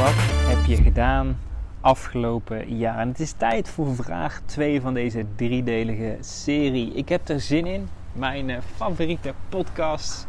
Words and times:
Wat 0.00 0.14
heb 0.16 0.64
je 0.64 0.76
gedaan 0.76 1.38
afgelopen 1.80 2.76
jaar? 2.76 2.98
En 2.98 3.08
het 3.08 3.20
is 3.20 3.32
tijd 3.32 3.68
voor 3.68 3.94
vraag 3.94 4.40
2 4.44 4.80
van 4.80 4.94
deze 4.94 5.24
driedelige 5.36 6.16
serie. 6.20 6.92
Ik 6.94 7.08
heb 7.08 7.28
er 7.28 7.40
zin 7.40 7.66
in. 7.66 7.88
Mijn 8.12 8.50
eh, 8.50 8.56
favoriete 8.76 9.34
podcast 9.48 10.26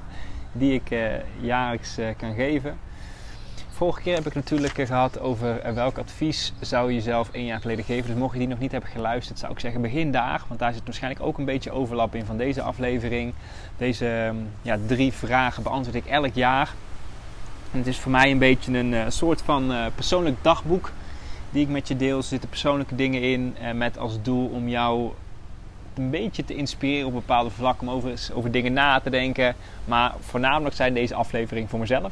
die 0.52 0.74
ik 0.74 0.92
uh, 0.92 1.02
jaarlijks 1.40 2.00
uh, 2.00 2.06
kan 2.18 2.34
geven. 2.34 2.78
Vorige 3.70 4.02
keer 4.02 4.16
heb 4.16 4.26
ik 4.26 4.34
natuurlijk 4.34 4.74
gehad 4.74 5.20
over 5.20 5.74
welk 5.74 5.98
advies 5.98 6.54
zou 6.60 6.88
je 6.90 6.96
jezelf 6.96 7.30
één 7.32 7.46
jaar 7.46 7.62
geleden 7.62 7.86
geven. 7.86 8.10
Dus 8.10 8.20
mocht 8.20 8.34
je 8.34 8.40
die 8.40 8.48
nog 8.48 8.60
niet 8.60 8.72
hebben 8.72 8.90
geluisterd, 8.90 9.40
zou 9.40 9.52
ik 9.52 9.60
zeggen 9.60 9.82
begin 9.82 10.12
daar. 10.12 10.42
Want 10.48 10.60
daar 10.60 10.74
zit 10.74 10.86
waarschijnlijk 10.86 11.24
ook 11.24 11.38
een 11.38 11.46
beetje 11.46 11.72
overlap 11.72 12.16
in 12.16 12.26
van 12.26 12.38
deze 12.38 12.62
aflevering. 12.62 13.34
Deze 13.78 14.06
um, 14.08 14.50
ja, 14.62 14.78
drie 14.88 15.14
vragen 15.14 15.64
beantwoord 15.64 15.96
ik 15.96 16.06
elk 16.06 16.34
jaar. 16.34 16.74
Het 17.72 17.88
is 17.88 18.00
voor 18.00 18.12
mij 18.12 18.32
een 18.32 18.38
beetje 18.38 18.78
een 18.78 18.92
uh, 18.92 19.04
soort 19.08 19.42
van 19.42 19.72
uh, 19.72 19.86
persoonlijk 19.96 20.38
dagboek 20.42 20.92
die 21.52 21.62
ik 21.62 21.70
met 21.70 21.88
je 21.88 21.98
deel. 21.98 22.18
Er 22.18 22.24
zitten 22.24 22.50
persoonlijke 22.50 22.96
dingen 22.96 23.22
in 23.22 23.56
uh, 23.62 23.72
met 23.72 23.98
als 23.98 24.22
doel 24.22 24.48
om 24.48 24.68
jou 24.68 25.12
een 25.94 26.10
beetje 26.10 26.46
te 26.46 26.56
inspireren 26.56 27.08
op 27.08 27.14
bepaalde 27.14 27.50
vlakken, 27.50 27.88
om 27.88 27.94
over, 27.94 28.30
over 28.34 28.52
dingen 28.52 28.74
na 28.74 29.00
te 29.00 29.10
denken. 29.10 29.56
Maar 29.86 30.14
voornamelijk 30.20 30.76
zijn 30.76 30.94
deze 30.94 31.16
afleveringen 31.16 31.70
voor 31.70 31.80
mezelf. 31.80 32.12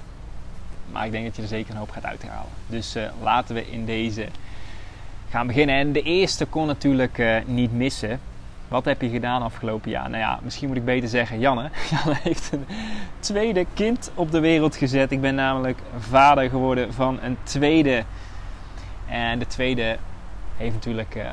Maar 0.91 1.05
ik 1.05 1.11
denk 1.11 1.25
dat 1.25 1.35
je 1.35 1.41
er 1.41 1.47
zeker 1.47 1.71
een 1.71 1.79
hoop 1.79 1.91
gaat 1.91 2.05
uithalen. 2.05 2.51
Dus 2.67 2.95
laten 3.21 3.55
we 3.55 3.71
in 3.71 3.85
deze 3.85 4.27
gaan 5.29 5.47
beginnen. 5.47 5.75
En 5.75 5.91
de 5.91 6.01
eerste 6.01 6.45
kon 6.45 6.67
natuurlijk 6.67 7.43
niet 7.45 7.73
missen. 7.73 8.19
Wat 8.69 8.85
heb 8.85 9.01
je 9.01 9.09
gedaan 9.09 9.41
afgelopen 9.41 9.89
jaar? 9.89 10.09
Nou 10.09 10.21
ja, 10.21 10.39
misschien 10.43 10.67
moet 10.67 10.77
ik 10.77 10.85
beter 10.85 11.09
zeggen 11.09 11.39
Janne. 11.39 11.69
Janne 11.91 12.19
heeft 12.23 12.51
een 12.51 12.65
tweede 13.19 13.65
kind 13.73 14.11
op 14.13 14.31
de 14.31 14.39
wereld 14.39 14.75
gezet. 14.75 15.11
Ik 15.11 15.21
ben 15.21 15.35
namelijk 15.35 15.79
vader 15.99 16.49
geworden 16.49 16.93
van 16.93 17.19
een 17.21 17.37
tweede. 17.43 18.03
En 19.07 19.39
de 19.39 19.47
tweede 19.47 19.97
heeft 20.57 20.73
natuurlijk... 20.73 21.15
Uh, 21.15 21.23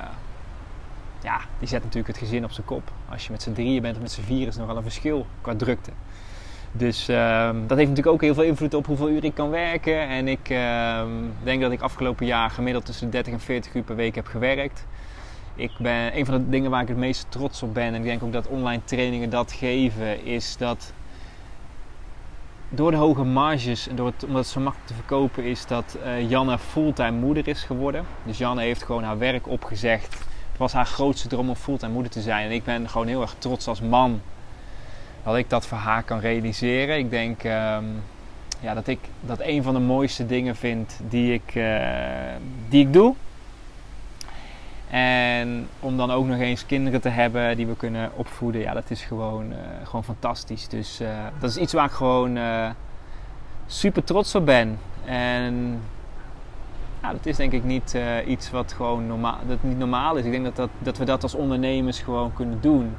ja, 1.22 1.40
die 1.58 1.68
zet 1.68 1.82
natuurlijk 1.82 2.06
het 2.06 2.18
gezin 2.18 2.44
op 2.44 2.52
zijn 2.52 2.66
kop. 2.66 2.90
Als 3.08 3.26
je 3.26 3.32
met 3.32 3.42
z'n 3.42 3.52
drieën 3.52 3.82
bent 3.82 3.96
of 3.96 4.02
met 4.02 4.12
z'n 4.12 4.22
vier 4.22 4.46
is 4.46 4.56
nogal 4.56 4.76
een 4.76 4.82
verschil 4.82 5.26
qua 5.40 5.54
drukte. 5.56 5.90
Dus 6.72 7.08
uh, 7.08 7.50
dat 7.66 7.76
heeft 7.76 7.88
natuurlijk 7.88 8.06
ook 8.06 8.20
heel 8.20 8.34
veel 8.34 8.42
invloed 8.42 8.74
op 8.74 8.86
hoeveel 8.86 9.08
uur 9.08 9.24
ik 9.24 9.34
kan 9.34 9.50
werken. 9.50 10.08
En 10.08 10.28
ik 10.28 10.50
uh, 10.50 11.02
denk 11.42 11.60
dat 11.60 11.72
ik 11.72 11.80
afgelopen 11.80 12.26
jaar 12.26 12.50
gemiddeld 12.50 12.84
tussen 12.84 13.10
30 13.10 13.32
en 13.32 13.40
40 13.40 13.74
uur 13.74 13.82
per 13.82 13.96
week 13.96 14.14
heb 14.14 14.26
gewerkt 14.26 14.86
ik 15.56 15.70
ben, 15.78 16.18
een 16.18 16.26
van 16.26 16.34
de 16.34 16.48
dingen 16.48 16.70
waar 16.70 16.82
ik 16.82 16.88
het 16.88 16.96
meest 16.96 17.26
trots 17.28 17.62
op 17.62 17.74
ben, 17.74 17.84
en 17.84 17.94
ik 17.94 18.02
denk 18.02 18.22
ook 18.22 18.32
dat 18.32 18.46
online 18.46 18.84
trainingen 18.84 19.30
dat 19.30 19.52
geven, 19.52 20.24
is 20.24 20.56
dat 20.56 20.92
door 22.68 22.90
de 22.90 22.96
hoge 22.96 23.24
marges 23.24 23.88
en 23.88 23.96
door 23.96 24.06
het, 24.06 24.24
omdat 24.24 24.42
het 24.42 24.52
zo 24.52 24.60
makkelijk 24.60 24.88
te 24.88 24.94
verkopen 24.94 25.44
is, 25.44 25.66
dat 25.66 25.98
uh, 26.04 26.30
Janne 26.30 26.58
fulltime 26.58 27.18
moeder 27.18 27.48
is 27.48 27.62
geworden. 27.62 28.04
Dus 28.24 28.38
Janne 28.38 28.62
heeft 28.62 28.82
gewoon 28.82 29.02
haar 29.02 29.18
werk 29.18 29.48
opgezegd. 29.48 30.14
Het 30.50 30.58
was 30.58 30.72
haar 30.72 30.86
grootste 30.86 31.28
droom 31.28 31.48
om 31.48 31.54
fulltime 31.54 31.92
moeder 31.92 32.12
te 32.12 32.20
zijn. 32.20 32.44
En 32.44 32.52
ik 32.52 32.64
ben 32.64 32.88
gewoon 32.88 33.06
heel 33.06 33.20
erg 33.20 33.34
trots 33.38 33.68
als 33.68 33.80
man 33.80 34.20
dat 35.22 35.36
ik 35.36 35.50
dat 35.50 35.66
voor 35.66 35.78
haar 35.78 36.02
kan 36.02 36.18
realiseren. 36.18 36.98
Ik 36.98 37.10
denk 37.10 37.44
um, 37.44 38.02
ja, 38.60 38.74
dat 38.74 38.86
ik 38.86 38.98
dat 39.20 39.40
een 39.40 39.62
van 39.62 39.74
de 39.74 39.80
mooiste 39.80 40.26
dingen 40.26 40.56
vind 40.56 41.00
die 41.08 41.32
ik, 41.32 41.54
uh, 41.54 41.78
die 42.68 42.86
ik 42.86 42.92
doe. 42.92 43.14
En 44.90 45.68
om 45.80 45.96
dan 45.96 46.10
ook 46.10 46.26
nog 46.26 46.38
eens 46.38 46.66
kinderen 46.66 47.00
te 47.00 47.08
hebben 47.08 47.56
die 47.56 47.66
we 47.66 47.76
kunnen 47.76 48.10
opvoeden, 48.14 48.60
ja, 48.60 48.72
dat 48.72 48.90
is 48.90 49.02
gewoon, 49.02 49.50
uh, 49.50 49.56
gewoon 49.84 50.04
fantastisch. 50.04 50.68
Dus 50.68 51.00
uh, 51.00 51.08
dat 51.38 51.50
is 51.50 51.56
iets 51.56 51.72
waar 51.72 51.84
ik 51.84 51.90
gewoon 51.90 52.36
uh, 52.36 52.70
super 53.66 54.04
trots 54.04 54.34
op 54.34 54.46
ben. 54.46 54.78
En 55.04 55.80
ja, 57.02 57.12
dat 57.12 57.26
is 57.26 57.36
denk 57.36 57.52
ik 57.52 57.64
niet 57.64 57.98
iets 58.26 58.50
wat 58.50 58.72
gewoon 58.72 59.06
normaal, 59.06 59.38
dat 59.46 59.62
niet 59.62 59.78
normaal 59.78 60.16
is. 60.16 60.24
Ik 60.24 60.30
denk 60.30 60.44
dat, 60.44 60.56
dat, 60.56 60.70
dat 60.78 60.98
we 60.98 61.04
dat 61.04 61.22
als 61.22 61.34
ondernemers 61.34 62.00
gewoon 62.00 62.32
kunnen 62.32 62.60
doen. 62.60 62.94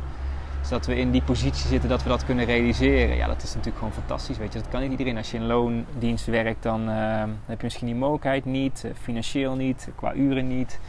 Dus 0.59 0.69
dat 0.69 0.85
we 0.85 0.95
in 0.95 1.11
die 1.11 1.21
positie 1.21 1.67
zitten 1.67 1.89
dat 1.89 2.03
we 2.03 2.09
dat 2.09 2.25
kunnen 2.25 2.45
realiseren. 2.45 3.15
Ja, 3.15 3.27
dat 3.27 3.43
is 3.43 3.49
natuurlijk 3.49 3.77
gewoon 3.77 3.93
fantastisch. 3.93 4.37
Weet 4.37 4.53
je, 4.53 4.59
dat 4.59 4.69
kan 4.69 4.81
niet 4.81 4.91
iedereen. 4.91 5.17
Als 5.17 5.31
je 5.31 5.37
in 5.37 5.45
loondienst 5.45 6.25
werkt, 6.25 6.63
dan 6.63 6.87
heb 6.87 7.57
je 7.57 7.63
misschien 7.63 7.87
die 7.87 7.95
mogelijkheid 7.95 8.45
niet, 8.45 8.85
financieel 9.01 9.55
niet, 9.55 9.89
qua 9.95 10.13
uren 10.13 10.47
niet. 10.47 10.79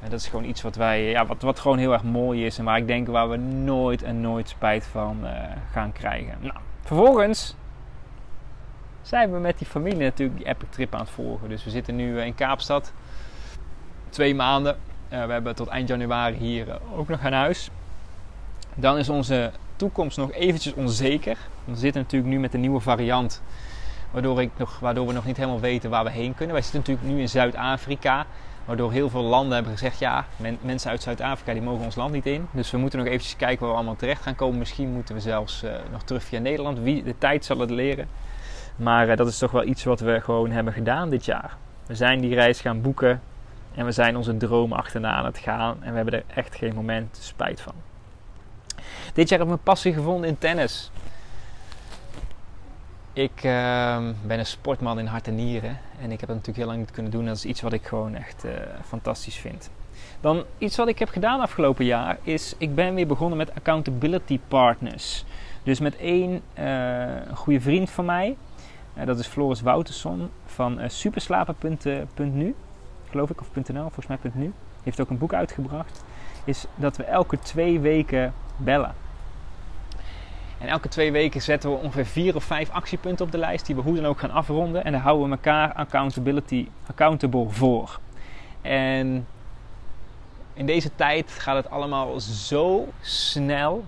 En 0.00 0.10
dat 0.10 0.20
is 0.20 0.26
gewoon 0.26 0.44
iets 0.44 0.62
wat 0.62 0.76
wij, 0.76 1.02
ja, 1.02 1.26
wat, 1.26 1.42
wat 1.42 1.60
gewoon 1.60 1.78
heel 1.78 1.92
erg 1.92 2.02
mooi 2.02 2.46
is 2.46 2.58
en 2.58 2.64
waar 2.64 2.76
ik 2.76 2.86
denk 2.86 3.06
waar 3.06 3.28
we 3.28 3.36
nooit 3.36 4.02
en 4.02 4.20
nooit 4.20 4.48
spijt 4.48 4.86
van 4.86 5.18
uh, 5.22 5.30
gaan 5.70 5.92
krijgen. 5.92 6.34
Nou, 6.40 6.54
vervolgens 6.82 7.56
zijn 9.02 9.32
we 9.32 9.38
met 9.38 9.58
die 9.58 9.66
familie 9.66 10.02
natuurlijk 10.02 10.38
die 10.38 10.46
epic 10.46 10.68
trip 10.70 10.94
aan 10.94 11.00
het 11.00 11.10
volgen. 11.10 11.48
Dus 11.48 11.64
we 11.64 11.70
zitten 11.70 11.96
nu 11.96 12.20
in 12.20 12.34
Kaapstad, 12.34 12.92
twee 14.08 14.34
maanden. 14.34 14.76
Uh, 15.12 15.24
we 15.24 15.32
hebben 15.32 15.54
tot 15.54 15.68
eind 15.68 15.88
januari 15.88 16.36
hier 16.36 16.78
ook 16.96 17.08
nog 17.08 17.24
aan 17.24 17.32
huis. 17.32 17.70
Dan 18.74 18.98
is 18.98 19.08
onze 19.08 19.52
toekomst 19.76 20.16
nog 20.16 20.32
eventjes 20.32 20.74
onzeker. 20.74 21.36
We 21.64 21.76
zitten 21.76 22.02
natuurlijk 22.02 22.32
nu 22.32 22.38
met 22.38 22.54
een 22.54 22.60
nieuwe 22.60 22.80
variant. 22.80 23.42
Waardoor, 24.10 24.40
ik 24.40 24.50
nog, 24.56 24.78
waardoor 24.78 25.06
we 25.06 25.12
nog 25.12 25.24
niet 25.24 25.36
helemaal 25.36 25.60
weten 25.60 25.90
waar 25.90 26.04
we 26.04 26.10
heen 26.10 26.34
kunnen. 26.34 26.54
Wij 26.54 26.62
zitten 26.62 26.80
natuurlijk 26.80 27.08
nu 27.08 27.20
in 27.20 27.28
Zuid-Afrika. 27.28 28.26
Waardoor 28.66 28.92
heel 28.92 29.10
veel 29.10 29.22
landen 29.22 29.54
hebben 29.54 29.72
gezegd: 29.72 29.98
ja, 29.98 30.24
men, 30.36 30.58
mensen 30.60 30.90
uit 30.90 31.02
Zuid-Afrika 31.02 31.52
die 31.52 31.62
mogen 31.62 31.84
ons 31.84 31.94
land 31.94 32.12
niet 32.12 32.26
in. 32.26 32.46
Dus 32.50 32.70
we 32.70 32.78
moeten 32.78 32.98
nog 32.98 33.08
eventjes 33.08 33.36
kijken 33.36 33.60
waar 33.60 33.68
we 33.68 33.76
allemaal 33.76 33.96
terecht 33.96 34.22
gaan 34.22 34.34
komen. 34.34 34.58
Misschien 34.58 34.92
moeten 34.92 35.14
we 35.14 35.20
zelfs 35.20 35.64
uh, 35.64 35.70
nog 35.92 36.02
terug 36.02 36.22
via 36.22 36.38
Nederland. 36.38 36.78
Wie, 36.78 37.02
de 37.02 37.18
tijd 37.18 37.44
zal 37.44 37.58
het 37.58 37.70
leren. 37.70 38.08
Maar 38.76 39.08
uh, 39.08 39.16
dat 39.16 39.28
is 39.28 39.38
toch 39.38 39.50
wel 39.50 39.64
iets 39.64 39.84
wat 39.84 40.00
we 40.00 40.20
gewoon 40.20 40.50
hebben 40.50 40.72
gedaan 40.72 41.10
dit 41.10 41.24
jaar. 41.24 41.56
We 41.86 41.94
zijn 41.94 42.20
die 42.20 42.34
reis 42.34 42.60
gaan 42.60 42.80
boeken 42.80 43.20
en 43.74 43.84
we 43.84 43.92
zijn 43.92 44.16
onze 44.16 44.36
droom 44.36 44.72
achterna 44.72 45.12
aan 45.12 45.24
het 45.24 45.38
gaan. 45.38 45.76
En 45.82 45.90
we 45.90 45.96
hebben 45.96 46.14
er 46.14 46.24
echt 46.26 46.54
geen 46.54 46.74
moment 46.74 47.18
spijt 47.20 47.60
van. 47.60 47.74
Dit 49.12 49.28
jaar 49.28 49.38
heb 49.38 49.48
ik 49.48 49.54
mijn 49.54 49.62
passie 49.62 49.92
gevonden 49.92 50.28
in 50.28 50.38
tennis. 50.38 50.90
Ik 53.16 53.44
uh, 53.44 53.98
ben 54.26 54.38
een 54.38 54.46
sportman 54.46 54.98
in 54.98 55.06
hart 55.06 55.26
en 55.26 55.34
nieren. 55.34 55.78
En 56.00 56.12
ik 56.12 56.20
heb 56.20 56.28
het 56.28 56.28
natuurlijk 56.28 56.56
heel 56.56 56.66
lang 56.66 56.78
niet 56.78 56.90
kunnen 56.90 57.12
doen. 57.12 57.24
Dat 57.24 57.36
is 57.36 57.44
iets 57.44 57.60
wat 57.60 57.72
ik 57.72 57.86
gewoon 57.86 58.14
echt 58.14 58.44
uh, 58.44 58.52
fantastisch 58.84 59.36
vind. 59.36 59.70
Dan 60.20 60.44
iets 60.58 60.76
wat 60.76 60.88
ik 60.88 60.98
heb 60.98 61.08
gedaan 61.08 61.40
afgelopen 61.40 61.84
jaar 61.84 62.18
is... 62.22 62.54
Ik 62.58 62.74
ben 62.74 62.94
weer 62.94 63.06
begonnen 63.06 63.38
met 63.38 63.54
accountability 63.54 64.40
partners. 64.48 65.24
Dus 65.62 65.80
met 65.80 65.96
één 65.96 66.42
uh, 66.58 67.06
goede 67.34 67.60
vriend 67.60 67.90
van 67.90 68.04
mij. 68.04 68.36
Uh, 68.98 69.06
dat 69.06 69.18
is 69.18 69.26
Floris 69.26 69.60
Wouterson 69.60 70.30
van 70.46 70.80
superslapen.nu. 70.86 72.54
Geloof 73.10 73.30
ik, 73.30 73.40
of 73.40 73.54
.nl, 73.54 73.90
volgens 73.90 74.06
mij 74.06 74.18
.nu. 74.32 74.52
Heeft 74.82 75.00
ook 75.00 75.10
een 75.10 75.18
boek 75.18 75.34
uitgebracht. 75.34 76.04
Is 76.44 76.64
dat 76.74 76.96
we 76.96 77.04
elke 77.04 77.38
twee 77.38 77.80
weken 77.80 78.32
bellen. 78.56 78.94
En 80.58 80.68
elke 80.68 80.88
twee 80.88 81.12
weken 81.12 81.42
zetten 81.42 81.70
we 81.70 81.76
ongeveer 81.76 82.06
vier 82.06 82.34
of 82.34 82.44
vijf 82.44 82.70
actiepunten 82.70 83.24
op 83.24 83.32
de 83.32 83.38
lijst 83.38 83.66
die 83.66 83.74
we 83.74 83.80
hoe 83.80 83.94
dan 83.94 84.06
ook 84.06 84.18
gaan 84.18 84.30
afronden. 84.30 84.84
En 84.84 84.92
daar 84.92 85.00
houden 85.00 85.28
we 85.28 85.34
elkaar 85.34 85.72
accountability, 85.72 86.68
accountable 86.86 87.48
voor. 87.48 88.00
En 88.62 89.26
in 90.54 90.66
deze 90.66 90.90
tijd 90.94 91.30
gaat 91.30 91.56
het 91.56 91.70
allemaal 91.70 92.20
zo 92.20 92.88
snel 93.00 93.84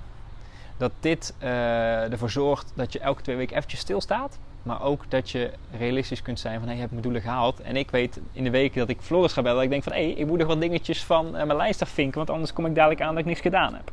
dat 0.76 0.92
dit 1.00 1.34
uh, 1.42 2.12
ervoor 2.12 2.30
zorgt 2.30 2.72
dat 2.74 2.92
je 2.92 2.98
elke 2.98 3.22
twee 3.22 3.36
weken 3.36 3.56
eventjes 3.56 3.80
stilstaat. 3.80 4.38
Maar 4.62 4.82
ook 4.82 5.10
dat 5.10 5.30
je 5.30 5.50
realistisch 5.78 6.22
kunt 6.22 6.40
zijn 6.40 6.58
van 6.58 6.64
hey, 6.64 6.74
je 6.74 6.80
hebt 6.80 6.92
mijn 6.92 7.02
doelen 7.02 7.22
gehaald. 7.22 7.60
En 7.60 7.76
ik 7.76 7.90
weet 7.90 8.20
in 8.32 8.44
de 8.44 8.50
weken 8.50 8.78
dat 8.78 8.88
ik 8.88 9.00
Floris 9.00 9.32
ga 9.32 9.42
bellen, 9.42 9.56
dat 9.56 9.64
ik 9.64 9.70
denk 9.70 9.82
van 9.82 9.92
hé, 9.92 10.02
hey, 10.02 10.10
ik 10.10 10.26
moet 10.26 10.38
nog 10.38 10.46
wat 10.46 10.60
dingetjes 10.60 11.04
van 11.04 11.26
uh, 11.26 11.32
mijn 11.32 11.56
lijst 11.56 11.82
afvinken. 11.82 12.16
Want 12.16 12.30
anders 12.30 12.52
kom 12.52 12.66
ik 12.66 12.74
dadelijk 12.74 13.00
aan 13.00 13.10
dat 13.10 13.18
ik 13.18 13.24
niks 13.24 13.40
gedaan 13.40 13.74
heb. 13.74 13.92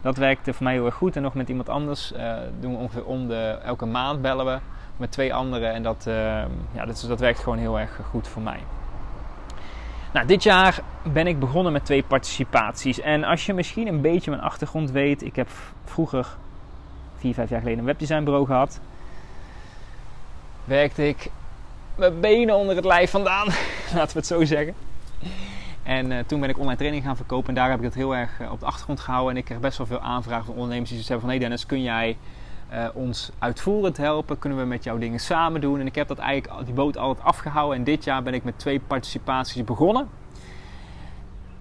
Dat 0.00 0.16
werkte 0.16 0.52
voor 0.52 0.64
mij 0.64 0.72
heel 0.72 0.84
erg 0.84 0.94
goed. 0.94 1.16
En 1.16 1.22
nog 1.22 1.34
met 1.34 1.48
iemand 1.48 1.68
anders 1.68 2.12
uh, 2.12 2.36
doen 2.60 2.72
we 2.72 2.78
ongeveer 2.78 3.04
om 3.04 3.28
de 3.28 3.58
elke 3.64 3.86
maand 3.86 4.22
bellen 4.22 4.46
we 4.46 4.58
met 4.96 5.12
twee 5.12 5.34
anderen. 5.34 5.72
En 5.72 5.82
dat, 5.82 6.04
uh, 6.08 6.14
ja, 6.72 6.84
dat, 6.86 7.04
dat 7.08 7.20
werkt 7.20 7.38
gewoon 7.38 7.58
heel 7.58 7.78
erg 7.78 8.00
goed 8.10 8.28
voor 8.28 8.42
mij. 8.42 8.60
Nou, 10.12 10.26
dit 10.26 10.42
jaar 10.42 10.80
ben 11.02 11.26
ik 11.26 11.38
begonnen 11.38 11.72
met 11.72 11.84
twee 11.84 12.02
participaties. 12.02 13.00
En 13.00 13.24
als 13.24 13.46
je 13.46 13.54
misschien 13.54 13.86
een 13.86 14.00
beetje 14.00 14.30
mijn 14.30 14.42
achtergrond 14.42 14.90
weet, 14.90 15.22
ik 15.22 15.36
heb 15.36 15.48
vroeger, 15.84 16.26
vier, 17.16 17.34
vijf 17.34 17.48
jaar 17.48 17.58
geleden, 17.58 17.78
een 17.78 17.84
webdesignbureau 17.84 18.46
gehad. 18.46 18.80
Werkte 20.64 21.08
ik 21.08 21.30
mijn 21.94 22.20
benen 22.20 22.54
onder 22.56 22.76
het 22.76 22.84
lijf 22.84 23.10
vandaan. 23.10 23.46
Laten 23.94 24.12
we 24.12 24.18
het 24.18 24.26
zo 24.26 24.44
zeggen. 24.44 24.74
En 25.88 26.10
uh, 26.10 26.18
toen 26.26 26.40
ben 26.40 26.48
ik 26.48 26.58
online 26.58 26.76
training 26.76 27.04
gaan 27.04 27.16
verkopen. 27.16 27.48
En 27.48 27.54
daar 27.54 27.70
heb 27.70 27.78
ik 27.78 27.84
het 27.84 27.94
heel 27.94 28.16
erg 28.16 28.40
uh, 28.40 28.52
op 28.52 28.60
de 28.60 28.66
achtergrond 28.66 29.00
gehouden. 29.00 29.32
En 29.32 29.36
ik 29.36 29.44
kreeg 29.44 29.60
best 29.60 29.78
wel 29.78 29.86
veel 29.86 30.00
aanvragen 30.00 30.44
van 30.44 30.54
ondernemers 30.54 30.90
die 30.90 31.00
zeiden 31.00 31.20
van... 31.20 31.34
Hé 31.34 31.40
Dennis, 31.40 31.66
kun 31.66 31.82
jij 31.82 32.16
uh, 32.72 32.88
ons 32.94 33.30
uitvoerend 33.38 33.96
helpen? 33.96 34.38
Kunnen 34.38 34.58
we 34.58 34.64
met 34.64 34.84
jou 34.84 34.98
dingen 34.98 35.18
samen 35.18 35.60
doen? 35.60 35.80
En 35.80 35.86
ik 35.86 35.94
heb 35.94 36.08
dat 36.08 36.18
eigenlijk, 36.18 36.64
die 36.64 36.74
boot 36.74 36.96
altijd 36.96 37.26
afgehouden. 37.26 37.78
En 37.78 37.84
dit 37.84 38.04
jaar 38.04 38.22
ben 38.22 38.34
ik 38.34 38.44
met 38.44 38.58
twee 38.58 38.80
participaties 38.80 39.64
begonnen. 39.64 40.08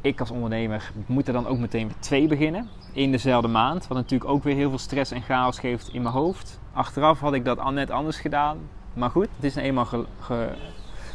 Ik 0.01 0.19
als 0.19 0.31
ondernemer 0.31 0.91
moet 1.05 1.27
er 1.27 1.33
dan 1.33 1.47
ook 1.47 1.57
meteen 1.57 1.87
met 1.87 2.01
twee 2.01 2.27
beginnen. 2.27 2.69
In 2.93 3.11
dezelfde 3.11 3.47
maand. 3.47 3.87
Wat 3.87 3.97
natuurlijk 3.97 4.29
ook 4.29 4.43
weer 4.43 4.55
heel 4.55 4.69
veel 4.69 4.77
stress 4.77 5.11
en 5.11 5.21
chaos 5.21 5.59
geeft 5.59 5.89
in 5.93 6.01
mijn 6.01 6.13
hoofd. 6.13 6.59
Achteraf 6.73 7.19
had 7.19 7.33
ik 7.33 7.45
dat 7.45 7.71
net 7.71 7.91
anders 7.91 8.19
gedaan. 8.19 8.57
Maar 8.93 9.09
goed, 9.09 9.27
het 9.35 9.43
is 9.43 9.53
nou 9.53 9.67
eenmaal 9.67 9.87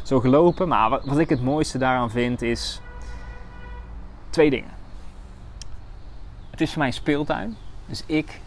zo 0.03 0.19
gelopen. 0.19 0.67
Maar 0.67 0.89
wat 0.89 1.17
ik 1.17 1.29
het 1.29 1.43
mooiste 1.43 1.77
daaraan 1.77 2.11
vind 2.11 2.41
is 2.41 2.81
twee 4.33 4.49
dingen. 4.49 4.71
Het 6.49 6.61
is 6.61 6.69
voor 6.69 6.77
mij 6.77 6.87
een 6.87 6.93
speeltuin. 6.93 7.55
Dus 7.85 8.03
ik 8.05 8.39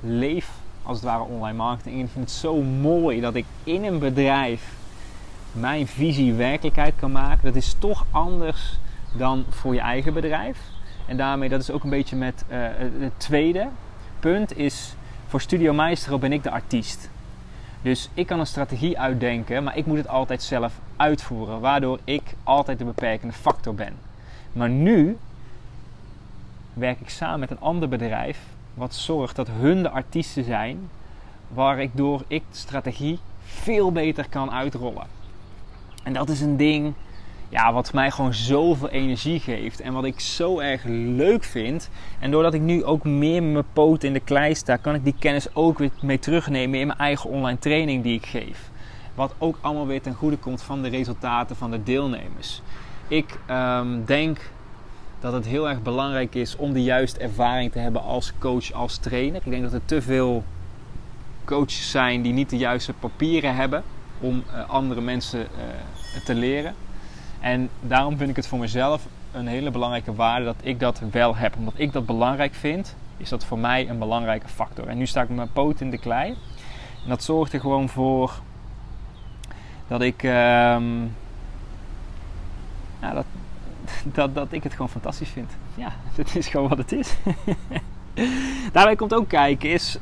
leef 0.00 0.50
als 0.82 0.96
het 0.96 1.06
ware 1.06 1.22
online 1.22 1.56
marketing. 1.56 1.94
En 1.94 2.04
ik 2.04 2.10
vind 2.10 2.24
het 2.24 2.34
zo 2.34 2.62
mooi 2.62 3.20
dat 3.20 3.34
ik 3.34 3.44
in 3.64 3.84
een 3.84 3.98
bedrijf 3.98 4.76
mijn 5.52 5.86
visie 5.86 6.34
werkelijkheid 6.34 6.94
kan 6.96 7.12
maken. 7.12 7.44
Dat 7.44 7.54
is 7.54 7.74
toch 7.78 8.06
anders 8.10 8.78
dan 9.16 9.44
voor 9.48 9.74
je 9.74 9.80
eigen 9.80 10.14
bedrijf. 10.14 10.58
En 11.06 11.16
daarmee, 11.16 11.48
dat 11.48 11.60
is 11.60 11.70
ook 11.70 11.84
een 11.84 11.90
beetje 11.90 12.16
met 12.16 12.44
uh, 12.48 12.56
het 12.78 13.12
tweede 13.16 13.68
punt, 14.20 14.56
is 14.56 14.94
voor 15.26 15.40
Studio 15.40 15.72
Maestro 15.72 16.18
ben 16.18 16.32
ik 16.32 16.42
de 16.42 16.50
artiest. 16.50 17.10
Dus 17.82 18.08
ik 18.14 18.26
kan 18.26 18.40
een 18.40 18.46
strategie 18.46 18.98
uitdenken, 18.98 19.64
maar 19.64 19.76
ik 19.76 19.86
moet 19.86 19.96
het 19.96 20.08
altijd 20.08 20.42
zelf 20.42 20.72
uitvoeren. 20.96 21.60
Waardoor 21.60 21.98
ik 22.04 22.22
altijd 22.44 22.78
de 22.78 22.84
beperkende 22.84 23.34
factor 23.34 23.74
ben. 23.74 24.07
Maar 24.52 24.68
nu 24.68 25.16
werk 26.74 27.00
ik 27.00 27.08
samen 27.08 27.40
met 27.40 27.50
een 27.50 27.60
ander 27.60 27.88
bedrijf 27.88 28.38
wat 28.74 28.94
zorgt 28.94 29.36
dat 29.36 29.48
hun 29.48 29.82
de 29.82 29.90
artiesten 29.90 30.44
zijn 30.44 30.90
waar 31.48 31.80
ik 31.80 31.90
door 31.94 32.22
ik 32.26 32.42
de 32.50 32.56
strategie 32.56 33.18
veel 33.44 33.92
beter 33.92 34.28
kan 34.28 34.50
uitrollen. 34.50 35.06
En 36.02 36.12
dat 36.12 36.28
is 36.28 36.40
een 36.40 36.56
ding 36.56 36.94
ja, 37.48 37.72
wat 37.72 37.92
mij 37.92 38.10
gewoon 38.10 38.34
zoveel 38.34 38.88
energie 38.88 39.40
geeft 39.40 39.80
en 39.80 39.92
wat 39.92 40.04
ik 40.04 40.20
zo 40.20 40.58
erg 40.58 40.84
leuk 40.84 41.44
vind. 41.44 41.90
En 42.18 42.30
doordat 42.30 42.54
ik 42.54 42.60
nu 42.60 42.84
ook 42.84 43.04
meer 43.04 43.42
mijn 43.42 43.64
poot 43.72 44.02
in 44.02 44.12
de 44.12 44.20
klei 44.20 44.54
sta, 44.54 44.76
kan 44.76 44.94
ik 44.94 45.04
die 45.04 45.14
kennis 45.18 45.54
ook 45.54 45.78
weer 45.78 45.90
mee 46.02 46.18
terugnemen 46.18 46.80
in 46.80 46.86
mijn 46.86 46.98
eigen 46.98 47.30
online 47.30 47.58
training 47.58 48.02
die 48.02 48.14
ik 48.14 48.26
geef. 48.26 48.70
Wat 49.14 49.34
ook 49.38 49.58
allemaal 49.60 49.86
weer 49.86 50.02
ten 50.02 50.14
goede 50.14 50.36
komt 50.36 50.62
van 50.62 50.82
de 50.82 50.88
resultaten 50.88 51.56
van 51.56 51.70
de 51.70 51.82
deelnemers. 51.82 52.62
Ik 53.08 53.38
um, 53.50 54.04
denk 54.04 54.50
dat 55.20 55.32
het 55.32 55.46
heel 55.46 55.68
erg 55.68 55.82
belangrijk 55.82 56.34
is 56.34 56.56
om 56.56 56.72
de 56.72 56.82
juiste 56.82 57.18
ervaring 57.18 57.72
te 57.72 57.78
hebben 57.78 58.02
als 58.02 58.32
coach, 58.38 58.72
als 58.72 58.96
trainer. 58.96 59.40
Ik 59.44 59.50
denk 59.50 59.62
dat 59.62 59.72
er 59.72 59.84
te 59.84 60.02
veel 60.02 60.44
coaches 61.44 61.90
zijn 61.90 62.22
die 62.22 62.32
niet 62.32 62.50
de 62.50 62.56
juiste 62.56 62.92
papieren 62.92 63.54
hebben 63.54 63.82
om 64.20 64.44
uh, 64.54 64.68
andere 64.68 65.00
mensen 65.00 65.40
uh, 65.40 66.24
te 66.24 66.34
leren. 66.34 66.74
En 67.40 67.68
daarom 67.80 68.16
vind 68.16 68.30
ik 68.30 68.36
het 68.36 68.46
voor 68.46 68.58
mezelf 68.58 69.06
een 69.32 69.46
hele 69.46 69.70
belangrijke 69.70 70.14
waarde 70.14 70.44
dat 70.44 70.56
ik 70.62 70.80
dat 70.80 71.02
wel 71.10 71.36
heb. 71.36 71.56
Omdat 71.56 71.74
ik 71.76 71.92
dat 71.92 72.06
belangrijk 72.06 72.54
vind, 72.54 72.96
is 73.16 73.28
dat 73.28 73.44
voor 73.44 73.58
mij 73.58 73.88
een 73.88 73.98
belangrijke 73.98 74.48
factor. 74.48 74.88
En 74.88 74.98
nu 74.98 75.06
sta 75.06 75.22
ik 75.22 75.28
met 75.28 75.36
mijn 75.36 75.52
poot 75.52 75.80
in 75.80 75.90
de 75.90 75.98
klei. 75.98 76.30
En 77.02 77.08
dat 77.08 77.22
zorgt 77.22 77.52
er 77.52 77.60
gewoon 77.60 77.88
voor 77.88 78.32
dat 79.86 80.00
ik. 80.02 80.22
Um, 80.22 81.14
ja, 83.00 83.12
dat, 83.12 83.24
dat, 84.18 84.34
dat 84.34 84.46
ik 84.50 84.62
het 84.62 84.72
gewoon 84.72 84.88
fantastisch 84.88 85.28
vind. 85.28 85.50
Ja, 85.74 85.92
het 86.14 86.36
is 86.36 86.48
gewoon 86.48 86.68
wat 86.68 86.78
het 86.78 86.92
is. 86.92 87.16
Daarbij 88.72 88.96
komt 88.96 89.14
ook 89.14 89.28
kijken 89.28 89.70
is 89.70 89.98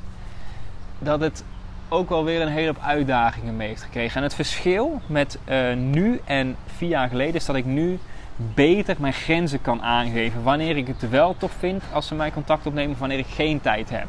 dat 0.99 1.21
het 1.21 1.45
ook 1.89 2.09
wel 2.09 2.25
weer 2.25 2.41
een 2.41 2.49
hele 2.49 2.67
hoop 2.67 2.83
uitdagingen 2.83 3.57
mee 3.57 3.69
heeft 3.69 3.83
gekregen. 3.83 4.17
En 4.17 4.23
het 4.23 4.35
verschil 4.35 5.01
met 5.07 5.39
uh, 5.49 5.75
nu 5.75 6.21
en 6.25 6.57
vier 6.77 6.89
jaar 6.89 7.09
geleden 7.09 7.35
is 7.35 7.45
dat 7.45 7.57
ik 7.57 7.65
nu 7.65 7.99
beter 8.37 8.97
mijn 8.99 9.13
grenzen 9.13 9.63
kan 9.63 9.83
aangeven. 9.83 10.43
Wanneer 10.43 10.77
ik 10.77 10.87
het 10.87 11.11
wel 11.11 11.37
tof 11.39 11.53
vind 11.59 11.83
als 11.93 12.07
ze 12.07 12.15
mij 12.15 12.31
contact 12.31 12.67
opnemen, 12.67 12.97
wanneer 12.99 13.19
ik 13.19 13.27
geen 13.27 13.61
tijd 13.61 13.91
heb. 13.91 14.07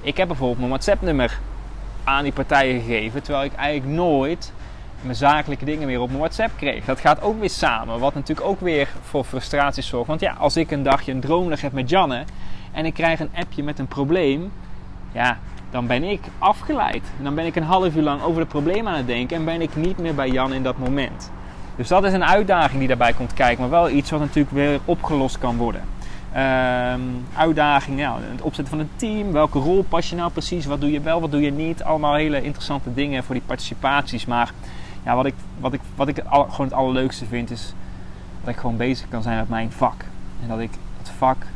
Ik 0.00 0.16
heb 0.16 0.26
bijvoorbeeld 0.26 0.58
mijn 0.58 0.70
WhatsApp-nummer 0.70 1.38
aan 2.04 2.22
die 2.22 2.32
partijen 2.32 2.80
gegeven, 2.80 3.22
terwijl 3.22 3.44
ik 3.44 3.54
eigenlijk 3.54 3.96
nooit 3.96 4.52
mijn 5.04 5.16
zakelijke 5.16 5.64
dingen 5.64 5.86
meer 5.86 6.00
op 6.00 6.08
mijn 6.08 6.20
WhatsApp 6.20 6.50
kreeg. 6.56 6.84
Dat 6.84 7.00
gaat 7.00 7.22
ook 7.22 7.40
weer 7.40 7.50
samen, 7.50 7.98
wat 7.98 8.14
natuurlijk 8.14 8.46
ook 8.46 8.60
weer 8.60 8.88
voor 9.02 9.24
frustraties 9.24 9.86
zorgt. 9.86 10.06
Want 10.06 10.20
ja, 10.20 10.32
als 10.32 10.56
ik 10.56 10.70
een 10.70 10.82
dagje 10.82 11.12
een 11.12 11.20
droomdag 11.20 11.60
heb 11.60 11.72
met 11.72 11.90
Janne 11.90 12.24
en 12.72 12.84
ik 12.84 12.94
krijg 12.94 13.20
een 13.20 13.30
appje 13.34 13.62
met 13.62 13.78
een 13.78 13.86
probleem, 13.86 14.52
ja, 15.12 15.38
dan 15.70 15.86
ben 15.86 16.04
ik 16.04 16.20
afgeleid. 16.38 17.02
En 17.18 17.24
dan 17.24 17.34
ben 17.34 17.46
ik 17.46 17.56
een 17.56 17.62
half 17.62 17.96
uur 17.96 18.02
lang 18.02 18.22
over 18.22 18.40
het 18.40 18.48
probleem 18.48 18.88
aan 18.88 18.96
het 18.96 19.06
denken 19.06 19.36
en 19.36 19.44
ben 19.44 19.60
ik 19.60 19.76
niet 19.76 19.98
meer 19.98 20.14
bij 20.14 20.28
Jan 20.28 20.52
in 20.52 20.62
dat 20.62 20.78
moment. 20.78 21.30
Dus 21.76 21.88
dat 21.88 22.04
is 22.04 22.12
een 22.12 22.24
uitdaging 22.24 22.78
die 22.78 22.88
daarbij 22.88 23.12
komt 23.12 23.32
kijken, 23.32 23.60
maar 23.60 23.70
wel 23.70 23.90
iets 23.90 24.10
wat 24.10 24.20
natuurlijk 24.20 24.54
weer 24.54 24.80
opgelost 24.84 25.38
kan 25.38 25.56
worden. 25.56 25.82
Um, 26.36 27.26
uitdaging, 27.36 27.96
nou, 27.96 28.20
het 28.22 28.42
opzetten 28.42 28.76
van 28.76 28.78
een 28.78 28.90
team, 28.96 29.32
welke 29.32 29.58
rol 29.58 29.84
pas 29.88 30.10
je 30.10 30.16
nou 30.16 30.30
precies, 30.30 30.66
wat 30.66 30.80
doe 30.80 30.90
je 30.90 31.00
wel, 31.00 31.20
wat 31.20 31.30
doe 31.30 31.40
je 31.40 31.52
niet. 31.52 31.82
Allemaal 31.82 32.14
hele 32.14 32.42
interessante 32.42 32.94
dingen 32.94 33.24
voor 33.24 33.34
die 33.34 33.44
participaties. 33.46 34.26
Maar 34.26 34.52
ja, 35.04 35.14
wat 35.14 35.26
ik, 35.26 35.34
wat 35.60 35.72
ik, 35.72 35.80
wat 35.96 36.08
ik 36.08 36.22
gewoon 36.28 36.66
het 36.66 36.72
allerleukste 36.72 37.24
vind 37.24 37.50
is 37.50 37.74
dat 38.40 38.54
ik 38.54 38.60
gewoon 38.60 38.76
bezig 38.76 39.08
kan 39.08 39.22
zijn 39.22 39.36
met 39.36 39.48
mijn 39.48 39.72
vak. 39.72 40.04
En 40.42 40.48
dat 40.48 40.58
ik 40.58 40.70
het 40.98 41.10
vak 41.10 41.46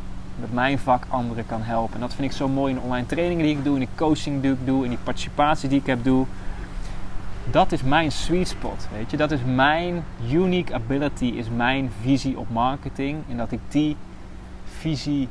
met 0.41 0.53
mijn 0.53 0.79
vak 0.79 1.05
anderen 1.09 1.47
kan 1.47 1.63
helpen. 1.63 1.95
En 1.95 2.01
dat 2.01 2.15
vind 2.15 2.31
ik 2.31 2.37
zo 2.37 2.49
mooi 2.49 2.73
in 2.73 2.79
de 2.79 2.85
online 2.85 3.07
trainingen 3.07 3.45
die 3.45 3.57
ik 3.57 3.65
doe, 3.65 3.75
in 3.75 3.81
de 3.81 3.89
coaching 3.95 4.43
die 4.43 4.53
ik 4.53 4.67
doe, 4.67 4.85
in 4.85 4.89
die 4.89 4.99
participatie 5.03 5.69
die 5.69 5.81
ik 5.81 5.87
heb 5.87 6.05
doe. 6.05 6.27
Dat 7.51 7.73
is 7.73 7.83
mijn 7.83 8.13
sweet 8.13 8.49
spot, 8.49 8.89
weet 8.93 9.11
je. 9.11 9.17
Dat 9.17 9.31
is 9.31 9.41
mijn 9.55 10.05
unique 10.31 10.75
ability, 10.75 11.25
is 11.25 11.49
mijn 11.49 11.91
visie 12.01 12.39
op 12.39 12.51
marketing. 12.51 13.19
En 13.29 13.37
dat 13.37 13.53
ik 13.53 13.61
die 13.69 13.97
visie 14.65 15.29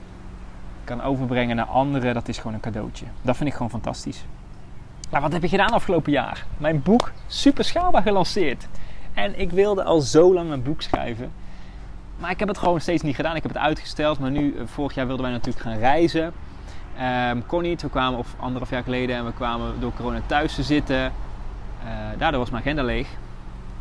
kan 0.84 1.02
overbrengen 1.02 1.56
naar 1.56 1.66
anderen, 1.66 2.13
dat 2.13 2.28
is 2.28 2.38
gewoon 2.38 2.54
een 2.54 2.60
cadeautje. 2.60 3.06
Dat 3.22 3.38
vind 3.38 3.50
ik 3.50 3.56
gewoon 3.56 3.70
fantastisch. 3.70 4.25
Nou, 5.10 5.24
wat 5.24 5.32
heb 5.32 5.42
je 5.42 5.48
gedaan 5.48 5.70
afgelopen 5.70 6.12
jaar? 6.12 6.46
Mijn 6.58 6.82
boek 6.82 7.12
super 7.28 7.64
schaalbaar 7.64 8.02
gelanceerd. 8.02 8.68
En 9.14 9.40
ik 9.40 9.52
wilde 9.52 9.84
al 9.84 10.00
zo 10.00 10.34
lang 10.34 10.52
een 10.52 10.64
boek 10.64 10.82
schrijven. 10.82 11.32
Maar 12.18 12.32
ik 12.32 12.40
heb 12.40 12.48
het 12.48 12.58
gewoon 12.58 12.82
steeds 12.82 13.04
niet 13.04 13.16
gedaan. 13.16 13.36
Ik 13.36 13.44
heb 13.44 13.54
het 13.54 13.62
uitgesteld. 13.62 14.20
Maar 14.20 14.32
nu, 14.32 14.56
vorig 14.66 14.96
jaar 14.96 15.08
wilden 15.08 15.26
wij 15.26 15.34
natuurlijk 15.34 15.66
gaan 15.66 15.78
reizen. 15.78 16.34
Kon 17.46 17.62
niet. 17.62 17.82
We 17.82 17.90
kwamen, 17.90 18.20
of 18.20 18.36
anderhalf 18.40 18.70
jaar 18.70 18.84
geleden, 18.84 19.16
en 19.16 19.26
we 19.26 19.34
kwamen 19.34 19.80
door 19.80 19.94
corona 19.94 20.22
thuis 20.26 20.56
te 20.56 20.64
zitten. 20.64 21.02
Uh, 21.84 21.92
daardoor 22.18 22.40
was 22.40 22.50
mijn 22.50 22.64
agenda 22.64 22.84
leeg. 22.84 23.08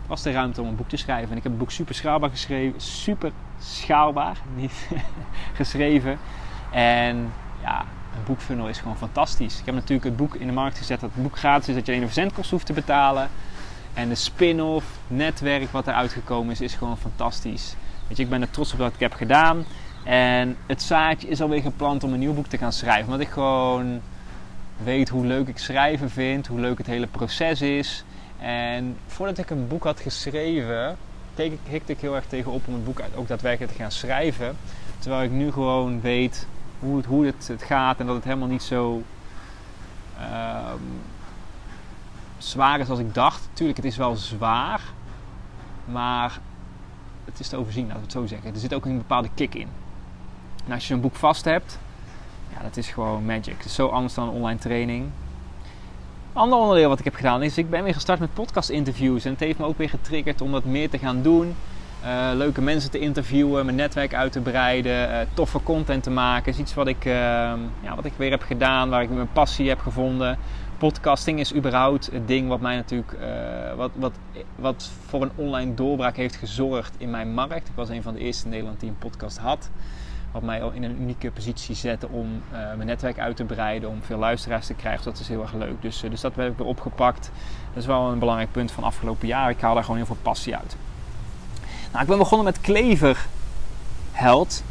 Was 0.07 0.23
de 0.23 0.33
ruimte 0.33 0.63
om 0.63 0.69
een 0.69 0.77
boek 0.77 0.89
te 0.89 0.97
schrijven. 0.97 1.31
En 1.31 1.37
ik 1.37 1.43
heb 1.43 1.53
het 1.53 1.61
boek 1.61 1.71
super 1.71 1.95
schaalbaar 1.95 2.31
geschreven. 2.31 2.81
Super 2.81 3.33
schaalbaar, 3.59 4.37
niet 4.55 4.89
geschreven. 5.59 6.19
En 6.71 7.33
ja, 7.63 7.85
een 8.17 8.25
boekfunnel 8.25 8.69
is 8.69 8.79
gewoon 8.79 8.97
fantastisch. 8.97 9.59
Ik 9.59 9.67
heb 9.67 9.75
natuurlijk 9.75 10.05
het 10.05 10.17
boek 10.17 10.35
in 10.35 10.47
de 10.47 10.53
markt 10.53 10.79
gezet 10.79 11.01
dat 11.01 11.11
het 11.15 11.23
boek 11.23 11.39
gratis 11.39 11.69
is, 11.69 11.75
dat 11.75 11.87
je 11.87 11.93
alleen 11.93 12.05
verzendkosten 12.05 12.53
hoeft 12.53 12.67
te 12.67 12.73
betalen. 12.73 13.29
En 13.95 14.09
de 14.09 14.15
spin-off, 14.15 14.87
netwerk 15.07 15.71
wat 15.71 15.87
eruit 15.87 16.13
gekomen 16.13 16.53
is, 16.53 16.61
is 16.61 16.75
gewoon 16.75 16.99
fantastisch. 16.99 17.75
Weet 18.09 18.17
je, 18.17 18.23
ik 18.23 18.29
ben 18.29 18.43
er 18.43 18.51
trots 18.51 18.73
op 18.73 18.79
dat 18.79 18.93
ik 18.95 19.01
heb 19.01 19.13
gedaan. 19.13 19.65
En 20.05 20.57
het 20.67 20.83
zaadje 20.83 21.29
is 21.29 21.41
alweer 21.41 21.61
geplant 21.61 22.05
om 22.05 22.13
een 22.13 22.19
nieuw 22.19 22.35
boek 22.35 22.47
te 22.47 22.59
gaan 22.59 22.73
schrijven. 22.73 23.05
Omdat 23.05 23.21
ik 23.21 23.33
gewoon 23.33 24.01
weet 24.85 25.09
hoe 25.09 25.27
leuk 25.27 25.49
ik 25.49 25.59
schrijven 25.59 26.11
vind, 26.11 26.47
hoe 26.47 26.61
leuk 26.61 26.79
het 26.79 26.87
hele 26.87 27.07
proces 27.07 27.61
is. 27.61 28.05
En 28.39 28.97
voordat 29.07 29.39
ik 29.39 29.51
een 29.51 29.69
boek 29.69 29.85
had 29.85 30.01
geschreven, 30.01 30.97
hikte 31.69 31.93
ik 31.93 32.01
heel 32.01 32.15
erg 32.15 32.27
tegenop 32.27 32.67
om 32.67 32.75
het 32.75 32.85
boek 32.85 33.01
ook 33.15 33.29
daadwerkelijk 33.29 33.73
te 33.73 33.79
gaan 33.79 33.91
schrijven. 33.91 34.57
Terwijl 34.99 35.23
ik 35.23 35.31
nu 35.31 35.53
gewoon 35.53 36.01
weet 36.01 36.47
hoe 36.79 36.97
het, 36.97 37.07
hoe 37.07 37.27
het, 37.27 37.49
het 37.49 37.63
gaat 37.63 38.01
en 38.01 38.07
dat 38.07 38.15
het 38.15 38.25
helemaal 38.25 38.49
niet 38.49 38.63
zo 38.63 39.03
um, 40.21 41.01
zwaar 42.39 42.81
is 42.81 42.89
als 42.89 42.99
ik 42.99 43.15
dacht. 43.15 43.49
Tuurlijk, 43.53 43.77
het 43.77 43.87
is 43.87 43.97
wel 43.97 44.17
zwaar, 44.17 44.81
maar 45.85 46.39
het 47.25 47.41
is 47.41 47.49
te 47.49 47.57
overzien, 47.57 47.83
laten 47.83 47.97
we 47.97 48.03
het 48.03 48.13
zo 48.13 48.27
zeggen. 48.27 48.55
Er 48.55 48.61
zit 48.61 48.75
ook 48.75 48.85
een 48.85 48.97
bepaalde 48.97 49.29
kick 49.35 49.55
in. 49.55 49.69
En 50.67 50.73
als 50.73 50.89
je 50.89 50.95
een 50.95 51.01
boek 51.01 51.15
vast 51.15 51.45
hebt, 51.45 51.79
ja, 52.53 52.63
dat 52.63 52.77
is 52.77 52.89
gewoon 52.89 53.25
magic. 53.25 53.57
Het 53.57 53.65
is 53.65 53.75
zo 53.75 53.89
anders 53.89 54.15
dan 54.15 54.29
een 54.29 54.35
online 54.35 54.59
training. 54.59 55.07
Ander 56.33 56.59
onderdeel 56.59 56.89
wat 56.89 56.99
ik 56.99 57.05
heb 57.05 57.15
gedaan 57.15 57.43
is, 57.43 57.59
ik 57.59 57.71
ben 57.71 57.85
weer 57.85 57.95
gestart 57.95 58.21
met 58.21 58.35
podcast 58.35 58.69
interviews. 58.69 59.25
En 59.25 59.31
het 59.31 59.41
heeft 59.41 59.59
me 59.59 59.65
ook 59.65 59.79
weer 59.79 59.89
getriggerd 59.89 60.41
om 60.41 60.53
dat 60.53 60.65
meer 60.65 60.91
te 60.91 60.99
gaan 60.99 61.23
doen. 61.23 61.55
Uh, 62.07 62.31
leuke 62.35 62.63
mensen 62.63 62.91
te 62.91 62.99
interviewen, 62.99 63.65
mijn 63.65 63.77
netwerk 63.77 64.15
uit 64.15 64.33
te 64.33 64.41
breiden, 64.41 65.11
uh, 65.11 65.19
toffe 65.35 65.63
content 65.63 66.03
te 66.03 66.11
maken. 66.11 66.53
is 66.53 66.59
iets 66.59 66.75
wat 66.75 66.87
ik, 66.87 67.05
uh, 67.05 67.13
ja, 67.81 67.95
wat 67.95 68.05
ik 68.05 68.13
weer 68.17 68.31
heb 68.31 68.43
gedaan, 68.43 68.89
waar 68.89 69.03
ik 69.03 69.11
mijn 69.11 69.33
passie 69.33 69.69
heb 69.69 69.81
gevonden. 69.81 70.39
podcasting 70.79 71.41
is 71.41 71.55
überhaupt 71.55 72.11
het 72.13 72.29
ding 72.29 72.49
wat 72.49 72.61
mij 72.61 72.77
natuurlijk, 72.77 73.17
wat, 73.77 73.91
wat, 73.95 74.13
wat 74.57 74.91
voor 75.07 75.23
een 75.23 75.31
online 75.35 75.75
doorbraak 75.75 76.17
heeft 76.17 76.37
gezorgd 76.37 76.95
in 76.99 77.11
mijn 77.11 77.35
markt. 77.35 77.69
Ik 77.69 77.75
was 77.75 77.89
een 77.89 78.03
van 78.03 78.15
de 78.15 78.21
eerste 78.21 78.45
in 78.45 78.51
Nederland 78.51 78.81
die 78.81 78.89
een 78.89 78.99
podcast 78.99 79.39
had. 79.39 79.71
Wat 80.33 80.43
mij 80.43 80.63
al 80.63 80.71
in 80.71 80.83
een 80.83 81.01
unieke 81.01 81.31
positie 81.31 81.75
zette 81.75 82.09
om 82.09 82.43
mijn 82.51 82.87
netwerk 82.87 83.19
uit 83.19 83.37
te 83.37 83.45
breiden, 83.45 83.89
om 83.89 84.03
veel 84.03 84.19
luisteraars 84.19 84.67
te 84.67 84.75
krijgen. 84.75 85.05
Dat 85.05 85.19
is 85.19 85.29
heel 85.29 85.43
erg 85.43 85.55
leuk. 85.55 85.83
Dus, 85.83 86.01
dus 86.11 86.21
dat 86.21 86.37
heb 86.37 86.51
ik 86.51 86.59
weer 86.59 86.67
opgepakt. 86.67 87.31
Dat 87.69 87.83
is 87.83 87.87
wel 87.87 88.11
een 88.11 88.19
belangrijk 88.19 88.53
punt 88.53 88.73
van 88.73 88.85
afgelopen 88.85 89.27
jaar. 89.27 89.51
Ik 89.51 89.61
haal 89.61 89.75
daar 89.75 89.83
gewoon 89.83 89.99
heel 89.99 90.07
veel 90.07 90.17
passie 90.23 90.57
uit. 90.57 90.77
Nou, 91.97 92.09
ik 92.09 92.15
ben 92.15 92.25
begonnen 92.25 92.47
met 92.47 92.61
kleverheld. 92.61 94.63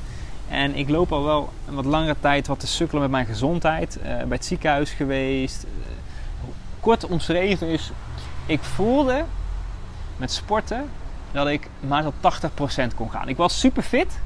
En 0.48 0.76
ik 0.76 0.90
loop 0.90 1.12
al 1.12 1.24
wel 1.24 1.50
een 1.68 1.76
wat 1.76 1.86
langere 1.86 2.16
tijd 2.20 2.48
wat 2.48 2.60
te 2.60 2.68
sukkelen 2.68 3.02
met 3.02 3.12
mijn 3.12 3.26
gezondheid. 3.26 3.98
Uh, 3.98 4.04
bij 4.04 4.26
het 4.30 4.46
ziekenhuis 4.46 4.92
geweest. 4.92 5.64
Uh, 5.64 5.70
kort 6.80 7.06
omschreven 7.06 7.68
is, 7.68 7.92
ik 8.46 8.64
voelde 8.64 9.26
met 10.18 10.32
sporten 10.32 10.90
dat 11.32 11.48
ik 11.48 11.70
maar 11.80 12.04
tot 12.04 12.14
80% 12.92 12.96
kon 12.96 13.12
gaan. 13.12 13.30
Ik 13.30 13.38
was 13.38 13.60
super 13.60 13.84
fit. 13.84 14.20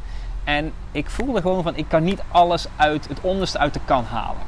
En 0.43 0.73
ik 0.91 1.09
voelde 1.09 1.41
gewoon 1.41 1.63
van, 1.63 1.75
ik 1.75 1.85
kan 1.87 2.03
niet 2.03 2.23
alles 2.31 2.67
uit 2.75 3.07
het 3.07 3.21
onderste 3.21 3.57
uit 3.57 3.73
de 3.73 3.81
kan 3.85 4.03
halen. 4.03 4.41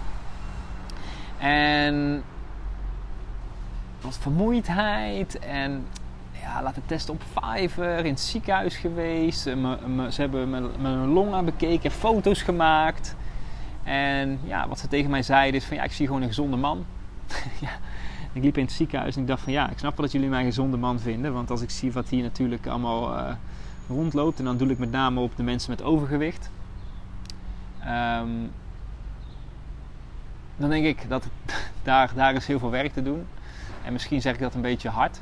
En 1.37 2.23
wat 4.01 4.17
vermoeidheid 4.21 5.39
en 5.39 5.85
ja, 6.51 6.63
laten 6.63 6.81
testen 6.85 7.13
op 7.13 7.21
Fiverr, 7.21 8.05
in 8.05 8.11
het 8.11 8.19
ziekenhuis 8.19 8.75
geweest. 8.75 9.47
Eh, 9.47 9.55
ze 10.09 10.21
hebben 10.21 10.49
mijn 10.81 11.07
longen 11.07 11.45
bekeken, 11.45 11.91
foto's 11.91 12.41
gemaakt. 12.41 13.15
En 13.83 14.39
ja, 14.43 14.67
wat 14.67 14.79
ze 14.79 14.87
tegen 14.87 15.09
mij 15.09 15.23
zeiden 15.23 15.59
is 15.59 15.65
van 15.65 15.77
ja, 15.77 15.83
ik 15.83 15.91
zie 15.91 16.05
gewoon 16.05 16.21
een 16.21 16.27
gezonde 16.27 16.57
man. 16.57 16.85
ja, 17.65 17.71
ik 18.33 18.43
liep 18.43 18.57
in 18.57 18.63
het 18.63 18.73
ziekenhuis 18.73 19.15
en 19.15 19.21
ik 19.21 19.27
dacht 19.27 19.41
van 19.41 19.53
ja, 19.53 19.69
ik 19.69 19.77
snap 19.77 19.95
wel 19.95 20.05
dat 20.05 20.11
jullie 20.11 20.29
mij 20.29 20.39
een 20.39 20.45
gezonde 20.45 20.77
man 20.77 20.99
vinden. 20.99 21.33
Want 21.33 21.49
als 21.49 21.61
ik 21.61 21.69
zie 21.69 21.91
wat 21.91 22.09
hier 22.09 22.23
natuurlijk 22.23 22.67
allemaal 22.67 23.17
uh, 23.17 23.33
rondloopt, 23.87 24.39
en 24.39 24.45
dan 24.45 24.57
doe 24.57 24.69
ik 24.69 24.77
met 24.77 24.91
name 24.91 25.19
op 25.19 25.35
de 25.35 25.43
mensen 25.43 25.69
met 25.69 25.83
overgewicht. 25.83 26.49
Um, 27.87 28.51
dan 30.57 30.69
denk 30.69 30.85
ik 30.85 31.09
dat 31.09 31.27
daar, 31.83 32.11
daar 32.15 32.33
is 32.33 32.47
heel 32.47 32.59
veel 32.59 32.69
werk 32.69 32.93
te 32.93 33.03
doen. 33.03 33.27
En 33.83 33.93
misschien 33.93 34.21
zeg 34.21 34.33
ik 34.33 34.39
dat 34.39 34.53
een 34.53 34.61
beetje 34.61 34.89
hard. 34.89 35.21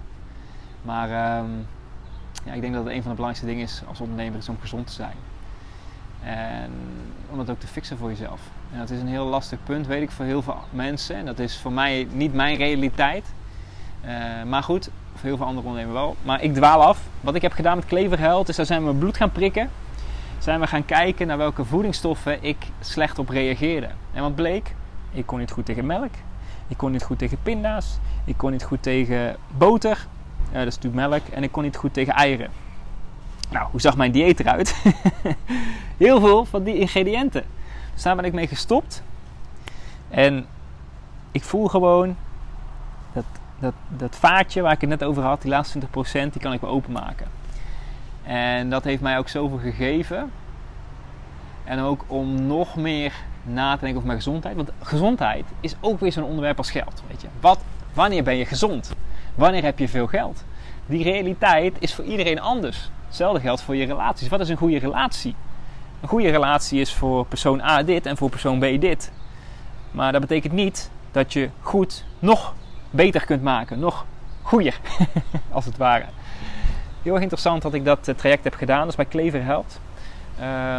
Maar 0.89 1.10
ehm, 1.10 1.50
ja, 2.46 2.53
ik 2.53 2.62
denk 2.62 2.74
dat 2.74 2.84
het 2.84 2.93
een 2.93 3.01
van 3.01 3.12
de 3.12 3.15
belangrijkste 3.15 3.46
dingen 3.46 3.63
is 3.63 3.81
als 3.88 4.00
ondernemer 4.00 4.38
is 4.39 4.50
om 4.50 4.58
gezond 4.60 4.88
te 4.88 4.93
zijn. 4.93 5.15
En 6.24 6.72
om 7.29 7.38
dat 7.38 7.50
ook 7.50 7.60
te 7.60 7.67
fixen 7.67 7.98
voor 7.98 8.10
jezelf. 8.10 8.41
En 8.72 8.79
dat 8.79 8.89
is 8.89 9.00
een 9.00 9.08
heel 9.08 9.25
lastig 9.25 9.60
punt, 9.63 9.88
weet 9.88 10.01
ik, 10.01 10.12
voor 10.12 10.25
heel 10.25 10.41
veel 10.41 10.58
mensen. 10.69 11.15
En 11.15 11.25
dat 11.25 11.39
is 11.39 11.58
voor 11.58 11.72
mij 11.72 12.08
niet 12.12 12.34
mijn 12.34 12.55
realiteit. 12.55 13.25
Uh, 14.05 14.43
maar 14.43 14.63
goed, 14.63 14.89
voor 15.13 15.27
heel 15.27 15.38
veel 15.38 15.46
andere 15.46 15.67
ondernemers 15.67 16.00
wel. 16.00 16.15
Maar 16.22 16.41
ik 16.41 16.53
dwaal 16.53 16.84
af. 16.84 17.00
Wat 17.22 17.36
ik 17.36 17.41
heb 17.41 17.51
gedaan 17.51 17.75
met 17.75 17.86
Kleverheld 17.86 18.50
is, 18.50 18.55
daar 18.55 18.65
zijn 18.65 18.86
we 18.86 18.93
bloed 18.93 19.17
gaan 19.17 19.31
prikken. 19.31 19.69
Zijn 20.38 20.60
we 20.60 20.67
gaan 20.67 20.86
kijken 20.86 21.27
naar 21.27 21.38
welke 21.38 21.65
voedingsstoffen 21.65 22.43
ik 22.43 22.58
slecht 22.79 23.19
op 23.19 23.29
reageerde. 23.29 23.89
En 24.13 24.22
wat 24.22 24.36
bleek? 24.36 24.75
Ik 25.12 25.25
kon 25.25 25.39
niet 25.39 25.51
goed 25.51 25.65
tegen 25.65 25.86
melk. 25.86 26.13
Ik 26.67 26.77
kon 26.77 26.91
niet 26.91 27.03
goed 27.03 27.17
tegen 27.17 27.38
pinda's. 27.43 27.98
Ik 28.25 28.38
kon 28.38 28.51
niet 28.51 28.63
goed 28.63 28.84
tegen 28.84 29.36
boter. 29.58 30.08
Uh, 30.50 30.58
dat 30.58 30.68
is 30.68 30.75
natuurlijk 30.75 31.10
melk. 31.10 31.27
En 31.27 31.44
ik 31.44 31.51
kon 31.51 31.63
niet 31.63 31.75
goed 31.77 31.94
tegen 31.94 32.13
eieren. 32.13 32.50
Nou, 33.50 33.68
hoe 33.72 33.82
zag 33.82 33.98
mijn 33.98 34.12
dieet 34.12 34.39
eruit? 34.39 34.84
Heel 35.98 36.20
veel 36.20 36.46
van 36.46 36.63
die 36.63 36.77
ingrediënten. 36.77 37.44
Dus 37.94 38.03
daar 38.03 38.15
ben 38.15 38.25
ik 38.25 38.34
mee 38.34 38.48
gestopt. 38.48 39.03
En 40.10 40.46
ik 41.32 41.44
voel 41.44 41.68
gewoon 41.68 42.15
dat, 43.13 43.25
dat, 43.60 43.74
dat 43.88 44.15
vaatje 44.15 44.62
waar 44.62 44.74
ik 44.74 44.82
het 44.82 44.89
net 44.89 45.03
over 45.03 45.24
had, 45.24 45.41
die 45.41 45.51
laatste 45.51 45.79
20%, 45.79 45.86
die 46.12 46.39
kan 46.39 46.53
ik 46.53 46.62
weer 46.62 46.70
openmaken. 46.70 47.27
En 48.24 48.70
dat 48.70 48.84
heeft 48.84 49.01
mij 49.01 49.18
ook 49.18 49.29
zoveel 49.29 49.58
gegeven. 49.58 50.32
En 51.63 51.79
ook 51.79 52.03
om 52.08 52.48
nog 52.48 52.75
meer 52.75 53.13
na 53.44 53.74
te 53.74 53.79
denken 53.79 53.96
over 53.96 54.08
mijn 54.08 54.22
gezondheid. 54.22 54.56
Want 54.56 54.72
gezondheid 54.82 55.46
is 55.60 55.75
ook 55.79 56.00
weer 56.00 56.12
zo'n 56.12 56.24
onderwerp 56.24 56.58
als 56.58 56.72
geld. 56.72 57.03
Weet 57.08 57.22
je. 57.22 57.27
Wat, 57.39 57.60
wanneer 57.94 58.24
ben 58.24 58.36
je 58.36 58.46
gezond? 58.46 58.94
Wanneer 59.36 59.63
heb 59.63 59.79
je 59.79 59.88
veel 59.88 60.07
geld? 60.07 60.43
Die 60.86 61.03
realiteit 61.03 61.75
is 61.79 61.93
voor 61.93 62.05
iedereen 62.05 62.39
anders. 62.39 62.89
Hetzelfde 63.05 63.39
geldt 63.39 63.62
voor 63.62 63.75
je 63.75 63.86
relaties. 63.86 64.27
Wat 64.27 64.39
is 64.39 64.50
een 64.50 64.57
goede 64.57 64.79
relatie? 64.79 65.36
Een 66.01 66.07
goede 66.07 66.29
relatie 66.29 66.79
is 66.79 66.93
voor 66.93 67.25
persoon 67.25 67.62
A 67.62 67.83
dit 67.83 68.05
en 68.05 68.17
voor 68.17 68.29
persoon 68.29 68.59
B 68.59 68.81
dit. 68.81 69.12
Maar 69.91 70.12
dat 70.12 70.21
betekent 70.21 70.53
niet 70.53 70.91
dat 71.12 71.33
je 71.33 71.50
goed 71.62 72.05
nog 72.19 72.53
beter 72.89 73.25
kunt 73.25 73.43
maken. 73.43 73.79
Nog 73.79 74.05
goeier, 74.41 74.79
als 75.51 75.65
het 75.65 75.77
ware. 75.77 76.05
Heel 77.03 77.13
erg 77.13 77.21
interessant 77.21 77.62
dat 77.62 77.74
ik 77.74 77.86
dat 77.86 78.07
eh, 78.07 78.15
traject 78.15 78.43
heb 78.43 78.53
gedaan. 78.55 78.86
Dus 78.86 78.95
bij 78.95 79.05
Klever 79.05 79.43
helpt. 79.43 79.79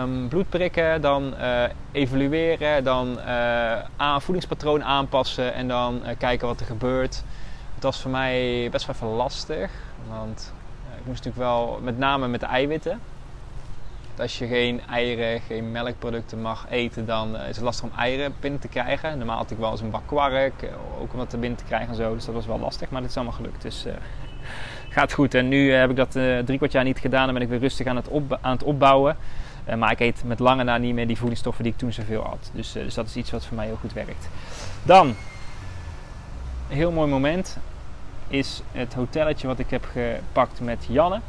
Um, 0.02 0.28
bloed 0.28 0.48
prikken, 0.48 1.00
dan 1.00 1.34
uh, 1.40 1.62
evalueren, 1.92 2.84
dan 2.84 3.18
uh, 3.98 4.18
voedingspatroon 4.18 4.84
aanpassen 4.84 5.54
en 5.54 5.68
dan 5.68 6.02
kijken 6.18 6.46
wat 6.46 6.60
er 6.60 6.66
gebeurt. 6.66 7.24
Het 7.80 7.88
was 7.88 8.00
voor 8.00 8.10
mij 8.10 8.68
best 8.70 8.86
wel 8.86 8.94
even 8.94 9.08
lastig, 9.08 9.70
want 10.08 10.52
ik 10.98 11.06
moest 11.06 11.24
natuurlijk 11.24 11.36
wel, 11.36 11.80
met 11.82 11.98
name 11.98 12.28
met 12.28 12.40
de 12.40 12.46
eiwitten. 12.46 13.00
Als 14.18 14.38
je 14.38 14.46
geen 14.46 14.80
eieren, 14.90 15.40
geen 15.40 15.70
melkproducten 15.70 16.40
mag 16.40 16.66
eten, 16.68 17.06
dan 17.06 17.36
is 17.36 17.56
het 17.56 17.64
lastig 17.64 17.84
om 17.84 17.98
eieren 17.98 18.34
binnen 18.40 18.60
te 18.60 18.68
krijgen. 18.68 19.18
Normaal 19.18 19.36
had 19.36 19.50
ik 19.50 19.58
wel 19.58 19.70
eens 19.70 19.80
een 19.80 19.90
bak 19.90 20.06
kwark, 20.06 20.70
ook 21.00 21.12
om 21.12 21.18
dat 21.18 21.32
er 21.32 21.38
binnen 21.38 21.58
te 21.58 21.64
krijgen 21.64 21.88
en 21.88 21.94
zo. 21.94 22.14
Dus 22.14 22.24
dat 22.24 22.34
was 22.34 22.46
wel 22.46 22.58
lastig, 22.58 22.90
maar 22.90 23.00
dit 23.00 23.10
is 23.10 23.16
allemaal 23.16 23.34
gelukt. 23.34 23.62
Dus 23.62 23.86
gaat 24.96 25.12
goed. 25.12 25.34
En 25.34 25.48
nu 25.48 25.72
heb 25.72 25.90
ik 25.90 25.96
dat 25.96 26.12
drie 26.44 26.56
kwart 26.56 26.72
jaar 26.72 26.84
niet 26.84 26.98
gedaan. 26.98 27.24
Dan 27.24 27.34
ben 27.34 27.42
ik 27.42 27.48
weer 27.48 27.58
rustig 27.58 27.86
aan 27.86 27.96
het, 27.96 28.08
aan 28.40 28.52
het 28.52 28.62
opbouwen. 28.62 29.16
Uh, 29.68 29.74
maar 29.74 29.90
ik 29.90 30.00
eet 30.00 30.22
met 30.24 30.38
lange 30.38 30.62
na 30.62 30.78
niet 30.78 30.94
meer 30.94 31.06
die 31.06 31.18
voedingsstoffen 31.18 31.64
die 31.64 31.72
ik 31.72 31.78
toen 31.78 31.92
zoveel 31.92 32.22
had. 32.22 32.50
Dus, 32.52 32.76
uh, 32.76 32.82
dus 32.82 32.94
dat 32.94 33.06
is 33.06 33.16
iets 33.16 33.30
wat 33.30 33.46
voor 33.46 33.56
mij 33.56 33.66
heel 33.66 33.78
goed 33.80 33.92
werkt. 33.92 34.28
Dan, 34.82 35.06
een 35.06 36.76
heel 36.76 36.92
mooi 36.92 37.10
moment 37.10 37.58
is 38.30 38.62
het 38.72 38.94
hotelletje 38.94 39.46
wat 39.46 39.58
ik 39.58 39.70
heb 39.70 39.84
gepakt 39.84 40.60
met 40.60 40.86
Janne. 40.88 41.20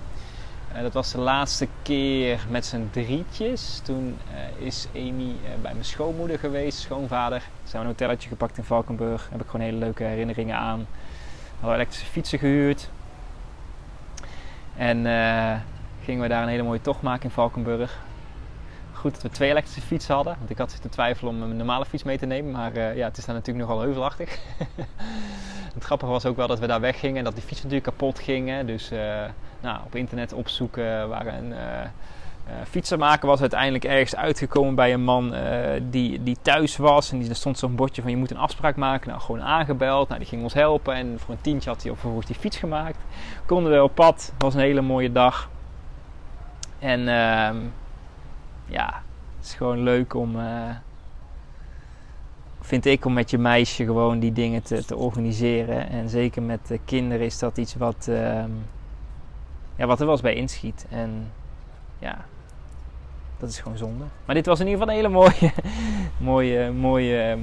Uh, 0.76 0.82
dat 0.82 0.94
was 0.94 1.12
de 1.12 1.18
laatste 1.18 1.68
keer 1.82 2.46
met 2.50 2.66
z'n 2.66 2.90
drietjes. 2.92 3.82
Toen 3.84 4.18
is 4.58 4.88
Amy 4.96 5.36
bij 5.62 5.74
mijn 5.74 5.86
schoonmoeder 5.86 6.40
geweest, 6.40 6.80
schoonvader. 6.80 7.42
Zijn 7.64 7.82
we 7.84 7.90
een 7.90 7.96
hotelletje 7.96 8.30
gepakt 8.30 8.58
in 8.58 8.64
Valkenburg. 8.64 9.22
Daar 9.22 9.32
heb 9.32 9.42
ik 9.42 9.50
gewoon 9.50 9.66
hele 9.66 9.78
leuke 9.78 10.04
herinneringen 10.04 10.56
aan. 10.56 10.80
We 10.80 11.58
hadden 11.60 11.76
elektrische 11.76 12.06
fietsen 12.06 12.40
gehuurd. 12.40 12.90
En 14.76 14.98
gingen 16.04 16.22
we 16.22 16.28
daar 16.28 16.44
een 16.44 16.50
hele 16.50 16.64
mooie 16.64 16.82
tocht 16.82 17.02
maken 17.02 17.24
in 17.24 17.32
Valkenburg 17.32 18.00
goed 19.02 19.14
dat 19.14 19.22
we 19.22 19.30
twee 19.30 19.50
elektrische 19.50 19.82
fietsen 19.82 20.16
hadden. 20.16 20.36
Want 20.38 20.50
ik 20.50 20.58
had 20.58 20.72
zitten 20.72 20.90
twijfelen 20.90 21.34
om 21.34 21.42
een 21.42 21.58
normale 21.58 21.86
fiets 21.86 22.04
mee 22.04 22.18
te 22.18 22.26
nemen. 22.26 22.52
Maar 22.52 22.78
uh, 22.78 22.96
ja, 22.96 23.08
het 23.08 23.18
is 23.18 23.26
daar 23.26 23.36
natuurlijk 23.36 23.68
nogal 23.68 23.84
heuvelachtig. 23.84 24.40
het 25.74 25.84
grappige 25.84 26.12
was 26.12 26.26
ook 26.26 26.36
wel 26.36 26.48
dat 26.48 26.60
we 26.60 26.68
daar 26.68 26.82
weggingen 26.82 27.18
en 27.18 27.24
dat 27.24 27.34
die 27.34 27.44
fietsen 27.44 27.68
natuurlijk 27.68 27.98
kapot 27.98 28.20
gingen. 28.20 28.66
Dus 28.66 28.92
uh, 28.92 29.00
nou, 29.62 29.80
op 29.86 29.96
internet 29.96 30.34
opzoeken 30.34 31.10
waar 31.10 31.28
een 31.28 31.52
uh, 31.52 31.58
fietsenmaker 32.70 33.28
was 33.28 33.40
uiteindelijk 33.40 33.84
ergens 33.84 34.16
uitgekomen 34.16 34.76
bij 34.76 34.94
een 34.94 35.04
man 35.04 35.34
die, 35.90 36.24
die 36.24 36.38
thuis 36.42 36.78
was. 36.78 37.12
En 37.12 37.20
die, 37.20 37.30
er 37.30 37.36
stond 37.36 37.58
zo'n 37.58 37.76
bordje 37.76 38.02
van 38.02 38.12
je 38.12 38.18
moet 38.18 38.32
een 38.32 38.38
afspraak 38.38 38.76
maken. 38.76 39.10
Nou, 39.10 39.22
gewoon 39.22 39.42
aangebeld. 39.42 40.08
Nou, 40.08 40.20
die 40.20 40.30
ging 40.30 40.44
ons 40.44 40.54
helpen. 40.54 40.94
En 40.94 41.20
voor 41.20 41.34
een 41.34 41.42
tientje 41.42 41.70
had 41.70 41.84
hij 41.84 41.92
vervolgens 41.92 42.26
die 42.26 42.36
fiets 42.36 42.58
gemaakt. 42.58 42.98
Konden 43.46 43.72
we 43.72 43.84
op 43.84 43.96
pad. 43.96 44.34
Was 44.38 44.54
een 44.54 44.60
hele 44.60 44.82
mooie 44.82 45.12
dag. 45.12 45.50
En 46.80 47.08
ehm, 47.08 47.58
ja, 48.72 49.02
het 49.38 49.46
is 49.46 49.54
gewoon 49.54 49.84
leuk 49.84 50.14
om, 50.14 50.36
uh, 50.36 50.70
vind 52.62 52.86
ik, 52.86 53.06
om 53.06 53.14
met 53.14 53.30
je 53.30 53.38
meisje 53.38 53.86
gewoon 53.86 54.20
die 54.20 54.32
dingen 54.32 54.64
te, 54.64 54.86
te 54.86 54.96
organiseren. 54.96 55.90
En 55.90 56.10
zeker 56.10 56.42
met 56.42 56.68
de 56.68 56.80
kinderen 56.86 57.26
is 57.26 57.40
dat 57.40 57.58
iets 57.58 57.76
wat, 57.76 58.06
uh, 58.10 58.44
ja, 59.76 59.86
wat 59.86 60.00
er 60.00 60.06
wel 60.06 60.14
eens 60.14 60.22
bij 60.22 60.36
inschiet. 60.36 60.86
En 60.90 61.32
ja, 62.00 62.26
dat 63.38 63.50
is 63.50 63.60
gewoon 63.60 63.78
zonde. 63.78 64.04
Maar 64.26 64.36
dit 64.36 64.46
was 64.46 64.60
in 64.60 64.68
ieder 64.68 64.82
geval 64.82 64.96
een 64.96 65.02
hele 65.02 65.14
mooie, 65.14 65.54
mooie, 66.32 66.72
mooie, 66.72 67.38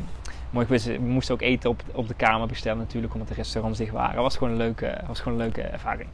mooi 0.50 0.66
We 0.66 0.98
moesten 1.00 1.34
ook 1.34 1.42
eten 1.42 1.70
op, 1.70 1.82
op 1.92 2.08
de 2.08 2.14
kamer 2.14 2.46
bestellen 2.46 2.78
natuurlijk, 2.78 3.12
omdat 3.12 3.28
de 3.28 3.34
restaurants 3.34 3.78
dicht 3.78 3.92
waren. 3.92 4.22
Was 4.22 4.36
gewoon 4.36 4.52
een 4.52 4.58
leuke, 4.58 5.00
was 5.06 5.20
gewoon 5.20 5.38
een 5.38 5.44
leuke 5.44 5.62
ervaring. 5.62 6.08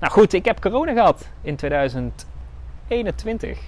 Nou 0.00 0.12
goed, 0.12 0.32
ik 0.32 0.44
heb 0.44 0.60
corona 0.60 0.92
gehad 0.92 1.28
in 1.42 1.56
2021. 1.56 3.58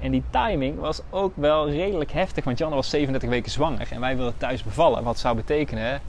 En 0.00 0.10
die 0.10 0.22
timing 0.30 0.78
was 0.78 1.00
ook 1.10 1.32
wel 1.34 1.70
redelijk 1.70 2.12
heftig, 2.12 2.44
want 2.44 2.58
Janne 2.58 2.74
was 2.74 2.90
37 2.90 3.28
weken 3.28 3.50
zwanger 3.50 3.88
en 3.90 4.00
wij 4.00 4.16
wilden 4.16 4.36
thuis 4.36 4.62
bevallen. 4.62 5.04
Wat 5.04 5.18
zou 5.18 5.36
betekenen, 5.36 6.00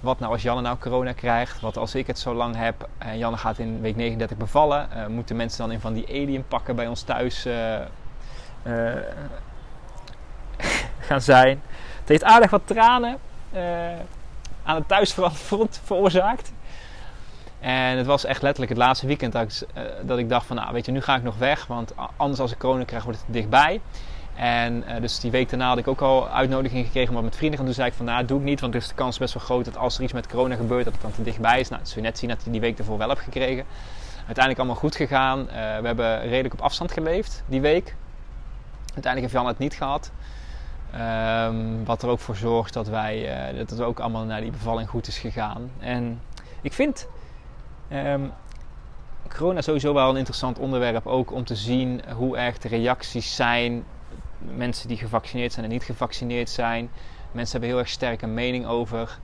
wat 0.00 0.18
nou 0.18 0.32
als 0.32 0.42
Janne 0.42 0.62
nou 0.62 0.78
corona 0.78 1.12
krijgt, 1.12 1.60
wat 1.60 1.76
als 1.76 1.94
ik 1.94 2.06
het 2.06 2.18
zo 2.18 2.34
lang 2.34 2.56
heb 2.56 2.88
en 2.98 3.18
Janne 3.18 3.36
gaat 3.36 3.58
in 3.58 3.80
week 3.80 3.96
39 3.96 4.36
bevallen, 4.36 4.88
uh, 4.96 5.06
moeten 5.06 5.36
mensen 5.36 5.58
dan 5.58 5.72
in 5.72 5.80
van 5.80 5.92
die 5.92 6.08
alien 6.08 6.48
pakken 6.48 6.76
bij 6.76 6.86
ons 6.86 7.02
thuis 7.02 7.46
uh, 7.46 7.80
uh, 8.62 8.94
gaan 11.08 11.20
zijn. 11.20 11.62
Het 12.00 12.08
heeft 12.08 12.24
aardig 12.24 12.50
wat 12.50 12.62
tranen 12.64 13.18
aan 14.64 14.74
het 14.74 14.88
thuisfront 14.88 15.80
veroorzaakt. 15.84 16.52
En 17.64 17.96
het 17.96 18.06
was 18.06 18.24
echt 18.24 18.42
letterlijk 18.42 18.72
het 18.72 18.82
laatste 18.82 19.06
weekend 19.06 19.32
dat 19.32 19.42
ik, 19.42 19.68
uh, 19.76 19.82
dat 20.02 20.18
ik 20.18 20.28
dacht 20.28 20.46
van, 20.46 20.56
nou 20.56 20.72
weet 20.72 20.86
je, 20.86 20.92
nu 20.92 21.00
ga 21.00 21.16
ik 21.16 21.22
nog 21.22 21.38
weg. 21.38 21.66
Want 21.66 21.94
anders 22.16 22.40
als 22.40 22.52
ik 22.52 22.58
corona 22.58 22.84
krijg, 22.84 23.04
wordt 23.04 23.18
het 23.18 23.32
dichtbij. 23.32 23.80
En 24.34 24.84
uh, 24.88 25.00
dus 25.00 25.20
die 25.20 25.30
week 25.30 25.50
daarna 25.50 25.68
had 25.68 25.78
ik 25.78 25.88
ook 25.88 26.00
al 26.00 26.28
uitnodiging 26.28 26.84
gekregen 26.84 27.08
om 27.08 27.14
wat 27.14 27.24
met 27.24 27.36
vrienden 27.36 27.56
gaan 27.56 27.66
doen. 27.66 27.74
zei 27.74 27.88
ik 27.88 27.94
van, 27.94 28.06
nou 28.06 28.24
doe 28.24 28.38
ik 28.38 28.44
niet, 28.44 28.60
want 28.60 28.72
dus 28.72 28.88
de 28.88 28.94
kans 28.94 29.10
is 29.10 29.18
best 29.18 29.34
wel 29.34 29.42
groot 29.42 29.64
dat 29.64 29.76
als 29.76 29.96
er 29.96 30.02
iets 30.02 30.12
met 30.12 30.28
corona 30.28 30.54
gebeurt, 30.54 30.84
dat 30.84 30.92
het 30.92 31.02
dan 31.02 31.12
te 31.12 31.22
dichtbij 31.22 31.60
is. 31.60 31.68
Nou, 31.68 31.80
dat 31.80 31.90
zul 31.90 32.02
je 32.02 32.08
net 32.08 32.18
zien 32.18 32.28
dat 32.28 32.38
ik 32.46 32.52
die 32.52 32.60
week 32.60 32.78
ervoor 32.78 32.98
wel 32.98 33.08
heb 33.08 33.18
gekregen. 33.18 33.64
Uiteindelijk 34.16 34.58
allemaal 34.58 34.80
goed 34.80 34.96
gegaan. 34.96 35.40
Uh, 35.40 35.46
we 35.54 35.86
hebben 35.86 36.20
redelijk 36.20 36.54
op 36.54 36.60
afstand 36.60 36.92
geleefd 36.92 37.42
die 37.46 37.60
week. 37.60 37.94
Uiteindelijk 38.94 39.20
heeft 39.20 39.32
Jan 39.32 39.46
het 39.46 39.58
niet 39.58 39.74
gehad. 39.74 40.10
Um, 41.46 41.84
wat 41.84 42.02
er 42.02 42.08
ook 42.08 42.20
voor 42.20 42.36
zorgt 42.36 42.72
dat 42.72 42.88
wij 42.88 43.28
dat 43.56 43.70
het 43.70 43.80
ook 43.80 44.00
allemaal 44.00 44.24
naar 44.24 44.40
die 44.40 44.50
bevalling 44.50 44.88
goed 44.88 45.06
is 45.06 45.18
gegaan. 45.18 45.70
En 45.78 46.20
ik 46.60 46.72
vind 46.72 47.08
um, 47.94 48.32
corona 49.36 49.60
sowieso 49.60 49.94
wel 49.94 50.10
een 50.10 50.16
interessant 50.16 50.58
onderwerp. 50.58 51.06
Ook 51.06 51.32
om 51.32 51.44
te 51.44 51.54
zien 51.54 52.02
hoe 52.16 52.36
erg 52.36 52.58
de 52.58 52.68
reacties 52.68 53.36
zijn. 53.36 53.84
Mensen 54.38 54.88
die 54.88 54.96
gevaccineerd 54.96 55.52
zijn 55.52 55.64
en 55.64 55.70
niet 55.70 55.82
gevaccineerd 55.82 56.50
zijn. 56.50 56.90
Mensen 57.32 57.52
hebben 57.52 57.68
heel 57.68 57.78
erg 57.78 57.88
sterke 57.88 58.26
mening 58.26 58.66
over. 58.66 59.18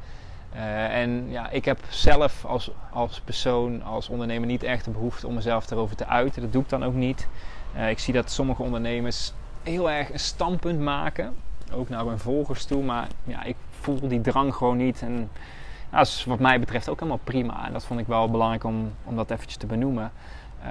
Uh, 0.55 0.97
en 1.01 1.31
ja, 1.31 1.51
ik 1.51 1.65
heb 1.65 1.79
zelf 1.89 2.45
als, 2.45 2.71
als 2.91 3.21
persoon, 3.21 3.83
als 3.83 4.09
ondernemer 4.09 4.47
niet 4.47 4.63
echt 4.63 4.85
de 4.85 4.91
behoefte 4.91 5.27
om 5.27 5.35
mezelf 5.35 5.71
erover 5.71 5.97
te 5.97 6.07
uiten. 6.07 6.43
Dat 6.43 6.53
doe 6.53 6.63
ik 6.63 6.69
dan 6.69 6.85
ook 6.85 6.95
niet. 6.95 7.29
Uh, 7.77 7.91
ik 7.91 7.99
zie 7.99 8.15
dat 8.15 8.31
sommige 8.31 8.63
ondernemers 8.63 9.33
heel 9.63 9.91
erg 9.91 10.13
een 10.13 10.21
standpunt 10.21 10.81
maken. 10.81 11.35
Ook 11.73 11.89
naar 11.89 12.05
hun 12.05 12.19
volgers 12.19 12.65
toe. 12.65 12.83
Maar 12.83 13.07
ja, 13.25 13.43
ik 13.43 13.57
voel 13.81 14.09
die 14.09 14.21
drang 14.21 14.55
gewoon 14.55 14.77
niet. 14.77 15.03
En 15.03 15.31
nou, 15.91 16.05
dat 16.05 16.07
is 16.07 16.25
wat 16.25 16.39
mij 16.39 16.61
betreft 16.61 16.89
ook 16.89 16.99
helemaal 16.99 17.21
prima. 17.25 17.67
En 17.67 17.73
dat 17.73 17.85
vond 17.85 18.01
ik 18.01 18.07
wel 18.07 18.31
belangrijk 18.31 18.65
om, 18.65 18.93
om 19.05 19.17
dat 19.17 19.31
eventjes 19.31 19.57
te 19.57 19.67
benoemen. 19.67 20.13
Uh, 20.65 20.69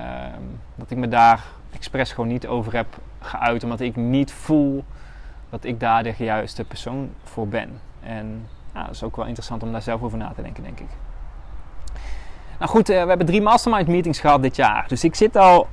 dat 0.76 0.92
ik 0.92 0.98
me 0.98 1.08
daar 1.08 1.44
expres 1.74 2.12
gewoon 2.12 2.30
niet 2.30 2.48
over 2.48 2.74
heb 2.74 2.88
geuit. 3.20 3.64
Omdat 3.64 3.80
ik 3.80 3.96
niet 3.96 4.32
voel 4.32 4.84
dat 5.50 5.64
ik 5.64 5.80
daar 5.80 6.04
de 6.04 6.14
juiste 6.18 6.64
persoon 6.64 7.10
voor 7.24 7.48
ben. 7.48 7.80
En 8.04 8.48
ja, 8.74 8.84
dat 8.84 8.96
is 8.96 9.04
ook 9.04 9.16
wel 9.16 9.26
interessant 9.26 9.64
om 9.64 9.72
daar 9.72 9.82
zelf 9.82 10.02
over 10.02 10.18
na 10.18 10.32
te 10.36 10.42
denken, 10.42 10.64
denk 10.64 10.80
ik. 10.80 10.90
Nou 12.60 12.72
goed, 12.72 12.90
uh, 12.90 13.02
we 13.02 13.08
hebben 13.08 13.28
drie 13.28 13.42
mastermind 13.42 13.88
meetings 13.88 14.20
gehad 14.20 14.42
dit 14.42 14.56
jaar. 14.56 14.88
Dus 14.88 15.04
ik 15.04 15.16
zit 15.16 15.36
al 15.36 15.68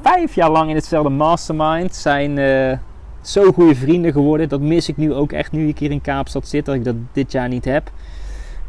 vijf 0.00 0.34
jaar 0.34 0.50
lang 0.50 0.68
in 0.68 0.74
hetzelfde 0.74 1.10
mastermind. 1.10 1.94
Zijn 1.94 2.36
uh, 2.36 2.78
zo 3.20 3.52
goede 3.52 3.74
vrienden 3.74 4.12
geworden. 4.12 4.48
Dat 4.48 4.60
mis 4.60 4.88
ik 4.88 4.96
nu 4.96 5.12
ook 5.12 5.32
echt 5.32 5.52
nu 5.52 5.68
ik 5.68 5.78
hier 5.78 5.90
in 5.90 6.00
Kaapstad 6.00 6.48
zit. 6.48 6.64
Dat 6.64 6.74
ik 6.74 6.84
dat 6.84 6.96
dit 7.12 7.32
jaar 7.32 7.48
niet 7.48 7.64
heb. 7.64 7.90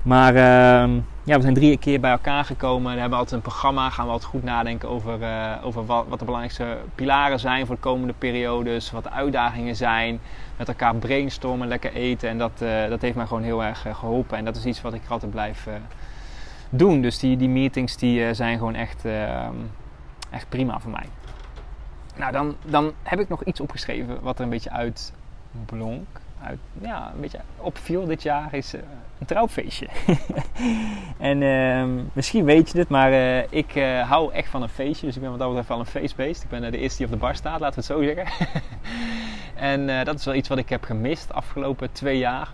Maar 0.05 0.33
uh, 0.33 1.01
ja, 1.24 1.35
we 1.35 1.41
zijn 1.41 1.53
drie 1.53 1.77
keer 1.77 2.00
bij 2.00 2.12
elkaar 2.12 2.45
gekomen. 2.45 2.93
We 2.93 3.00
hebben 3.00 3.17
altijd 3.17 3.35
een 3.35 3.41
programma. 3.41 3.89
Gaan 3.89 4.05
we 4.05 4.12
altijd 4.12 4.31
goed 4.31 4.43
nadenken 4.43 4.89
over, 4.89 5.21
uh, 5.21 5.51
over 5.63 5.85
wat, 5.85 6.05
wat, 6.07 6.19
de 6.19 6.25
belangrijkste 6.25 6.77
pilaren 6.95 7.39
zijn 7.39 7.65
voor 7.65 7.75
de 7.75 7.81
komende 7.81 8.13
periodes. 8.17 8.91
Wat 8.91 9.03
de 9.03 9.12
uitdagingen 9.12 9.75
zijn. 9.75 10.19
Met 10.57 10.67
elkaar 10.67 10.95
brainstormen, 10.95 11.67
lekker 11.67 11.93
eten. 11.93 12.29
En 12.29 12.38
dat, 12.38 12.51
uh, 12.62 12.88
dat 12.88 13.01
heeft 13.01 13.15
mij 13.15 13.25
gewoon 13.25 13.43
heel 13.43 13.63
erg 13.63 13.88
uh, 13.88 13.95
geholpen. 13.95 14.38
En 14.38 14.45
dat 14.45 14.55
is 14.55 14.65
iets 14.65 14.81
wat 14.81 14.93
ik 14.93 15.01
altijd 15.07 15.31
blijf 15.31 15.67
doen. 16.69 17.01
Dus 17.01 17.19
die, 17.19 17.38
die 17.38 17.50
meetings 17.50 17.97
die, 17.97 18.33
zijn 18.33 18.57
gewoon 18.57 18.75
echt, 18.75 19.05
ehm, 19.05 19.55
echt 20.29 20.50
prima 20.50 20.79
voor 20.79 20.91
mij. 20.91 21.05
Nou, 22.15 22.31
dan, 22.31 22.55
dan 22.65 22.93
heb 23.03 23.19
ik 23.19 23.29
nog 23.29 23.43
iets 23.43 23.59
opgeschreven 23.59 24.21
wat 24.21 24.38
er 24.38 24.43
een 24.43 24.50
beetje 24.50 24.71
uitblonk. 24.71 26.07
Uit, 26.43 26.59
ja, 26.81 27.12
een 27.15 27.21
beetje 27.21 27.39
opviel 27.57 28.05
dit 28.05 28.24
jaar 28.24 28.53
is 28.53 28.74
een 29.19 29.25
trouwfeestje. 29.25 29.88
en 31.17 31.41
uh, 31.41 32.03
misschien 32.13 32.46
weet 32.46 32.68
je 32.68 32.74
dit, 32.74 32.90
maar 32.90 33.11
uh, 33.11 33.51
ik 33.51 33.75
uh, 33.75 34.09
hou 34.09 34.33
echt 34.33 34.50
van 34.50 34.61
een 34.61 34.70
feestje. 34.70 35.05
Dus 35.05 35.16
ik 35.16 35.22
ben 35.22 35.29
wat 35.29 35.40
dat 35.40 35.48
betreft 35.48 35.70
wel 35.70 35.79
een 35.79 35.85
feestbeest. 35.85 36.44
Ik 36.44 36.50
ben 36.50 36.72
de 36.72 36.77
eerste 36.77 36.98
die 36.98 37.05
op 37.05 37.11
de 37.11 37.20
bar 37.20 37.35
staat, 37.35 37.59
laten 37.59 37.81
we 37.81 37.94
het 37.94 38.05
zo 38.05 38.13
zeggen. 38.16 38.48
en 39.72 40.05
dat 40.05 40.20
is 40.20 40.25
wel 40.25 40.35
iets 40.35 40.50
wat 40.50 40.57
ik 40.57 40.70
heb 40.70 40.83
gemist 40.83 41.27
de 41.27 41.33
afgelopen 41.33 41.92
twee 41.92 42.18
jaar. 42.18 42.51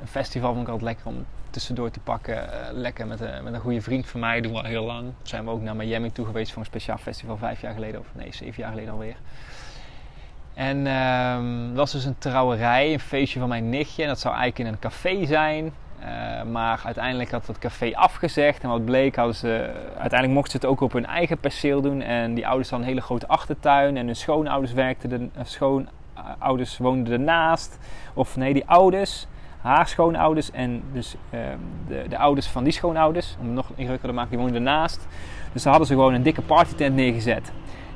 Een 0.00 0.08
festival 0.08 0.52
vond 0.52 0.66
ik 0.66 0.72
altijd 0.72 0.94
lekker 0.94 1.06
om 1.06 1.26
tussendoor 1.50 1.90
te 1.90 2.00
pakken. 2.00 2.48
lekker 2.72 3.06
met, 3.06 3.42
met 3.42 3.54
een 3.54 3.60
goede 3.60 3.80
vriend 3.80 4.06
van 4.06 4.20
mij, 4.20 4.40
doen 4.40 4.52
we 4.52 4.58
al 4.58 4.64
heel 4.64 4.84
lang. 4.84 5.12
Zijn 5.22 5.44
we 5.44 5.50
ook 5.50 5.62
naar 5.62 5.76
Miami 5.76 6.12
toe 6.12 6.26
geweest 6.26 6.52
voor 6.52 6.60
een 6.60 6.66
speciaal 6.66 6.98
festival 6.98 7.36
vijf 7.36 7.60
jaar 7.60 7.74
geleden. 7.74 8.00
Of 8.00 8.06
nee, 8.12 8.32
zeven 8.32 8.62
jaar 8.62 8.70
geleden 8.70 8.92
alweer. 8.92 9.16
En 10.54 10.84
dat 11.68 11.76
was 11.76 11.92
dus 11.92 12.04
een 12.04 12.18
trouwerij, 12.18 12.92
een 12.92 13.00
feestje 13.00 13.38
van 13.38 13.48
mijn 13.48 13.68
nichtje. 13.70 14.02
En 14.02 14.08
dat 14.08 14.20
zou 14.20 14.34
eigenlijk 14.34 14.68
in 14.68 14.74
een 14.74 14.80
café 14.80 15.26
zijn. 15.26 15.72
Uh, 16.04 16.42
maar 16.42 16.80
uiteindelijk 16.84 17.30
had 17.30 17.46
het 17.46 17.58
café 17.58 17.90
afgezegd. 17.94 18.62
En 18.62 18.68
wat 18.68 18.84
bleek, 18.84 19.16
hadden 19.16 19.34
ze, 19.34 19.72
uiteindelijk 19.86 20.32
mochten 20.32 20.50
ze 20.50 20.56
het 20.56 20.66
ook 20.66 20.80
op 20.80 20.92
hun 20.92 21.06
eigen 21.06 21.38
perceel 21.38 21.80
doen. 21.80 22.02
En 22.02 22.34
die 22.34 22.46
ouders 22.46 22.70
hadden 22.70 22.88
een 22.88 22.94
hele 22.94 23.06
grote 23.06 23.26
achtertuin. 23.26 23.96
En 23.96 24.06
hun 24.06 24.16
schoonouders 24.16 24.72
werkten, 24.72 25.08
de, 25.08 25.18
uh, 25.18 25.44
schoonouders 25.44 26.78
woonden 26.78 27.12
ernaast. 27.12 27.78
Of 28.14 28.36
nee, 28.36 28.52
die 28.52 28.66
ouders, 28.66 29.26
haar 29.60 29.88
schoonouders 29.88 30.50
en 30.50 30.82
dus 30.92 31.14
uh, 31.30 31.40
de, 31.88 32.04
de, 32.08 32.18
ouders 32.18 32.46
van 32.46 32.64
die 32.64 32.72
schoonouders, 32.72 33.36
om 33.40 33.46
het 33.46 33.54
nog 33.54 33.66
ingewikkelder 33.68 34.08
te 34.08 34.14
maken, 34.14 34.30
die 34.30 34.38
woonden 34.38 34.56
ernaast. 34.56 35.06
Dus 35.52 35.62
daar 35.62 35.72
hadden 35.72 35.90
ze 35.90 35.94
gewoon 35.94 36.14
een 36.14 36.22
dikke 36.22 36.42
partytent 36.42 36.94
neergezet. 36.94 37.52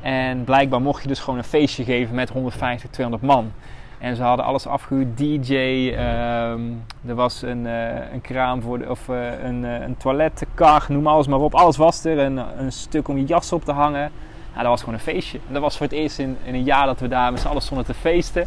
En 0.07 0.45
blijkbaar 0.45 0.83
mocht 0.83 1.03
je 1.03 1.09
dus 1.09 1.19
gewoon 1.19 1.39
een 1.39 1.45
feestje 1.45 1.85
geven 1.85 2.15
met 2.15 2.29
150, 2.31 2.91
200 2.91 3.27
man. 3.27 3.53
En 3.99 4.17
ze 4.17 4.23
hadden 4.23 4.47
alles 4.47 4.67
afgehuurd, 4.67 5.19
DJ, 5.19 5.55
um, 5.55 6.85
er 7.07 7.15
was 7.15 7.43
een, 7.43 7.65
uh, 7.65 8.13
een 8.13 8.21
kraam 8.21 8.63
voor 8.63 8.79
de, 8.79 8.91
of 8.91 9.09
uh, 9.09 9.43
een, 9.43 9.63
uh, 9.63 9.81
een 9.81 9.97
toiletkar, 9.97 10.87
noem 10.89 11.07
alles 11.07 11.27
maar 11.27 11.39
op. 11.39 11.55
Alles 11.55 11.77
was 11.77 12.05
er, 12.05 12.19
een, 12.19 12.37
een 12.37 12.73
stuk 12.73 13.09
om 13.09 13.19
je 13.19 13.25
jas 13.25 13.53
op 13.53 13.65
te 13.65 13.73
hangen. 13.73 14.11
Nou, 14.51 14.63
dat 14.63 14.67
was 14.67 14.81
gewoon 14.81 14.95
een 14.95 15.01
feestje. 15.01 15.39
Dat 15.49 15.63
was 15.63 15.77
voor 15.77 15.87
het 15.87 15.95
eerst 15.95 16.19
in, 16.19 16.37
in 16.45 16.55
een 16.55 16.65
jaar 16.65 16.87
dat 16.87 17.01
we 17.01 17.09
daar 17.09 17.33
met 17.33 17.41
z'n 17.41 17.49
allen 17.49 17.63
stonden 17.63 17.87
te 17.87 17.95
feesten. 17.95 18.47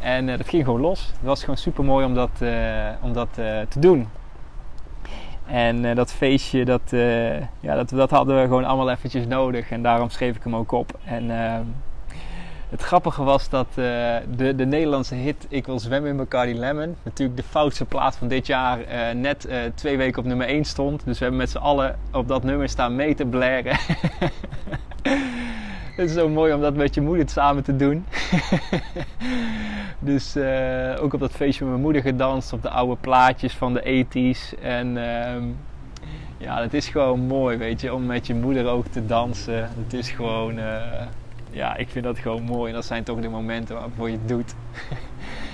En 0.00 0.26
dat 0.26 0.48
ging 0.48 0.64
gewoon 0.64 0.80
los. 0.80 1.06
Het 1.06 1.26
was 1.26 1.40
gewoon 1.40 1.56
super 1.56 1.84
mooi 1.84 2.06
om 2.06 2.14
dat, 2.14 2.42
om 3.00 3.12
dat 3.12 3.28
te 3.68 3.78
doen. 3.78 4.08
En 5.52 5.84
uh, 5.84 5.94
dat 5.94 6.12
feestje, 6.12 6.64
dat, 6.64 6.80
uh, 6.90 7.40
ja, 7.40 7.74
dat, 7.74 7.88
dat 7.88 8.10
hadden 8.10 8.40
we 8.40 8.42
gewoon 8.42 8.64
allemaal 8.64 8.90
eventjes 8.90 9.26
nodig. 9.26 9.70
En 9.70 9.82
daarom 9.82 10.10
schreef 10.10 10.36
ik 10.36 10.42
hem 10.42 10.56
ook 10.56 10.72
op. 10.72 10.98
En 11.04 11.24
uh, 11.24 11.58
het 12.68 12.82
grappige 12.82 13.22
was 13.22 13.48
dat 13.48 13.66
de, 13.74 14.52
de 14.56 14.66
Nederlandse 14.66 15.14
hit 15.14 15.46
Ik 15.48 15.66
wil 15.66 15.78
zwemmen 15.78 16.10
in 16.10 16.16
Bacardi 16.16 16.58
Lemon... 16.58 16.96
natuurlijk 17.02 17.38
de 17.38 17.46
foutste 17.48 17.84
plaat 17.84 18.16
van 18.16 18.28
dit 18.28 18.46
jaar 18.46 18.78
net 19.14 19.48
twee 19.74 19.96
weken 19.96 20.18
op 20.18 20.24
nummer 20.24 20.46
1 20.46 20.64
stond. 20.64 21.04
Dus 21.04 21.18
we 21.18 21.24
hebben 21.24 21.40
met 21.40 21.50
z'n 21.50 21.58
allen 21.58 21.98
op 22.12 22.28
dat 22.28 22.42
nummer 22.42 22.68
staan 22.68 22.96
mee 22.96 23.14
te 23.14 23.26
blaren. 23.26 23.78
Het 25.96 26.08
is 26.08 26.16
zo 26.16 26.28
mooi 26.28 26.52
om 26.52 26.60
dat 26.60 26.74
met 26.74 26.94
je 26.94 27.00
moeder 27.00 27.28
samen 27.28 27.62
te 27.62 27.76
doen. 27.76 28.06
dus 29.98 30.36
uh, 30.36 30.96
ook 31.00 31.12
op 31.12 31.20
dat 31.20 31.32
feestje 31.32 31.64
met 31.64 31.72
mijn 31.72 31.84
moeder 31.84 32.02
gedanst 32.02 32.52
op 32.52 32.62
de 32.62 32.70
oude 32.70 32.96
plaatjes 33.00 33.54
van 33.54 33.74
de 33.74 34.04
80s. 34.06 34.60
En 34.62 34.96
uh, 34.96 35.42
ja, 36.38 36.60
het 36.60 36.74
is 36.74 36.88
gewoon 36.88 37.20
mooi, 37.20 37.56
weet 37.56 37.80
je, 37.80 37.94
om 37.94 38.06
met 38.06 38.26
je 38.26 38.34
moeder 38.34 38.66
ook 38.66 38.86
te 38.86 39.06
dansen. 39.06 39.70
Het 39.84 39.92
is 39.92 40.10
gewoon, 40.10 40.58
uh, 40.58 40.82
ja, 41.50 41.76
ik 41.76 41.88
vind 41.88 42.04
dat 42.04 42.18
gewoon 42.18 42.42
mooi. 42.42 42.68
En 42.68 42.74
dat 42.74 42.84
zijn 42.86 43.04
toch 43.04 43.20
de 43.20 43.28
momenten 43.28 43.74
waarvoor 43.74 44.10
je 44.10 44.16
het 44.16 44.28
doet. 44.28 44.54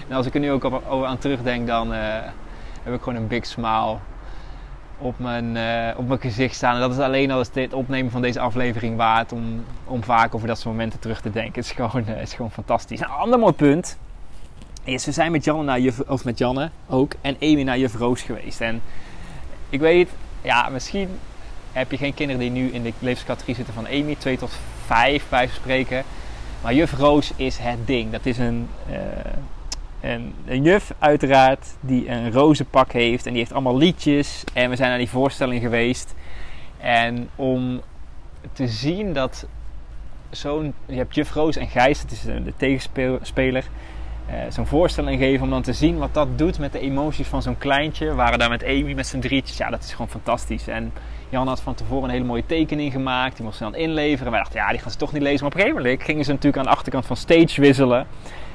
en 0.08 0.16
als 0.16 0.26
ik 0.26 0.34
er 0.34 0.40
nu 0.40 0.50
ook 0.50 0.64
over 0.64 1.06
aan 1.06 1.18
terugdenk, 1.18 1.66
dan 1.66 1.92
uh, 1.92 1.98
heb 2.82 2.94
ik 2.94 3.02
gewoon 3.02 3.18
een 3.18 3.28
big 3.28 3.46
smile 3.46 3.96
op 4.98 5.18
mijn, 5.18 5.56
uh, 5.56 5.98
op 5.98 6.08
mijn 6.08 6.20
gezicht 6.20 6.54
staan. 6.54 6.74
En 6.74 6.80
dat 6.80 6.92
is 6.92 6.98
alleen 6.98 7.30
al 7.30 7.44
het 7.52 7.72
opnemen 7.72 8.10
van 8.10 8.22
deze 8.22 8.40
aflevering 8.40 8.96
waard 8.96 9.32
om, 9.32 9.64
om 9.84 10.04
vaak 10.04 10.34
over 10.34 10.48
dat 10.48 10.58
soort 10.58 10.74
momenten 10.74 10.98
terug 10.98 11.20
te 11.20 11.30
denken. 11.30 11.54
Het 11.54 11.64
is 11.64 11.70
gewoon, 11.70 12.04
uh, 12.08 12.22
is 12.22 12.34
gewoon 12.34 12.50
fantastisch. 12.50 13.00
Een 13.00 13.08
ander 13.08 13.38
mooi 13.38 13.52
punt 13.52 13.98
is, 14.84 15.04
we 15.04 15.12
zijn 15.12 15.32
met 15.32 15.44
Janne 15.44 15.62
naar 15.62 15.80
juf, 15.80 16.00
of 16.00 16.24
met 16.24 16.38
Janne 16.38 16.70
ook 16.88 17.12
en 17.20 17.36
Amy 17.40 17.62
naar 17.62 17.78
juf 17.78 17.94
Roos 17.94 18.22
geweest. 18.22 18.60
En 18.60 18.82
ik 19.68 19.80
weet, 19.80 20.08
ja, 20.42 20.68
misschien 20.68 21.08
heb 21.72 21.90
je 21.90 21.96
geen 21.96 22.14
kinderen 22.14 22.40
die 22.40 22.50
nu 22.50 22.68
in 22.68 22.82
de 22.82 22.92
levenscategorie 22.98 23.54
zitten 23.54 23.74
van 23.74 23.86
Amy, 23.86 24.16
2 24.18 24.38
tot 24.38 24.52
5 24.86 25.28
bij 25.28 25.48
spreken. 25.48 26.02
Maar 26.62 26.74
juf 26.74 26.92
Roos 26.92 27.32
is 27.36 27.58
het 27.58 27.86
ding. 27.86 28.12
Dat 28.12 28.26
is 28.26 28.38
een... 28.38 28.68
Uh, 28.90 28.96
een, 30.00 30.62
juf 30.62 30.92
uiteraard 30.98 31.66
die 31.80 32.08
een 32.08 32.32
rozenpak 32.32 32.92
heeft 32.92 33.26
en 33.26 33.30
die 33.30 33.40
heeft 33.40 33.52
allemaal 33.52 33.76
liedjes. 33.76 34.44
En 34.52 34.70
we 34.70 34.76
zijn 34.76 34.88
naar 34.88 34.98
die 34.98 35.08
voorstelling 35.08 35.62
geweest. 35.62 36.14
En 36.78 37.28
om 37.36 37.80
te 38.52 38.68
zien 38.68 39.12
dat 39.12 39.46
zo'n... 40.30 40.74
Je 40.86 40.96
hebt 40.96 41.14
juf 41.14 41.32
Roos 41.32 41.56
en 41.56 41.68
Gijs, 41.68 42.02
dat 42.02 42.10
is 42.10 42.22
de 42.22 42.52
tegenspeler. 42.56 43.64
Uh, 44.30 44.34
zo'n 44.48 44.66
voorstelling 44.66 45.20
geven 45.20 45.44
om 45.44 45.50
dan 45.50 45.62
te 45.62 45.72
zien 45.72 45.98
wat 45.98 46.14
dat 46.14 46.38
doet 46.38 46.58
met 46.58 46.72
de 46.72 46.80
emoties 46.80 47.26
van 47.26 47.42
zo'n 47.42 47.58
kleintje. 47.58 48.06
We 48.06 48.14
waren 48.14 48.38
daar 48.38 48.48
met 48.48 48.64
Amy 48.64 48.92
met 48.92 49.06
z'n 49.06 49.18
drietjes. 49.18 49.56
Ja, 49.56 49.70
dat 49.70 49.82
is 49.82 49.92
gewoon 49.92 50.08
fantastisch. 50.08 50.68
En 50.68 50.92
Jan 51.28 51.48
had 51.48 51.60
van 51.60 51.74
tevoren 51.74 52.04
een 52.04 52.10
hele 52.10 52.24
mooie 52.24 52.46
tekening 52.46 52.92
gemaakt. 52.92 53.36
Die 53.36 53.44
moest 53.44 53.58
ze 53.58 53.64
dan 53.64 53.74
inleveren. 53.74 54.24
En 54.24 54.30
wij 54.30 54.40
dachten, 54.40 54.60
ja, 54.60 54.70
die 54.70 54.78
gaan 54.78 54.90
ze 54.90 54.96
toch 54.96 55.12
niet 55.12 55.22
lezen. 55.22 55.38
Maar 55.38 55.48
op 55.48 55.54
een 55.54 55.60
gegeven 55.60 55.82
moment 55.82 56.02
gingen 56.02 56.24
ze 56.24 56.30
natuurlijk 56.30 56.58
aan 56.58 56.70
de 56.70 56.76
achterkant 56.76 57.06
van 57.06 57.16
stage 57.16 57.60
wisselen. 57.60 58.06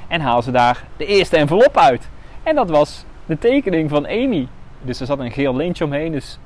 En 0.08 0.20
haalden 0.20 0.44
ze 0.44 0.50
daar 0.50 0.84
de 0.96 1.06
eerste 1.06 1.36
envelop 1.36 1.76
uit. 1.76 2.08
En 2.42 2.54
dat 2.54 2.70
was 2.70 3.04
de 3.26 3.38
tekening 3.38 3.90
van 3.90 4.06
Amy. 4.06 4.48
Dus 4.82 5.00
er 5.00 5.06
zat 5.06 5.18
een 5.18 5.30
geel 5.30 5.56
lintje 5.56 5.84
omheen. 5.84 6.12
Dus 6.12 6.38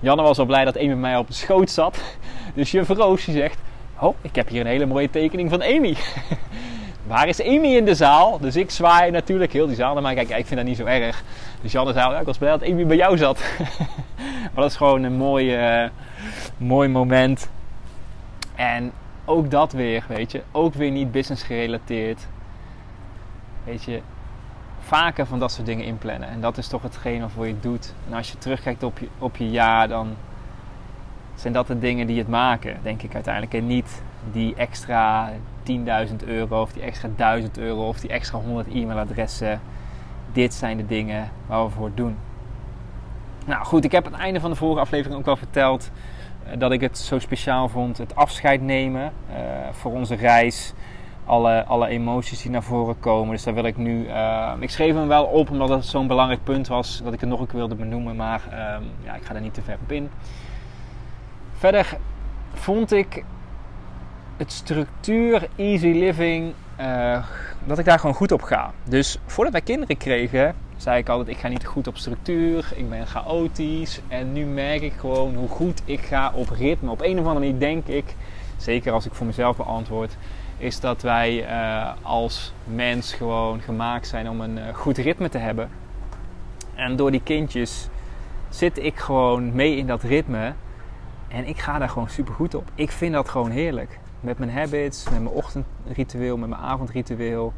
Janne 0.00 0.22
was 0.22 0.38
al 0.38 0.44
blij 0.44 0.64
dat 0.64 0.76
Amy 0.76 0.86
bij 0.86 0.96
mij 0.96 1.16
op 1.16 1.26
de 1.26 1.32
schoot 1.32 1.70
zat. 1.70 2.00
Dus 2.54 2.70
juf 2.70 2.88
Roos 2.88 3.24
die 3.24 3.34
zegt... 3.34 3.58
Oh, 4.00 4.16
ik 4.22 4.34
heb 4.34 4.48
hier 4.48 4.60
een 4.60 4.66
hele 4.66 4.86
mooie 4.86 5.10
tekening 5.10 5.50
van 5.50 5.62
Amy. 5.62 5.96
Waar 7.06 7.28
is 7.28 7.42
Amy 7.42 7.76
in 7.76 7.84
de 7.84 7.94
zaal? 7.94 8.38
Dus 8.38 8.56
ik 8.56 8.70
zwaai 8.70 9.10
natuurlijk 9.10 9.52
heel 9.52 9.66
die 9.66 9.76
zaal 9.76 10.00
mij. 10.00 10.14
Kijk, 10.14 10.28
ik 10.28 10.46
vind 10.46 10.56
dat 10.60 10.64
niet 10.64 10.76
zo 10.76 10.84
erg. 10.84 11.22
Dus 11.60 11.72
Janne 11.72 11.92
zei, 11.92 12.12
ja, 12.12 12.20
ik 12.20 12.26
was 12.26 12.38
blij 12.38 12.50
dat 12.50 12.62
Amy 12.62 12.86
bij 12.86 12.96
jou 12.96 13.16
zat. 13.16 13.42
maar 14.52 14.62
dat 14.62 14.70
is 14.70 14.76
gewoon 14.76 15.02
een 15.02 15.16
mooi, 15.16 15.82
uh, 15.82 15.88
mooi 16.56 16.88
moment. 16.88 17.50
En 18.54 18.92
ook 19.24 19.50
dat 19.50 19.72
weer, 19.72 20.04
weet 20.08 20.32
je. 20.32 20.42
Ook 20.52 20.74
weer 20.74 20.90
niet 20.90 21.12
business 21.12 21.42
gerelateerd. 21.42 22.26
Weet 23.64 23.82
je, 23.82 24.00
vaker 24.80 25.26
van 25.26 25.38
dat 25.38 25.52
soort 25.52 25.66
dingen 25.66 25.84
inplannen. 25.84 26.28
En 26.28 26.40
dat 26.40 26.58
is 26.58 26.68
toch 26.68 26.82
hetgeen 26.82 27.20
waarvoor 27.20 27.46
je 27.46 27.52
het 27.52 27.62
doet. 27.62 27.94
En 28.08 28.16
als 28.16 28.30
je 28.30 28.38
terugkijkt 28.38 28.82
op 28.82 28.98
je, 28.98 29.08
op 29.18 29.36
je 29.36 29.50
jaar, 29.50 29.88
dan 29.88 30.16
zijn 31.34 31.52
dat 31.52 31.66
de 31.66 31.78
dingen 31.78 32.06
die 32.06 32.18
het 32.18 32.28
maken, 32.28 32.78
denk 32.82 33.02
ik 33.02 33.14
uiteindelijk. 33.14 33.54
En 33.54 33.66
niet 33.66 34.02
die 34.32 34.54
extra 34.54 35.30
10.000 35.62 36.16
euro 36.26 36.60
of 36.60 36.72
die 36.72 36.82
extra 36.82 37.08
1000 37.16 37.58
euro 37.58 37.88
of 37.88 38.00
die 38.00 38.10
extra 38.10 38.38
100 38.38 38.68
e-mailadressen. 38.68 39.60
Dit 40.32 40.54
zijn 40.54 40.76
de 40.76 40.86
dingen 40.86 41.30
waar 41.46 41.64
we 41.64 41.70
voor 41.70 41.90
doen. 41.94 42.16
Nou 43.46 43.64
goed, 43.64 43.84
ik 43.84 43.92
heb 43.92 44.06
aan 44.06 44.12
het 44.12 44.20
einde 44.20 44.40
van 44.40 44.50
de 44.50 44.56
vorige 44.56 44.80
aflevering 44.80 45.18
ook 45.18 45.24
wel 45.24 45.36
verteld 45.36 45.90
eh, 46.44 46.58
dat 46.58 46.72
ik 46.72 46.80
het 46.80 46.98
zo 46.98 47.18
speciaal 47.18 47.68
vond. 47.68 47.98
Het 47.98 48.14
afscheid 48.14 48.62
nemen 48.62 49.12
uh, 49.30 49.36
voor 49.72 49.92
onze 49.92 50.14
reis. 50.14 50.72
Alle, 51.30 51.64
alle 51.64 51.86
emoties 51.88 52.42
die 52.42 52.50
naar 52.50 52.62
voren 52.62 53.00
komen. 53.00 53.30
Dus 53.30 53.42
daar 53.42 53.54
wil 53.54 53.64
ik 53.64 53.76
nu. 53.76 54.06
Uh, 54.06 54.52
ik 54.58 54.70
schreef 54.70 54.94
hem 54.94 55.08
wel 55.08 55.24
op 55.24 55.50
omdat 55.50 55.68
het 55.68 55.84
zo'n 55.84 56.06
belangrijk 56.06 56.44
punt 56.44 56.68
was 56.68 57.00
dat 57.04 57.12
ik 57.12 57.20
het 57.20 57.28
nog 57.28 57.40
een 57.40 57.46
keer 57.46 57.56
wilde 57.56 57.74
benoemen. 57.74 58.16
Maar 58.16 58.42
uh, 58.50 58.56
ja, 59.04 59.14
ik 59.14 59.22
ga 59.22 59.34
er 59.34 59.40
niet 59.40 59.54
te 59.54 59.62
ver 59.62 59.78
op 59.82 59.92
in. 59.92 60.10
Verder 61.52 61.96
vond 62.52 62.92
ik 62.92 63.24
het 64.36 64.52
structuur, 64.52 65.48
easy 65.56 65.86
living, 65.86 66.52
uh, 66.80 67.24
dat 67.64 67.78
ik 67.78 67.84
daar 67.84 67.98
gewoon 67.98 68.16
goed 68.16 68.32
op 68.32 68.42
ga. 68.42 68.72
Dus 68.84 69.18
voordat 69.26 69.52
wij 69.52 69.62
kinderen 69.62 69.96
kregen, 69.96 70.54
zei 70.76 70.98
ik 70.98 71.08
altijd: 71.08 71.36
ik 71.36 71.42
ga 71.42 71.48
niet 71.48 71.66
goed 71.66 71.86
op 71.86 71.96
structuur, 71.96 72.72
ik 72.74 72.88
ben 72.88 73.06
chaotisch. 73.06 74.00
En 74.08 74.32
nu 74.32 74.44
merk 74.44 74.80
ik 74.80 74.94
gewoon 74.98 75.34
hoe 75.34 75.48
goed 75.48 75.82
ik 75.84 76.00
ga 76.00 76.32
op 76.34 76.48
ritme. 76.48 76.90
Op 76.90 77.00
een 77.00 77.18
of 77.18 77.26
andere 77.26 77.44
manier 77.44 77.58
denk 77.58 77.86
ik, 77.86 78.14
zeker 78.56 78.92
als 78.92 79.06
ik 79.06 79.14
voor 79.14 79.26
mezelf 79.26 79.56
beantwoord, 79.56 80.16
is 80.60 80.80
dat 80.80 81.02
wij 81.02 81.50
uh, 81.50 81.92
als 82.02 82.52
mens 82.64 83.12
gewoon 83.12 83.60
gemaakt 83.60 84.06
zijn 84.06 84.28
om 84.28 84.40
een 84.40 84.56
uh, 84.56 84.74
goed 84.74 84.98
ritme 84.98 85.28
te 85.28 85.38
hebben. 85.38 85.70
En 86.74 86.96
door 86.96 87.10
die 87.10 87.22
kindjes 87.22 87.88
zit 88.48 88.78
ik 88.78 88.98
gewoon 88.98 89.54
mee 89.54 89.76
in 89.76 89.86
dat 89.86 90.02
ritme. 90.02 90.52
En 91.28 91.46
ik 91.46 91.58
ga 91.58 91.78
daar 91.78 91.88
gewoon 91.88 92.08
super 92.08 92.34
goed 92.34 92.54
op. 92.54 92.70
Ik 92.74 92.90
vind 92.90 93.12
dat 93.12 93.28
gewoon 93.28 93.50
heerlijk. 93.50 93.98
Met 94.20 94.38
mijn 94.38 94.50
habits, 94.50 95.04
met 95.04 95.22
mijn 95.22 95.34
ochtendritueel, 95.34 96.36
met 96.36 96.48
mijn 96.48 96.60
avondritueel. 96.60 97.52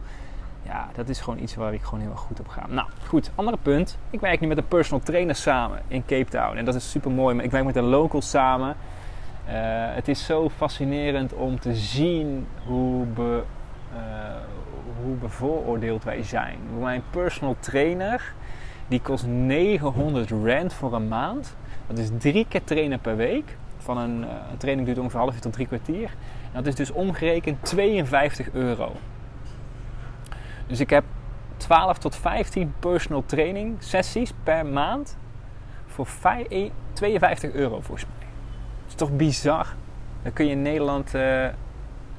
Ja, 0.63 0.89
dat 0.95 1.09
is 1.09 1.21
gewoon 1.21 1.39
iets 1.39 1.55
waar 1.55 1.75
ik 1.75 1.83
gewoon 1.83 2.01
heel 2.01 2.11
erg 2.11 2.21
goed 2.21 2.41
op 2.41 2.49
ga. 2.49 2.67
Nou, 2.69 2.89
goed. 3.07 3.31
Andere 3.35 3.57
punt. 3.63 3.99
Ik 4.11 4.21
werk 4.21 4.41
nu 4.41 4.47
met 4.47 4.59
een 4.59 4.69
personal 4.69 5.05
trainer 5.05 5.35
samen 5.35 5.83
in 5.89 6.05
Cape 6.07 6.31
Town. 6.31 6.57
En 6.57 6.65
dat 6.65 6.75
is 6.75 6.91
super 6.91 7.11
mooi. 7.11 7.35
Maar 7.35 7.45
ik 7.45 7.51
werk 7.51 7.65
met 7.65 7.77
een 7.77 7.85
local 7.85 8.23
samen. 8.23 8.77
Uh, 9.49 9.55
het 9.95 10.09
is 10.09 10.25
zo 10.25 10.49
fascinerend 10.49 11.33
om 11.33 11.61
te 11.61 11.75
zien 11.75 12.47
hoe, 12.67 13.07
be, 13.07 13.43
uh, 13.95 13.99
hoe 15.03 15.15
bevooroordeeld 15.15 16.05
wij 16.05 16.23
zijn. 16.23 16.59
Mijn 16.81 17.03
personal 17.11 17.57
trainer, 17.61 18.35
die 18.89 19.01
kost 19.01 19.27
900 19.27 20.31
rand 20.31 20.73
voor 20.73 20.95
een 20.95 21.09
maand. 21.09 21.57
Dat 21.87 21.99
is 21.99 22.11
drie 22.19 22.47
keer 22.49 22.65
trainen 22.65 23.01
per 23.01 23.17
week. 23.17 23.57
Van 23.79 23.99
een, 23.99 24.21
uh, 24.21 24.29
een 24.51 24.57
training 24.57 24.87
duurt 24.87 24.99
ongeveer 24.99 25.21
half 25.21 25.35
uur 25.35 25.41
tot 25.41 25.53
drie 25.53 25.67
kwartier. 25.67 26.15
Dat 26.53 26.67
is 26.67 26.75
dus 26.75 26.91
omgerekend 26.91 27.65
52 27.65 28.53
euro. 28.53 28.93
Dus 30.67 30.81
ik 30.81 30.91
heb 30.91 31.05
12 31.57 31.99
tot 31.99 32.17
15 32.17 32.75
personal 32.79 33.23
training 33.27 33.77
sessies 33.79 34.33
per 34.43 34.67
maand 34.67 35.19
voor 35.87 36.07
52 36.93 37.53
euro 37.53 37.81
volgens 37.81 38.07
mij. 38.07 38.32
Is 38.93 38.99
toch 38.99 39.17
bizar? 39.17 39.67
Dan 40.23 40.33
kun 40.33 40.45
je 40.45 40.51
in 40.51 40.63
Nederland, 40.63 41.15
uh, 41.15 41.47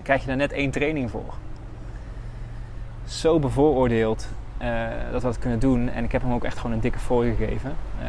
krijg 0.01 0.21
je 0.21 0.27
daar 0.27 0.35
net 0.35 0.51
één 0.51 0.71
training 0.71 1.09
voor. 1.09 1.33
Zo 3.05 3.39
bevooroordeeld 3.39 4.27
uh, 4.61 4.67
dat 5.11 5.21
we 5.21 5.27
dat 5.27 5.39
kunnen 5.39 5.59
doen. 5.59 5.89
En 5.89 6.03
ik 6.03 6.11
heb 6.11 6.21
hem 6.21 6.33
ook 6.33 6.43
echt 6.43 6.57
gewoon 6.57 6.71
een 6.71 6.81
dikke 6.81 6.99
fooi 6.99 7.35
gegeven. 7.35 7.75
Uh, 8.01 8.07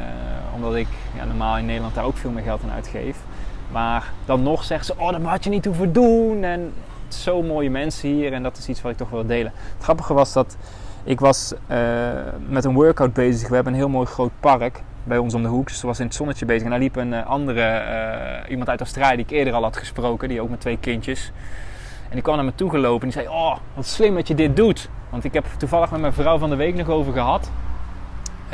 omdat 0.55 0.75
ik 0.75 0.87
ja, 1.17 1.25
normaal 1.25 1.59
in 1.59 1.67
Nederland 1.67 1.95
daar 1.95 2.05
ook 2.05 2.17
veel 2.17 2.31
meer 2.31 2.43
geld 2.43 2.63
aan 2.63 2.71
uitgeef. 2.71 3.19
Maar 3.73 4.13
dan 4.25 4.43
nog 4.43 4.65
zeggen 4.65 4.87
ze, 4.87 4.95
oh 5.03 5.11
dat 5.11 5.23
had 5.23 5.45
je 5.45 5.51
niet 5.51 5.65
hoeven 5.65 5.93
doen. 5.93 6.45
En 6.45 6.73
zo 7.09 7.43
mooie 7.43 7.71
mensen 7.71 8.09
hier 8.09 8.33
en 8.33 8.43
dat 8.43 8.57
is 8.57 8.69
iets 8.69 8.83
wat 8.83 8.93
ik 8.93 8.99
toch 8.99 9.11
wil 9.11 9.27
delen. 9.27 9.53
Het 9.75 9.83
grappige 9.83 10.15
was 10.15 10.33
dat 10.33 10.57
ik 11.03 11.21
was 11.21 11.55
met 12.49 12.65
een 12.65 12.75
workout 12.75 13.13
bezig. 13.13 13.49
We 13.49 13.55
hebben 13.55 13.73
een 13.73 13.79
heel 13.79 13.89
mooi 13.89 14.07
groot 14.07 14.33
park 14.41 14.83
bij 15.05 15.19
ons 15.19 15.35
om 15.35 15.43
de 15.43 15.49
hoek. 15.49 15.69
Dus 15.69 15.79
ze 15.79 15.87
was 15.87 15.99
in 16.01 16.07
het 16.07 16.15
zonnetje 16.15 16.45
bezig. 16.45 16.65
En 16.65 16.71
daar 16.71 16.79
liep 16.79 16.97
een 16.97 17.13
uh, 17.13 17.27
andere, 17.27 17.83
uh, 18.45 18.51
iemand 18.51 18.69
uit 18.69 18.81
Australië 18.81 19.17
die 19.17 19.25
ik 19.25 19.31
eerder 19.31 19.53
al 19.53 19.63
had 19.63 19.77
gesproken. 19.77 20.29
Die 20.29 20.41
ook 20.41 20.51
met 20.51 20.61
twee 20.61 20.79
kindjes. 20.79 21.33
En 22.05 22.11
die 22.13 22.23
kwam 22.23 22.37
naar 22.37 22.45
me 22.45 22.55
toe 22.55 22.71
gelopen 22.71 23.09
en 23.09 23.15
die 23.15 23.23
zei, 23.23 23.35
oh 23.35 23.57
wat 23.75 23.87
slim 23.87 24.15
dat 24.15 24.29
je 24.29 24.35
dit 24.35 24.57
doet. 24.57 24.89
Want 25.11 25.25
ik 25.25 25.33
heb 25.33 25.47
toevallig 25.59 25.91
met 25.91 26.01
mijn 26.01 26.13
vrouw 26.13 26.39
van 26.39 26.51
de 26.51 26.57
week 26.57 26.75
nog 26.75 26.89
over 26.89 27.13
gehad. 27.13 27.51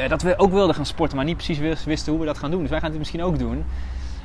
dat 0.08 0.22
we 0.22 0.38
ook 0.38 0.52
wilden 0.52 0.74
gaan 0.74 0.86
sporten, 0.86 1.16
maar 1.16 1.26
niet 1.26 1.36
precies 1.36 1.84
wisten 1.84 2.12
hoe 2.12 2.20
we 2.20 2.26
dat 2.26 2.38
gaan 2.38 2.50
doen. 2.50 2.60
Dus 2.60 2.70
wij 2.70 2.80
gaan 2.80 2.90
dit 2.90 2.98
misschien 2.98 3.22
ook 3.22 3.38
doen. 3.38 3.64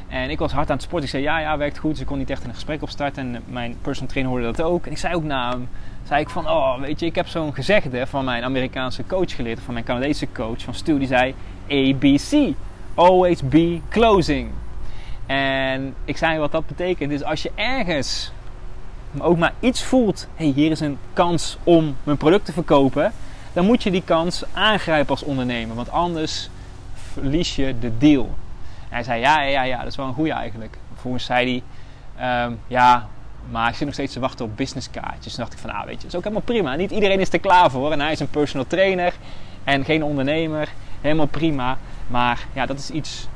En 0.08 0.30
ik 0.30 0.40
was 0.40 0.52
hard 0.52 0.70
aan 0.70 0.76
het 0.76 0.84
sporten. 0.84 1.08
Ik 1.08 1.14
zei 1.14 1.24
ja, 1.24 1.40
ja, 1.40 1.58
werkt 1.58 1.78
goed. 1.78 1.92
Dus 1.92 2.00
ik 2.00 2.06
kon 2.06 2.18
niet 2.18 2.30
echt 2.30 2.44
een 2.44 2.54
gesprek 2.54 2.82
opstarten. 2.82 3.36
En 3.36 3.44
mijn 3.48 3.76
personal 3.82 4.10
trainer 4.10 4.34
hoorde 4.34 4.52
dat 4.52 4.62
ook. 4.66 4.86
En 4.86 4.92
ik 4.92 4.98
zei 4.98 5.16
ook 5.16 5.24
na 5.24 5.50
hem, 5.50 5.70
zei 6.04 6.22
ik 6.22 6.30
van, 6.30 6.50
oh, 6.50 6.80
weet 6.80 7.00
je, 7.00 7.06
ik 7.06 7.16
heb 7.16 7.28
zo'n 7.28 7.54
gezegde 7.54 8.08
van 8.08 8.26
mijn 8.26 8.44
Amerikaanse 8.44 9.06
coach 9.06 9.36
geleerd. 9.36 9.60
Van 9.60 9.74
mijn 9.74 9.86
Canadese 9.86 10.28
coach 10.32 10.62
van 10.62 10.74
Stu. 10.74 10.98
Die 10.98 11.08
zei 11.08 11.36
ABC. 11.70 12.54
Always 12.94 13.42
be 13.42 13.80
closing. 13.90 14.50
En 15.26 15.96
ik 16.06 16.18
zei 16.18 16.40
wat 16.40 16.52
dat 16.52 16.68
betekent. 16.68 17.10
Dus 17.10 17.24
als 17.24 17.42
je 17.42 17.52
ergens 17.56 18.32
ook 19.18 19.38
maar 19.38 19.54
iets 19.60 19.84
voelt. 19.84 20.28
hey, 20.36 20.52
hier 20.56 20.72
is 20.72 20.80
een 20.80 20.98
kans 21.14 21.58
om 21.64 21.96
mijn 22.04 22.18
product 22.18 22.46
te 22.46 22.54
verkopen. 22.54 23.14
Dan 23.54 23.66
moet 23.66 23.84
je 23.84 23.92
die 23.92 24.04
kans 24.06 24.44
aangrijpen 24.54 25.10
als 25.10 25.24
ondernemer. 25.24 25.76
Want 25.76 25.92
anders 25.92 26.50
verlies 27.14 27.56
je 27.56 27.80
de 27.80 27.98
deal 27.98 28.36
hij 28.96 29.04
zei, 29.04 29.20
ja, 29.20 29.42
ja, 29.42 29.64
ja, 29.64 29.78
dat 29.78 29.88
is 29.88 29.96
wel 29.96 30.08
een 30.08 30.14
goede 30.14 30.32
eigenlijk. 30.32 30.78
Vervolgens 30.92 31.26
zei 31.26 31.64
hij, 32.16 32.46
um, 32.46 32.60
ja, 32.68 33.08
maar 33.52 33.70
ik 33.70 33.76
zit 33.76 33.86
nog 33.86 33.94
steeds 33.94 34.14
te 34.14 34.20
wachten 34.20 34.46
op 34.46 34.58
businesskaartjes. 34.58 35.34
Toen 35.34 35.44
dacht 35.44 35.54
ik 35.54 35.60
van, 35.60 35.70
ah, 35.70 35.86
weet 35.86 36.02
je, 36.02 36.08
is 36.08 36.16
ook 36.16 36.24
helemaal 36.24 36.44
prima. 36.46 36.76
Niet 36.76 36.92
iedereen 36.92 37.20
is 37.20 37.34
er 37.34 37.40
klaar 37.40 37.72
voor. 37.72 37.92
En 37.92 38.00
hij 38.00 38.12
is 38.12 38.20
een 38.20 38.30
personal 38.30 38.68
trainer 38.68 39.14
en 39.64 39.86
geen 39.86 40.04
ondernemer. 40.04 40.70
Helemaal 41.06 41.28
prima. 41.28 41.78
Maar 42.08 42.48
ja, 42.54 42.66
dat 42.66 42.78
is 42.78 42.90
iets 42.90 43.28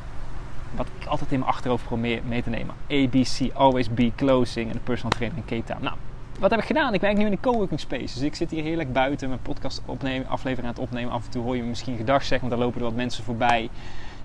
wat 0.75 0.87
ik 0.99 1.07
altijd 1.07 1.31
in 1.31 1.39
mijn 1.39 1.51
achterhoofd 1.51 1.85
probeer 1.85 2.21
mee 2.25 2.43
te 2.43 2.49
nemen. 2.49 2.75
ABC, 2.89 3.53
always 3.53 3.93
be 3.93 4.11
closing 4.15 4.67
en 4.67 4.73
de 4.73 4.79
personal 4.79 5.11
trainer 5.11 5.37
in 5.37 5.63
Cape. 5.63 5.81
Nou, 5.83 5.95
wat 6.39 6.49
heb 6.49 6.59
ik 6.59 6.65
gedaan? 6.65 6.93
Ik 6.93 7.01
werk 7.01 7.17
nu 7.17 7.25
in 7.25 7.31
de 7.31 7.39
coworking 7.41 7.79
space. 7.79 8.13
Dus 8.13 8.21
ik 8.21 8.35
zit 8.35 8.51
hier 8.51 8.63
heerlijk 8.63 8.93
buiten 8.93 9.27
mijn 9.29 9.41
podcast 9.41 9.81
opnemen, 9.85 10.27
aflevering 10.27 10.67
aan 10.67 10.73
het 10.73 10.83
opnemen. 10.83 11.11
Af 11.11 11.25
en 11.25 11.31
toe 11.31 11.43
hoor 11.43 11.55
je 11.55 11.61
me 11.61 11.67
misschien 11.67 11.97
gedag 11.97 12.23
zeggen, 12.23 12.47
want 12.47 12.51
dan 12.51 12.59
lopen 12.59 12.79
er 12.79 12.87
wat 12.87 12.95
mensen 12.95 13.23
voorbij. 13.23 13.69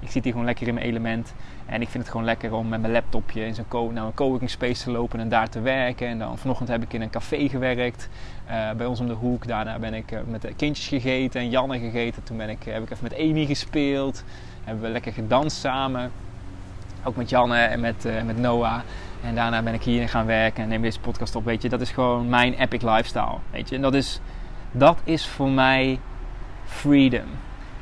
Ik 0.04 0.10
zit 0.10 0.22
hier 0.22 0.32
gewoon 0.32 0.46
lekker 0.46 0.68
in 0.68 0.74
mijn 0.74 0.86
element. 0.86 1.34
En 1.66 1.80
ik 1.80 1.88
vind 1.88 2.02
het 2.02 2.12
gewoon 2.12 2.26
lekker 2.26 2.54
om 2.54 2.68
met 2.68 2.80
mijn 2.80 2.92
laptopje 2.92 3.46
in 3.46 3.54
zo'n 3.54 3.68
co 3.68 3.90
naar 3.90 4.04
een 4.04 4.14
coworking 4.14 4.50
space 4.50 4.82
te 4.82 4.90
lopen 4.90 5.20
en 5.20 5.28
daar 5.28 5.48
te 5.48 5.60
werken. 5.60 6.06
En 6.06 6.18
dan 6.18 6.38
vanochtend 6.38 6.68
heb 6.68 6.82
ik 6.82 6.92
in 6.92 7.00
een 7.00 7.10
café 7.10 7.48
gewerkt. 7.48 8.08
Uh, 8.50 8.70
bij 8.70 8.86
ons 8.86 9.00
om 9.00 9.06
de 9.06 9.12
hoek. 9.12 9.46
Daarna 9.46 9.78
ben 9.78 9.94
ik 9.94 10.12
uh, 10.12 10.18
met 10.26 10.42
de 10.42 10.54
kindjes 10.54 10.88
gegeten 10.88 11.40
en 11.40 11.50
Janne 11.50 11.78
gegeten. 11.78 12.22
Toen 12.22 12.36
ben 12.36 12.48
ik, 12.48 12.62
heb 12.64 12.82
ik 12.82 12.90
even 12.90 13.02
met 13.02 13.18
Amy 13.18 13.46
gespeeld. 13.46 14.24
Hebben 14.64 14.84
we 14.84 14.90
lekker 14.90 15.12
gedanst 15.12 15.56
samen. 15.56 16.10
Ook 17.04 17.16
met 17.16 17.30
Janne 17.30 17.58
en 17.58 17.80
met, 17.80 18.08
met 18.24 18.38
Noah. 18.38 18.80
En 19.22 19.34
daarna 19.34 19.62
ben 19.62 19.74
ik 19.74 19.82
hier 19.82 20.08
gaan 20.08 20.26
werken 20.26 20.62
en 20.62 20.68
neem 20.68 20.82
deze 20.82 21.00
podcast 21.00 21.36
op. 21.36 21.44
Weet 21.44 21.62
je, 21.62 21.68
dat 21.68 21.80
is 21.80 21.90
gewoon 21.90 22.28
mijn 22.28 22.54
epic 22.54 22.82
lifestyle. 22.82 23.38
Weet 23.50 23.68
je, 23.68 23.76
en 23.76 23.82
dat 23.82 23.94
is, 23.94 24.20
dat 24.72 24.98
is 25.04 25.26
voor 25.26 25.50
mij 25.50 25.98
freedom. 26.64 27.26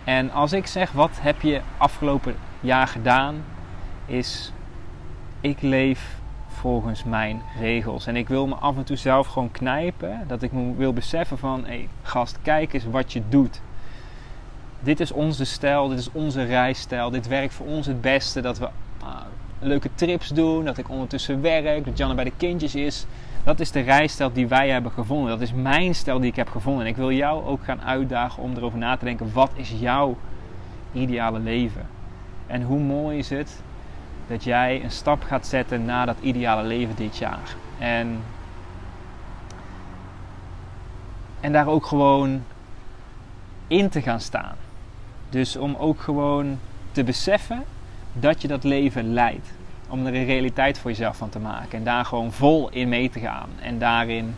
En 0.05 0.31
als 0.31 0.53
ik 0.53 0.67
zeg 0.67 0.93
wat 0.93 1.11
heb 1.21 1.41
je 1.41 1.61
afgelopen 1.77 2.37
jaar 2.61 2.87
gedaan, 2.87 3.45
is 4.07 4.53
ik 5.41 5.63
leef 5.63 6.21
volgens 6.49 7.05
mijn 7.05 7.43
regels. 7.59 8.07
En 8.07 8.17
ik 8.17 8.29
wil 8.29 8.47
me 8.47 8.55
af 8.55 8.77
en 8.77 8.85
toe 8.85 8.97
zelf 8.97 9.27
gewoon 9.27 9.51
knijpen. 9.51 10.25
Dat 10.27 10.43
ik 10.43 10.53
me 10.53 10.75
wil 10.77 10.93
beseffen 10.93 11.39
van, 11.39 11.61
hé 11.65 11.67
hey, 11.67 11.89
gast, 12.03 12.39
kijk 12.43 12.73
eens 12.73 12.85
wat 12.85 13.13
je 13.13 13.23
doet. 13.29 13.61
Dit 14.81 15.01
is 15.01 15.13
onze 15.13 15.45
stijl, 15.45 15.89
dit 15.89 15.99
is 15.99 16.11
onze 16.13 16.45
reisstijl. 16.45 17.11
Dit 17.11 17.29
werkt 17.29 17.55
voor 17.55 17.67
ons 17.67 17.87
het 17.87 18.01
beste. 18.01 18.41
Dat 18.41 18.59
we 18.59 18.69
uh, 19.03 19.09
leuke 19.59 19.89
trips 19.95 20.29
doen, 20.29 20.65
dat 20.65 20.79
ik 20.79 20.89
ondertussen 20.89 21.41
werk, 21.41 21.85
dat 21.85 21.99
Janne 21.99 22.15
bij 22.15 22.25
de 22.25 22.33
kindjes 22.37 22.75
is. 22.75 23.07
Dat 23.45 23.61
is 23.61 23.71
de 23.71 23.81
rijstijl 23.81 24.33
die 24.33 24.49
wij 24.49 24.69
hebben 24.69 24.93
gevonden. 24.93 25.31
Dat 25.31 25.41
is 25.41 25.53
mijn 25.53 25.95
stijl 25.95 26.21
die 26.21 26.31
ik 26.31 26.37
heb 26.37 26.49
gevonden. 26.49 26.85
En 26.85 26.91
ik 26.91 26.97
wil 26.97 27.13
jou 27.13 27.45
ook 27.45 27.65
gaan 27.65 27.83
uitdagen 27.83 28.43
om 28.43 28.57
erover 28.57 28.79
na 28.79 28.97
te 28.97 29.05
denken. 29.05 29.33
Wat 29.33 29.51
is 29.55 29.75
jouw 29.79 30.17
ideale 30.93 31.39
leven? 31.39 31.87
En 32.47 32.63
hoe 32.63 32.81
mooi 32.81 33.19
is 33.19 33.31
het 33.31 33.63
dat 34.27 34.45
jij 34.45 34.85
een 34.85 34.91
stap 34.91 35.23
gaat 35.23 35.47
zetten 35.47 35.85
naar 35.85 36.07
dat 36.07 36.17
ideale 36.21 36.63
leven 36.63 36.97
dit 36.97 37.17
jaar. 37.17 37.57
En, 37.79 38.23
en 41.41 41.53
daar 41.53 41.67
ook 41.67 41.87
gewoon 41.87 42.43
in 43.67 43.89
te 43.89 44.03
gaan 44.03 44.21
staan. 44.21 44.57
Dus 45.31 45.57
om 45.57 45.75
ook 45.75 46.01
gewoon 46.01 46.59
te 46.93 47.05
beseffen 47.05 47.65
dat 48.13 48.43
je 48.43 48.49
dat 48.49 48.65
leven 48.65 49.13
leidt. 49.13 49.53
Om 49.93 50.07
er 50.07 50.15
een 50.15 50.25
realiteit 50.25 50.79
voor 50.79 50.91
jezelf 50.91 51.17
van 51.17 51.29
te 51.29 51.39
maken. 51.39 51.79
En 51.79 51.85
daar 51.85 52.05
gewoon 52.05 52.33
vol 52.33 52.69
in 52.71 52.89
mee 52.89 53.11
te 53.11 53.21
gaan. 53.21 53.49
En 53.61 53.79
daarin 53.79 54.35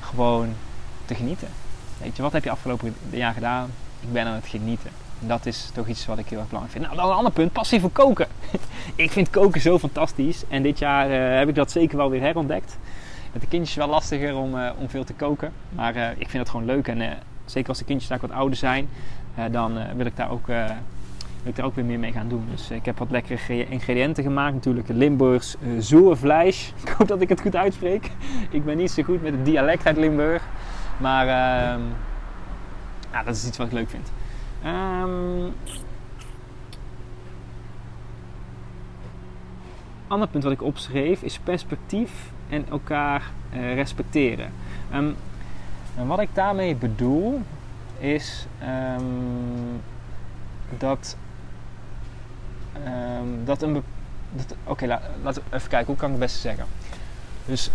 gewoon 0.00 0.54
te 1.04 1.14
genieten. 1.14 1.48
Weet 1.98 2.16
je, 2.16 2.22
wat 2.22 2.32
heb 2.32 2.44
je 2.44 2.50
afgelopen 2.50 2.94
jaar 3.10 3.32
gedaan? 3.32 3.70
Ik 4.00 4.12
ben 4.12 4.26
aan 4.26 4.34
het 4.34 4.46
genieten. 4.46 4.90
En 5.20 5.28
dat 5.28 5.46
is 5.46 5.70
toch 5.74 5.86
iets 5.86 6.06
wat 6.06 6.18
ik 6.18 6.28
heel 6.28 6.38
erg 6.38 6.48
belangrijk 6.48 6.78
vind. 6.78 6.84
Nou, 6.84 6.96
dan 6.96 7.10
een 7.10 7.16
ander 7.16 7.32
punt, 7.32 7.52
passie 7.52 7.80
voor 7.80 7.90
koken. 7.90 8.26
ik 8.94 9.10
vind 9.10 9.30
koken 9.30 9.60
zo 9.60 9.78
fantastisch. 9.78 10.44
En 10.48 10.62
dit 10.62 10.78
jaar 10.78 11.10
uh, 11.10 11.38
heb 11.38 11.48
ik 11.48 11.54
dat 11.54 11.70
zeker 11.70 11.96
wel 11.96 12.10
weer 12.10 12.20
herontdekt. 12.20 12.78
Met 13.32 13.42
de 13.42 13.48
kindjes 13.48 13.76
wel 13.76 13.88
lastiger 13.88 14.36
om, 14.36 14.54
uh, 14.54 14.70
om 14.78 14.88
veel 14.88 15.04
te 15.04 15.14
koken. 15.14 15.52
Maar 15.68 15.96
uh, 15.96 16.10
ik 16.10 16.28
vind 16.28 16.42
het 16.42 16.48
gewoon 16.48 16.66
leuk. 16.66 16.88
En 16.88 17.18
zeker 17.44 17.68
als 17.68 17.78
de 17.78 17.84
kindjes 17.84 18.08
daar 18.08 18.18
wat 18.20 18.30
ouder 18.30 18.56
zijn, 18.56 18.88
dan 19.50 19.96
wil 19.96 20.06
ik 20.06 20.16
daar 20.16 20.30
ook 20.30 20.46
wil 21.42 21.50
ik 21.50 21.56
daar 21.56 21.66
ook 21.66 21.74
weer 21.74 21.84
meer 21.84 21.98
mee 21.98 22.12
gaan 22.12 22.28
doen. 22.28 22.46
Dus 22.50 22.70
ik 22.70 22.84
heb 22.84 22.98
wat 22.98 23.10
lekkere 23.10 23.68
ingrediënten 23.68 24.24
gemaakt. 24.24 24.54
Natuurlijk 24.54 24.88
Limburgs 24.88 25.56
uh, 25.60 25.80
zoervlees. 25.80 26.72
Ik 26.84 26.88
hoop 26.88 27.08
dat 27.08 27.20
ik 27.20 27.28
het 27.28 27.40
goed 27.40 27.56
uitspreek. 27.56 28.10
ik 28.50 28.64
ben 28.64 28.76
niet 28.76 28.90
zo 28.90 29.02
goed 29.02 29.22
met 29.22 29.32
het 29.32 29.44
dialect 29.44 29.86
uit 29.86 29.96
Limburg. 29.96 30.42
Maar 31.00 31.26
uh, 31.26 31.82
ja, 33.12 33.22
dat 33.24 33.36
is 33.36 33.46
iets 33.46 33.58
wat 33.58 33.66
ik 33.66 33.72
leuk 33.72 33.90
vind. 33.90 34.12
Um, 34.66 35.52
ander 40.06 40.28
punt 40.28 40.44
wat 40.44 40.52
ik 40.52 40.62
opschreef 40.62 41.22
is 41.22 41.38
perspectief 41.38 42.12
en 42.48 42.66
elkaar 42.70 43.30
uh, 43.54 43.74
respecteren. 43.74 44.52
Um, 44.94 45.16
en 45.96 46.06
wat 46.06 46.20
ik 46.20 46.28
daarmee 46.32 46.76
bedoel 46.76 47.40
is 47.98 48.46
dat, 50.78 51.16
dat 53.44 53.62
een. 53.62 53.76
Oké, 53.76 53.84
okay, 54.64 54.88
laten 55.22 55.42
we 55.50 55.56
even 55.56 55.68
kijken, 55.68 55.86
hoe 55.86 55.96
kan 55.96 56.06
ik 56.06 56.14
het 56.14 56.24
beste 56.24 56.38
zeggen? 56.38 56.64
Dus 57.44 57.70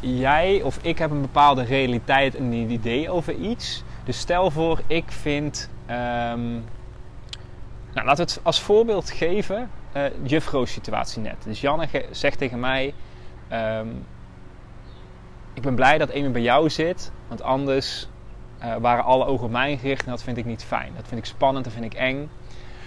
jij 0.00 0.62
of 0.62 0.78
ik 0.82 0.98
heb 0.98 1.10
een 1.10 1.20
bepaalde 1.20 1.62
realiteit 1.62 2.34
en 2.34 2.44
een 2.44 2.70
idee 2.70 3.10
over 3.10 3.34
iets. 3.34 3.82
Dus 4.04 4.18
stel 4.18 4.50
voor, 4.50 4.80
ik 4.86 5.12
vind 5.12 5.70
Um, 5.92 6.64
nou, 7.94 8.06
laten 8.06 8.26
we 8.26 8.32
het 8.32 8.40
als 8.42 8.60
voorbeeld 8.60 9.10
geven. 9.10 9.70
Uh, 9.96 10.04
juffrouw's 10.22 10.72
situatie 10.72 11.22
net. 11.22 11.36
Dus 11.44 11.60
Janne 11.60 11.88
zegt 12.10 12.38
tegen 12.38 12.60
mij: 12.60 12.94
um, 13.52 14.06
Ik 15.54 15.62
ben 15.62 15.74
blij 15.74 15.98
dat 15.98 16.14
Amy 16.14 16.30
bij 16.30 16.42
jou 16.42 16.70
zit, 16.70 17.12
want 17.28 17.42
anders 17.42 18.08
uh, 18.62 18.76
waren 18.76 19.04
alle 19.04 19.24
ogen 19.24 19.44
op 19.44 19.50
mij 19.50 19.76
gericht 19.76 20.04
en 20.04 20.10
dat 20.10 20.22
vind 20.22 20.36
ik 20.36 20.44
niet 20.44 20.64
fijn. 20.64 20.92
Dat 20.96 21.08
vind 21.08 21.20
ik 21.20 21.26
spannend, 21.26 21.64
dat 21.64 21.72
vind 21.72 21.84
ik 21.84 21.94
eng. 21.94 22.30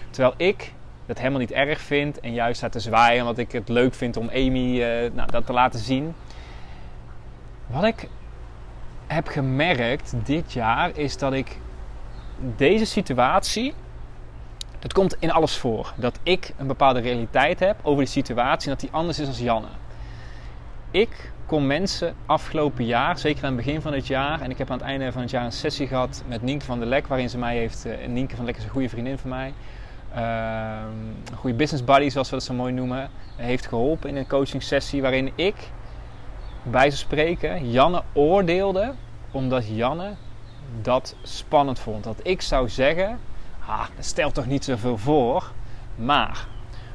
Terwijl 0.09 0.33
ik 0.37 0.73
dat 1.05 1.17
helemaal 1.17 1.39
niet 1.39 1.51
erg 1.51 1.81
vind 1.81 2.19
en 2.19 2.33
juist 2.33 2.57
sta 2.57 2.69
te 2.69 2.79
zwaaien 2.79 3.21
omdat 3.21 3.37
ik 3.37 3.51
het 3.51 3.69
leuk 3.69 3.93
vind 3.93 4.17
om 4.17 4.29
Amy 4.29 4.81
uh, 4.81 5.11
nou, 5.13 5.31
dat 5.31 5.45
te 5.45 5.53
laten 5.53 5.79
zien. 5.79 6.15
Wat 7.67 7.83
ik 7.83 8.07
heb 9.07 9.27
gemerkt 9.27 10.13
dit 10.23 10.53
jaar 10.53 10.97
is 10.97 11.17
dat 11.17 11.33
ik 11.33 11.57
deze 12.55 12.85
situatie, 12.85 13.73
dat 14.79 14.93
komt 14.93 15.15
in 15.19 15.31
alles 15.31 15.57
voor. 15.57 15.93
Dat 15.95 16.19
ik 16.23 16.53
een 16.57 16.67
bepaalde 16.67 16.99
realiteit 16.99 17.59
heb 17.59 17.79
over 17.81 18.03
die 18.03 18.11
situatie 18.11 18.69
en 18.69 18.73
dat 18.73 18.79
die 18.79 18.91
anders 18.91 19.19
is 19.19 19.27
als 19.27 19.39
Janne. 19.39 19.67
Ik 20.91 21.31
kom 21.45 21.67
mensen 21.67 22.15
afgelopen 22.25 22.85
jaar, 22.85 23.17
zeker 23.17 23.43
aan 23.43 23.55
het 23.55 23.65
begin 23.65 23.81
van 23.81 23.93
het 23.93 24.07
jaar, 24.07 24.41
en 24.41 24.51
ik 24.51 24.57
heb 24.57 24.71
aan 24.71 24.77
het 24.77 24.87
einde 24.87 25.11
van 25.11 25.21
het 25.21 25.31
jaar 25.31 25.45
een 25.45 25.51
sessie 25.51 25.87
gehad 25.87 26.23
met 26.27 26.41
Nienke 26.41 26.65
van 26.65 26.79
der 26.79 26.87
Lek, 26.87 27.07
waarin 27.07 27.29
ze 27.29 27.37
mij 27.37 27.57
heeft, 27.57 27.85
uh, 27.85 28.07
Nienke 28.07 28.35
van 28.35 28.45
der 28.45 28.53
Lek 28.53 28.57
is 28.57 28.63
een 28.63 28.69
goede 28.69 28.89
vriendin 28.89 29.17
van 29.17 29.29
mij, 29.29 29.53
een 30.15 31.35
goede 31.35 31.55
business 31.55 31.83
buddy 31.83 32.09
zoals 32.09 32.29
we 32.29 32.35
dat 32.35 32.45
zo 32.45 32.53
mooi 32.53 32.73
noemen, 32.73 33.09
heeft 33.35 33.67
geholpen 33.67 34.09
in 34.09 34.15
een 34.15 34.27
coaching 34.27 34.63
sessie 34.63 35.01
waarin 35.01 35.31
ik, 35.35 35.55
bij 36.63 36.89
ze 36.89 36.97
spreken, 36.97 37.71
Janne 37.71 38.03
oordeelde 38.13 38.93
omdat 39.31 39.67
Janne 39.67 40.13
dat 40.81 41.15
spannend 41.21 41.79
vond. 41.79 42.03
Dat 42.03 42.19
ik 42.23 42.41
zou 42.41 42.69
zeggen, 42.69 43.19
ah, 43.67 43.85
dat 43.95 44.05
stelt 44.05 44.33
toch 44.33 44.45
niet 44.45 44.63
zoveel 44.63 44.97
voor. 44.97 45.51
Maar 45.95 46.47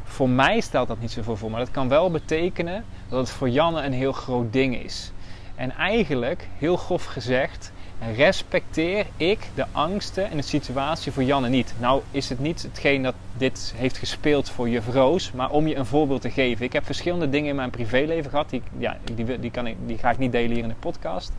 voor 0.04 0.28
mij 0.28 0.60
stelt 0.60 0.88
dat 0.88 1.00
niet 1.00 1.10
zoveel 1.10 1.36
voor. 1.36 1.50
Maar 1.50 1.60
dat 1.60 1.70
kan 1.70 1.88
wel 1.88 2.10
betekenen 2.10 2.84
dat 3.08 3.18
het 3.18 3.30
voor 3.30 3.48
Janne 3.48 3.82
een 3.82 3.92
heel 3.92 4.12
groot 4.12 4.52
ding 4.52 4.82
is. 4.82 5.12
En 5.54 5.70
eigenlijk, 5.70 6.48
heel 6.58 6.76
grof 6.76 7.04
gezegd, 7.04 7.72
respecteer 8.00 9.06
ik 9.16 9.48
de 9.54 9.64
angsten 9.72 10.30
en 10.30 10.36
de 10.36 10.42
situatie 10.42 11.12
voor 11.12 11.22
Janne 11.22 11.48
niet. 11.48 11.74
Nou 11.78 12.02
is 12.10 12.28
het 12.28 12.38
niet 12.38 12.62
hetgeen 12.62 13.02
dat 13.02 13.14
dit 13.36 13.74
heeft 13.76 13.98
gespeeld 13.98 14.50
voor 14.50 14.68
je 14.68 14.80
Roos, 14.92 15.32
maar 15.32 15.50
om 15.50 15.66
je 15.66 15.76
een 15.76 15.86
voorbeeld 15.86 16.20
te 16.20 16.30
geven. 16.30 16.64
Ik 16.64 16.72
heb 16.72 16.84
verschillende 16.84 17.30
dingen 17.30 17.48
in 17.48 17.56
mijn 17.56 17.70
privéleven 17.70 18.30
gehad, 18.30 18.50
die, 18.50 18.62
ja, 18.78 18.96
die, 19.14 19.38
die, 19.40 19.50
kan 19.50 19.66
ik, 19.66 19.76
die 19.86 19.98
ga 19.98 20.10
ik 20.10 20.18
niet 20.18 20.32
delen 20.32 20.50
hier 20.50 20.62
in 20.62 20.68
de 20.68 20.74
podcast. 20.74 21.32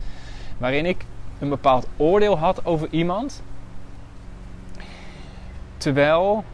Waarin 0.58 0.86
ik 0.86 1.04
een 1.38 1.48
bepaald 1.48 1.86
oordeel 1.96 2.38
had 2.38 2.64
over 2.64 2.88
iemand. 2.90 3.42
Terwijl 5.76 6.44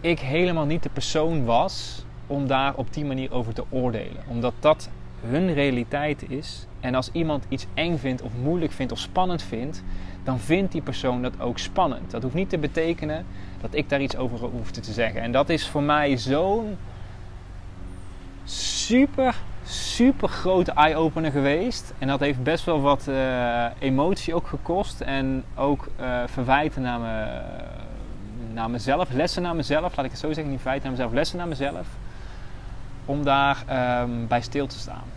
ik 0.00 0.18
helemaal 0.18 0.66
niet 0.66 0.82
de 0.82 0.88
persoon 0.88 1.44
was 1.44 2.04
om 2.26 2.46
daar 2.46 2.74
op 2.74 2.92
die 2.92 3.04
manier 3.04 3.32
over 3.32 3.54
te 3.54 3.64
oordelen. 3.68 4.22
Omdat 4.26 4.54
dat 4.60 4.88
hun 5.20 5.52
realiteit 5.52 6.30
is. 6.30 6.66
En 6.86 6.94
als 6.94 7.10
iemand 7.12 7.44
iets 7.48 7.66
eng 7.74 7.96
vindt 7.96 8.22
of 8.22 8.30
moeilijk 8.42 8.72
vindt 8.72 8.92
of 8.92 8.98
spannend 8.98 9.42
vindt, 9.42 9.82
dan 10.24 10.38
vindt 10.38 10.72
die 10.72 10.82
persoon 10.82 11.22
dat 11.22 11.40
ook 11.40 11.58
spannend. 11.58 12.10
Dat 12.10 12.22
hoeft 12.22 12.34
niet 12.34 12.48
te 12.48 12.58
betekenen 12.58 13.26
dat 13.60 13.74
ik 13.74 13.88
daar 13.88 14.00
iets 14.00 14.16
over 14.16 14.38
hoef 14.38 14.70
te 14.70 14.92
zeggen. 14.92 15.20
En 15.20 15.32
dat 15.32 15.48
is 15.48 15.68
voor 15.68 15.82
mij 15.82 16.16
zo'n 16.16 16.76
super 18.44 19.34
super 19.64 20.28
grote 20.28 20.72
eye-opener 20.72 21.30
geweest. 21.30 21.94
En 21.98 22.08
dat 22.08 22.20
heeft 22.20 22.42
best 22.42 22.64
wel 22.64 22.80
wat 22.80 23.06
uh, 23.08 23.64
emotie 23.78 24.34
ook 24.34 24.46
gekost. 24.46 25.00
En 25.00 25.44
ook 25.54 25.88
uh, 26.00 26.22
verwijten 26.26 26.82
naar, 26.82 27.00
me, 27.00 27.40
naar 28.52 28.70
mezelf, 28.70 29.12
lessen 29.12 29.42
naar 29.42 29.56
mezelf. 29.56 29.96
Laat 29.96 30.04
ik 30.04 30.10
het 30.10 30.20
zo 30.20 30.32
zeggen, 30.32 30.50
niet 30.50 30.60
verwijten 30.60 30.88
naar 30.88 30.96
mezelf, 30.96 31.12
lessen 31.12 31.38
naar 31.38 31.48
mezelf. 31.48 31.86
Om 33.04 33.24
daar 33.24 33.64
um, 34.02 34.26
bij 34.26 34.40
stil 34.40 34.66
te 34.66 34.78
staan. 34.78 35.15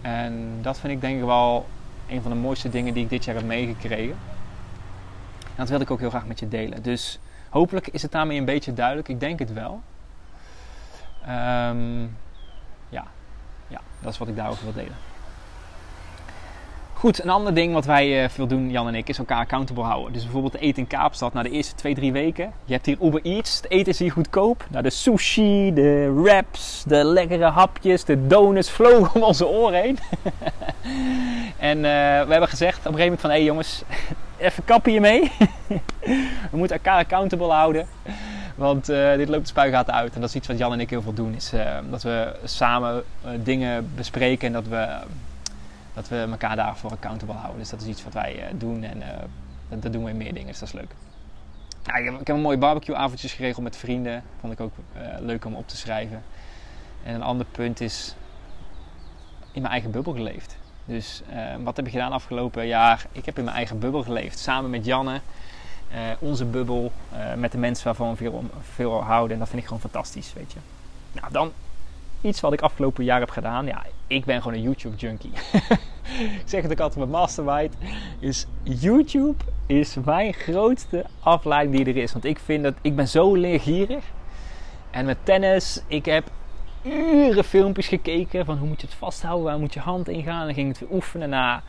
En 0.00 0.58
dat 0.62 0.78
vind 0.78 0.92
ik 0.92 1.00
denk 1.00 1.18
ik 1.18 1.24
wel 1.24 1.66
een 2.08 2.22
van 2.22 2.30
de 2.30 2.36
mooiste 2.36 2.68
dingen 2.68 2.94
die 2.94 3.02
ik 3.02 3.10
dit 3.10 3.24
jaar 3.24 3.34
heb 3.34 3.44
meegekregen. 3.44 4.16
En 5.40 5.64
dat 5.64 5.68
wil 5.68 5.80
ik 5.80 5.90
ook 5.90 5.98
heel 5.98 6.10
graag 6.10 6.26
met 6.26 6.38
je 6.38 6.48
delen. 6.48 6.82
Dus 6.82 7.18
hopelijk 7.48 7.88
is 7.88 8.02
het 8.02 8.12
daarmee 8.12 8.38
een 8.38 8.44
beetje 8.44 8.72
duidelijk. 8.72 9.08
Ik 9.08 9.20
denk 9.20 9.38
het 9.38 9.52
wel. 9.52 9.82
Um, 11.22 12.16
ja, 12.88 13.04
ja, 13.68 13.80
dat 14.00 14.12
is 14.12 14.18
wat 14.18 14.28
ik 14.28 14.36
daarover 14.36 14.64
wil 14.64 14.72
delen. 14.72 14.96
Goed, 16.98 17.22
een 17.22 17.30
ander 17.30 17.54
ding 17.54 17.72
wat 17.72 17.84
wij 17.84 18.22
uh, 18.22 18.28
veel 18.28 18.46
doen, 18.46 18.70
Jan 18.70 18.88
en 18.88 18.94
ik, 18.94 19.08
is 19.08 19.18
elkaar 19.18 19.38
accountable 19.38 19.82
houden. 19.82 20.12
Dus 20.12 20.22
bijvoorbeeld 20.22 20.56
eten 20.56 20.82
in 20.82 20.86
Kaapstad, 20.86 21.32
na 21.32 21.42
de 21.42 21.50
eerste 21.50 21.74
twee, 21.74 21.94
drie 21.94 22.12
weken. 22.12 22.52
Je 22.64 22.72
hebt 22.72 22.86
hier 22.86 22.96
Uber 23.02 23.20
Eats, 23.22 23.56
het 23.56 23.70
eten 23.70 23.92
is 23.92 23.98
hier 23.98 24.12
goedkoop. 24.12 24.66
Nou, 24.70 24.82
de 24.82 24.90
sushi, 24.90 25.72
de 25.74 26.12
wraps, 26.22 26.84
de 26.86 27.04
lekkere 27.04 27.44
hapjes, 27.44 28.04
de 28.04 28.26
donuts 28.26 28.70
vlogen 28.70 29.14
om 29.14 29.22
onze 29.22 29.46
oren 29.46 29.80
heen. 29.80 29.98
en 31.70 31.76
uh, 31.76 31.82
we 31.82 32.30
hebben 32.30 32.48
gezegd 32.48 32.78
op 32.78 32.84
een 32.84 32.98
gegeven 32.98 33.04
moment 33.04 33.20
van, 33.20 33.30
hé 33.30 33.36
hey 33.36 33.44
jongens, 33.44 33.82
even 34.38 34.64
kappen 34.64 34.92
je 34.92 35.00
mee. 35.00 35.32
we 36.50 36.56
moeten 36.56 36.76
elkaar 36.76 36.98
accountable 36.98 37.52
houden. 37.52 37.86
Want 38.54 38.90
uh, 38.90 39.14
dit 39.16 39.28
loopt 39.28 39.42
de 39.42 39.48
spuigaten 39.48 39.94
uit. 39.94 40.14
En 40.14 40.20
dat 40.20 40.28
is 40.28 40.34
iets 40.34 40.48
wat 40.48 40.58
Jan 40.58 40.72
en 40.72 40.80
ik 40.80 40.90
heel 40.90 41.02
veel 41.02 41.14
doen. 41.14 41.34
Is 41.34 41.52
dat 41.90 42.02
we 42.02 42.32
samen 42.44 43.02
dingen 43.42 43.90
bespreken 43.94 44.46
en 44.46 44.52
dat 44.52 44.66
we, 44.66 44.86
dat 45.98 46.08
we 46.08 46.16
elkaar 46.30 46.56
daarvoor 46.56 46.90
accountable 46.90 47.34
houden. 47.34 47.58
Dus 47.58 47.68
dat 47.68 47.80
is 47.80 47.86
iets 47.86 48.04
wat 48.04 48.12
wij 48.12 48.50
doen. 48.54 48.82
En 48.82 49.02
dat, 49.68 49.82
dat, 49.82 49.92
doen 49.92 50.04
we 50.04 50.10
in 50.10 50.16
meer 50.16 50.34
dingen. 50.34 50.48
Dus 50.48 50.58
dat 50.58 50.68
is 50.68 50.74
leuk. 50.74 50.90
Ik, 51.96 52.04
heb, 52.04 52.20
ik, 52.20 52.28
een 52.28 52.40
mooie 52.40 52.58
barbecue 52.58 52.96
avondjes 52.96 53.32
geregeld 53.32 53.64
met 53.64 53.76
vrienden. 53.76 54.22
Vond 54.40 54.52
ik 54.52 54.60
ook 54.60 54.72
leuk 55.18 55.44
om 55.44 55.54
op 55.54 55.68
te 55.68 55.76
schrijven. 55.76 56.22
En 57.02 57.14
een 57.14 57.22
ander 57.22 57.46
punt 57.46 57.80
is 57.80 58.14
in 59.52 59.60
mijn 59.60 59.72
eigen 59.72 59.90
bubbel 59.90 60.12
geleefd. 60.12 60.56
Dus 60.84 61.22
wat 61.62 61.76
heb 61.76 61.86
ik 61.86 61.92
gedaan 61.92 62.12
afgelopen 62.12 62.66
jaar? 62.66 63.06
Ik 63.12 63.24
heb 63.24 63.38
in 63.38 63.44
mijn 63.44 63.56
eigen 63.56 63.78
bubbel 63.78 64.02
geleefd. 64.02 64.38
Samen 64.38 64.70
met 64.70 64.84
Janne. 64.84 65.20
Onze 66.18 66.44
bubbel 66.44 66.92
met 67.36 67.52
de 67.52 67.58
mensen 67.58 67.84
waarvan 67.84 68.10
we 68.10 68.16
veel, 68.16 68.44
veel 68.60 69.02
houden. 69.02 69.32
En 69.32 69.38
dat 69.38 69.48
vind 69.48 69.60
ik 69.60 69.66
gewoon 69.66 69.82
fantastisch, 69.82 70.32
weet 70.32 70.52
je. 70.52 70.58
Nou, 71.12 71.32
dan 71.32 71.52
iets 72.20 72.40
wat 72.40 72.52
ik 72.52 72.60
afgelopen 72.60 73.04
jaar 73.04 73.20
heb 73.20 73.30
gedaan. 73.30 73.66
Ja, 73.66 73.84
ik 74.06 74.24
ben 74.24 74.42
gewoon 74.42 74.56
een 74.56 74.62
YouTube 74.62 74.96
junkie. 74.96 75.32
ik 76.42 76.42
zeg 76.44 76.62
het 76.62 76.72
ook 76.72 76.80
altijd 76.80 77.00
met 77.00 77.08
Mastermind. 77.08 77.74
Is 78.18 78.46
YouTube 78.62 79.44
is 79.66 79.96
mijn 80.04 80.32
grootste 80.32 81.04
afleiding 81.20 81.76
die 81.76 81.94
er 81.94 82.02
is. 82.02 82.12
Want 82.12 82.24
ik 82.24 82.38
vind 82.38 82.62
dat 82.62 82.74
ik 82.82 82.96
ben 82.96 83.08
zo 83.08 83.34
leergierig. 83.34 84.04
En 84.90 85.04
met 85.04 85.18
tennis, 85.22 85.82
ik 85.86 86.04
heb 86.04 86.30
uren 86.82 87.44
filmpjes 87.44 87.88
gekeken 87.88 88.44
van 88.44 88.58
hoe 88.58 88.68
moet 88.68 88.80
je 88.80 88.86
het 88.86 88.96
vasthouden, 88.96 89.44
waar 89.44 89.58
moet 89.58 89.74
je 89.74 89.80
hand 89.80 90.08
in 90.08 90.22
gaan. 90.22 90.44
Dan 90.44 90.54
ging 90.54 90.68
het 90.68 90.78
weer 90.78 90.92
oefenen 90.92 91.28
na. 91.28 91.62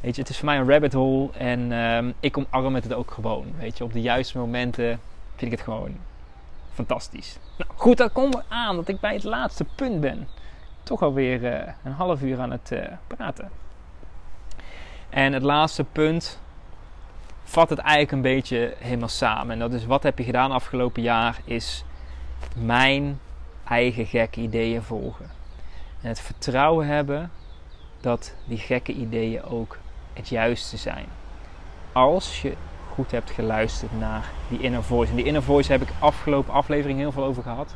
Weet 0.00 0.14
je, 0.14 0.20
het 0.20 0.30
is 0.30 0.36
voor 0.36 0.46
mij 0.46 0.58
een 0.58 0.68
rabbit 0.68 0.92
hole 0.92 1.30
en 1.32 1.72
um, 1.72 2.14
ik 2.20 2.38
omarm 2.38 2.74
het 2.74 2.92
ook 2.92 3.10
gewoon. 3.10 3.46
Weet 3.58 3.78
je, 3.78 3.84
op 3.84 3.92
de 3.92 4.00
juiste 4.00 4.38
momenten 4.38 5.00
vind 5.36 5.52
ik 5.52 5.58
het 5.58 5.66
gewoon 5.66 5.96
fantastisch. 6.72 7.38
Nou 7.58 7.70
goed, 7.74 7.96
dan 7.96 8.12
komen 8.12 8.38
we 8.38 8.44
aan 8.48 8.76
dat 8.76 8.88
ik 8.88 9.00
bij 9.00 9.14
het 9.14 9.24
laatste 9.24 9.64
punt 9.74 10.00
ben. 10.00 10.28
Toch 10.82 11.02
alweer 11.02 11.42
uh, 11.42 11.72
een 11.84 11.92
half 11.92 12.22
uur 12.22 12.40
aan 12.40 12.50
het 12.50 12.70
uh, 12.72 12.80
praten. 13.06 13.50
En 15.12 15.32
het 15.32 15.42
laatste 15.42 15.84
punt 15.84 16.40
vat 17.44 17.70
het 17.70 17.78
eigenlijk 17.78 18.12
een 18.12 18.22
beetje 18.22 18.74
helemaal 18.78 19.08
samen. 19.08 19.52
En 19.52 19.58
dat 19.58 19.72
is 19.72 19.86
wat 19.86 20.02
heb 20.02 20.18
je 20.18 20.24
gedaan 20.24 20.52
afgelopen 20.52 21.02
jaar 21.02 21.40
is 21.44 21.84
mijn 22.56 23.20
eigen 23.64 24.06
gekke 24.06 24.40
ideeën 24.40 24.82
volgen. 24.82 25.30
En 26.00 26.08
het 26.08 26.20
vertrouwen 26.20 26.86
hebben 26.86 27.30
dat 28.00 28.34
die 28.44 28.58
gekke 28.58 28.92
ideeën 28.92 29.42
ook 29.42 29.78
het 30.12 30.28
juiste 30.28 30.76
zijn. 30.76 31.06
Als 31.92 32.42
je 32.42 32.56
goed 32.92 33.10
hebt 33.10 33.30
geluisterd 33.30 33.98
naar 33.98 34.30
die 34.48 34.60
inner 34.60 34.82
voice. 34.82 35.10
En 35.10 35.16
die 35.16 35.26
inner 35.26 35.42
voice 35.42 35.72
heb 35.72 35.82
ik 35.82 35.88
afgelopen 35.98 36.54
aflevering 36.54 36.98
heel 36.98 37.12
veel 37.12 37.24
over 37.24 37.42
gehad. 37.42 37.74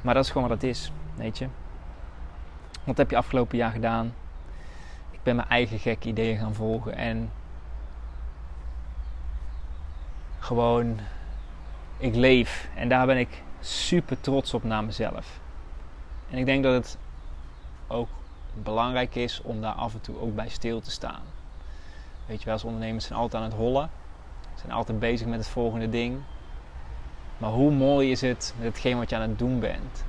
Maar 0.00 0.14
dat 0.14 0.24
is 0.24 0.30
gewoon 0.30 0.48
wat 0.48 0.60
het 0.60 0.70
is, 0.70 0.92
weet 1.14 1.38
je. 1.38 1.46
Wat 2.84 2.96
heb 2.96 3.10
je 3.10 3.16
afgelopen 3.16 3.56
jaar 3.56 3.70
gedaan? 3.70 4.14
Ben 5.24 5.36
mijn 5.36 5.48
eigen 5.48 5.78
gekke 5.78 6.08
ideeën 6.08 6.38
gaan 6.38 6.54
volgen 6.54 6.96
en 6.96 7.30
gewoon 10.38 10.98
ik 11.96 12.14
leef 12.14 12.68
en 12.74 12.88
daar 12.88 13.06
ben 13.06 13.18
ik 13.18 13.42
super 13.60 14.20
trots 14.20 14.54
op 14.54 14.64
naar 14.64 14.84
mezelf. 14.84 15.40
En 16.30 16.38
ik 16.38 16.46
denk 16.46 16.62
dat 16.62 16.72
het 16.72 16.98
ook 17.86 18.08
belangrijk 18.62 19.14
is 19.14 19.42
om 19.42 19.60
daar 19.60 19.72
af 19.72 19.94
en 19.94 20.00
toe 20.00 20.20
ook 20.20 20.34
bij 20.34 20.48
stil 20.48 20.80
te 20.80 20.90
staan. 20.90 21.22
Weet 22.26 22.38
je 22.38 22.44
wel, 22.44 22.54
als 22.54 22.64
ondernemers 22.64 23.06
zijn 23.06 23.18
altijd 23.18 23.42
aan 23.42 23.48
het 23.48 23.58
hollen. 23.58 23.90
Zijn 24.54 24.72
altijd 24.72 24.98
bezig 24.98 25.26
met 25.26 25.38
het 25.38 25.48
volgende 25.48 25.88
ding. 25.88 26.18
Maar 27.38 27.50
hoe 27.50 27.70
mooi 27.70 28.10
is 28.10 28.20
het 28.20 28.54
met 28.56 28.66
hetgeen 28.66 28.98
wat 28.98 29.10
je 29.10 29.16
aan 29.16 29.22
het 29.22 29.38
doen 29.38 29.60
bent? 29.60 30.04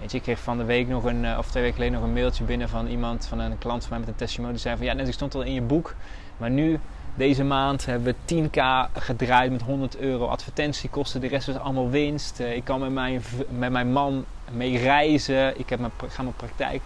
Weet 0.00 0.10
je, 0.10 0.16
ik 0.16 0.22
kreeg 0.22 0.38
van 0.38 0.58
de 0.58 0.64
week 0.64 0.88
nog 0.88 1.04
een, 1.04 1.24
eh, 1.24 1.38
of 1.38 1.50
twee 1.50 1.62
weken 1.62 1.78
geleden 1.78 2.00
nog 2.00 2.08
een 2.08 2.14
mailtje 2.14 2.44
binnen 2.44 2.68
van 2.68 2.86
iemand, 2.86 3.26
van 3.26 3.38
een 3.38 3.58
klant 3.58 3.80
van 3.80 3.90
mij 3.90 3.98
met 3.98 4.08
een 4.08 4.14
testimonial. 4.14 4.54
Die 4.54 4.62
zei 4.62 4.76
van 4.76 4.86
ja, 4.86 4.92
net 4.92 5.08
ik 5.08 5.14
stond 5.14 5.34
al 5.34 5.42
in 5.42 5.52
je 5.52 5.62
boek, 5.62 5.94
maar 6.36 6.50
nu 6.50 6.80
deze 7.14 7.44
maand 7.44 7.86
hebben 7.86 8.14
we 8.26 8.34
10k 8.34 8.90
gedraaid 8.92 9.50
met 9.50 9.62
100 9.62 9.96
euro 9.96 10.26
advertentiekosten. 10.26 11.20
De 11.20 11.26
rest 11.26 11.46
was 11.46 11.56
allemaal 11.56 11.90
winst. 11.90 12.40
Eh, 12.40 12.56
ik 12.56 12.64
kan 12.64 12.80
met 12.80 12.90
mijn, 12.90 13.22
met 13.48 13.70
mijn 13.70 13.92
man 13.92 14.24
mee 14.50 14.78
reizen. 14.78 15.58
Ik 15.58 15.68
heb 15.68 15.78
mijn, 15.78 15.92
ga 16.08 16.22
mijn 16.22 16.36
praktijk 16.36 16.82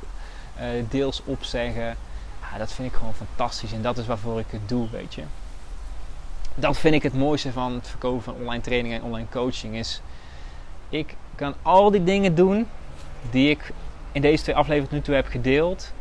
uh, 0.58 0.64
deels 0.88 1.22
opzeggen. 1.24 1.96
Ja, 2.52 2.58
dat 2.58 2.72
vind 2.72 2.88
ik 2.88 2.94
gewoon 2.94 3.14
fantastisch. 3.14 3.72
En 3.72 3.82
dat 3.82 3.98
is 3.98 4.06
waarvoor 4.06 4.38
ik 4.38 4.46
het 4.50 4.68
doe, 4.68 4.90
weet 4.90 5.14
je. 5.14 5.22
Dat 6.54 6.78
vind 6.78 6.94
ik 6.94 7.02
het 7.02 7.14
mooiste 7.14 7.52
van 7.52 7.72
het 7.72 7.88
verkopen 7.88 8.22
van 8.22 8.34
online 8.34 8.62
training 8.62 8.94
en 8.94 9.02
online 9.02 9.28
coaching. 9.30 9.76
Is 9.76 10.02
ik 10.88 11.14
kan 11.34 11.54
al 11.62 11.90
die 11.90 12.04
dingen 12.04 12.34
doen 12.34 12.66
die 13.30 13.50
ik 13.50 13.72
in 14.12 14.22
deze 14.22 14.42
twee 14.42 14.56
afleveringen 14.56 14.94
nu 14.94 15.00
toe 15.00 15.14
heb 15.14 15.26
gedeeld. 15.26 15.92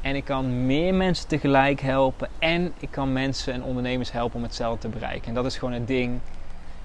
En 0.00 0.16
ik 0.16 0.24
kan 0.24 0.66
meer 0.66 0.94
mensen 0.94 1.28
tegelijk 1.28 1.80
helpen. 1.80 2.28
En 2.38 2.72
ik 2.78 2.90
kan 2.90 3.12
mensen 3.12 3.52
en 3.52 3.62
ondernemers 3.62 4.12
helpen 4.12 4.36
om 4.36 4.42
hetzelfde 4.42 4.80
te 4.80 4.88
bereiken. 4.88 5.28
En 5.28 5.34
dat 5.34 5.44
is 5.44 5.58
gewoon 5.58 5.74
een 5.74 5.84
ding 5.84 6.20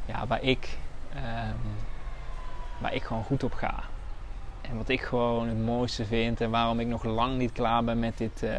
ja, 0.06 0.28
waar, 0.28 0.44
ik, 0.44 0.78
um, 1.16 1.60
waar 2.78 2.94
ik 2.94 3.04
gewoon 3.04 3.24
goed 3.24 3.44
op 3.44 3.54
ga. 3.54 3.84
En 4.62 4.78
wat 4.78 4.90
ik 4.90 5.02
gewoon 5.02 5.48
het 5.48 5.66
mooiste 5.66 6.06
vind. 6.06 6.42
En 6.42 6.50
waarom 6.50 6.80
ik 6.80 6.88
nog 6.88 7.04
lang 7.04 7.38
niet 7.38 7.52
klaar 7.52 7.84
ben 7.84 8.00
met 8.00 8.18
dit, 8.18 8.44
uh, 8.44 8.52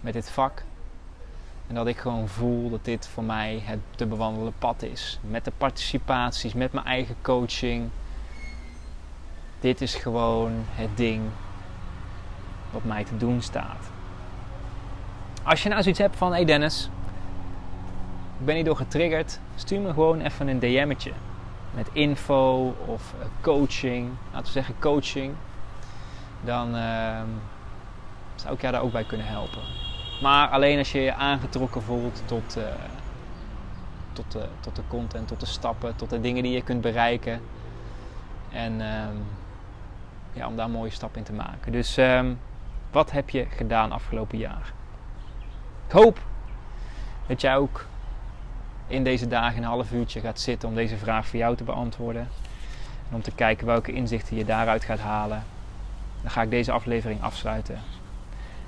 met 0.00 0.12
dit 0.12 0.30
vak. 0.30 0.62
En 1.66 1.74
dat 1.74 1.86
ik 1.86 1.96
gewoon 1.96 2.28
voel 2.28 2.70
dat 2.70 2.84
dit 2.84 3.08
voor 3.08 3.24
mij 3.24 3.62
het 3.64 3.78
te 3.96 4.06
bewandelen 4.06 4.52
pad 4.58 4.82
is. 4.82 5.18
Met 5.22 5.44
de 5.44 5.52
participaties, 5.58 6.54
met 6.54 6.72
mijn 6.72 6.86
eigen 6.86 7.16
coaching. 7.22 7.88
Dit 9.60 9.80
is 9.80 9.94
gewoon 9.94 10.52
het 10.54 10.96
ding 10.96 11.22
wat 12.70 12.84
mij 12.84 13.04
te 13.04 13.16
doen 13.16 13.42
staat. 13.42 13.90
Als 15.42 15.62
je 15.62 15.68
nou 15.68 15.82
zoiets 15.82 16.00
hebt 16.00 16.16
van, 16.16 16.32
hey 16.32 16.44
Dennis, 16.44 16.90
ik 18.38 18.46
ben 18.46 18.54
hierdoor 18.54 18.76
getriggerd, 18.76 19.40
stuur 19.56 19.80
me 19.80 19.92
gewoon 19.92 20.20
even 20.20 20.48
een 20.48 20.58
DM'tje. 20.58 21.12
Met 21.74 21.88
info 21.92 22.74
of 22.86 23.14
eh, 23.20 23.26
coaching, 23.40 24.10
laten 24.32 24.46
we 24.46 24.52
zeggen 24.52 24.74
coaching. 24.78 25.34
Dan 26.44 26.76
uh, 26.76 27.20
zou 28.34 28.54
ik 28.54 28.60
jou 28.60 28.72
daar 28.72 28.82
ook 28.82 28.92
bij 28.92 29.04
kunnen 29.04 29.26
helpen. 29.26 29.62
Maar 30.22 30.48
alleen 30.48 30.78
als 30.78 30.92
je 30.92 31.00
je 31.00 31.14
aangetrokken 31.14 31.82
voelt 31.82 32.22
tot, 32.24 32.56
uh, 32.58 32.64
tot, 34.12 34.32
de, 34.32 34.48
tot 34.60 34.76
de 34.76 34.82
content, 34.88 35.28
tot 35.28 35.40
de 35.40 35.46
stappen, 35.46 35.96
tot 35.96 36.10
de 36.10 36.20
dingen 36.20 36.42
die 36.42 36.52
je 36.52 36.62
kunt 36.62 36.80
bereiken. 36.80 37.40
En 38.52 38.80
uh, 38.80 38.86
ja, 40.32 40.46
om 40.46 40.56
daar 40.56 40.64
een 40.64 40.70
mooie 40.70 40.90
stap 40.90 41.16
in 41.16 41.22
te 41.22 41.32
maken. 41.32 41.72
Dus 41.72 41.96
um, 41.96 42.38
wat 42.90 43.10
heb 43.10 43.30
je 43.30 43.46
gedaan 43.50 43.92
afgelopen 43.92 44.38
jaar? 44.38 44.72
Ik 45.86 45.92
hoop 45.92 46.18
dat 47.26 47.40
jij 47.40 47.56
ook 47.56 47.86
in 48.86 49.04
deze 49.04 49.28
dagen 49.28 49.58
een 49.58 49.68
half 49.68 49.92
uurtje 49.92 50.20
gaat 50.20 50.40
zitten 50.40 50.68
om 50.68 50.74
deze 50.74 50.96
vraag 50.96 51.26
voor 51.26 51.38
jou 51.38 51.56
te 51.56 51.64
beantwoorden. 51.64 52.28
En 53.08 53.14
om 53.14 53.22
te 53.22 53.34
kijken 53.34 53.66
welke 53.66 53.92
inzichten 53.92 54.36
je 54.36 54.44
daaruit 54.44 54.84
gaat 54.84 54.98
halen. 54.98 55.44
Dan 56.22 56.30
ga 56.30 56.42
ik 56.42 56.50
deze 56.50 56.72
aflevering 56.72 57.22
afsluiten. 57.22 57.78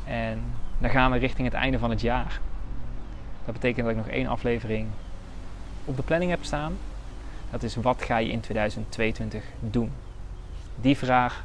En 0.04 0.42
dan 0.78 0.90
gaan 0.90 1.10
we 1.10 1.18
richting 1.18 1.46
het 1.46 1.56
einde 1.56 1.78
van 1.78 1.90
het 1.90 2.00
jaar. 2.00 2.40
Dat 3.44 3.54
betekent 3.54 3.86
dat 3.86 3.96
ik 3.96 4.04
nog 4.04 4.08
één 4.08 4.26
aflevering 4.26 4.88
op 5.84 5.96
de 5.96 6.02
planning 6.02 6.30
heb 6.30 6.44
staan. 6.44 6.76
Dat 7.50 7.62
is 7.62 7.76
wat 7.76 8.02
ga 8.02 8.16
je 8.16 8.30
in 8.30 8.40
2022 8.40 9.44
doen? 9.60 9.92
Die 10.80 10.96
vraag 10.96 11.44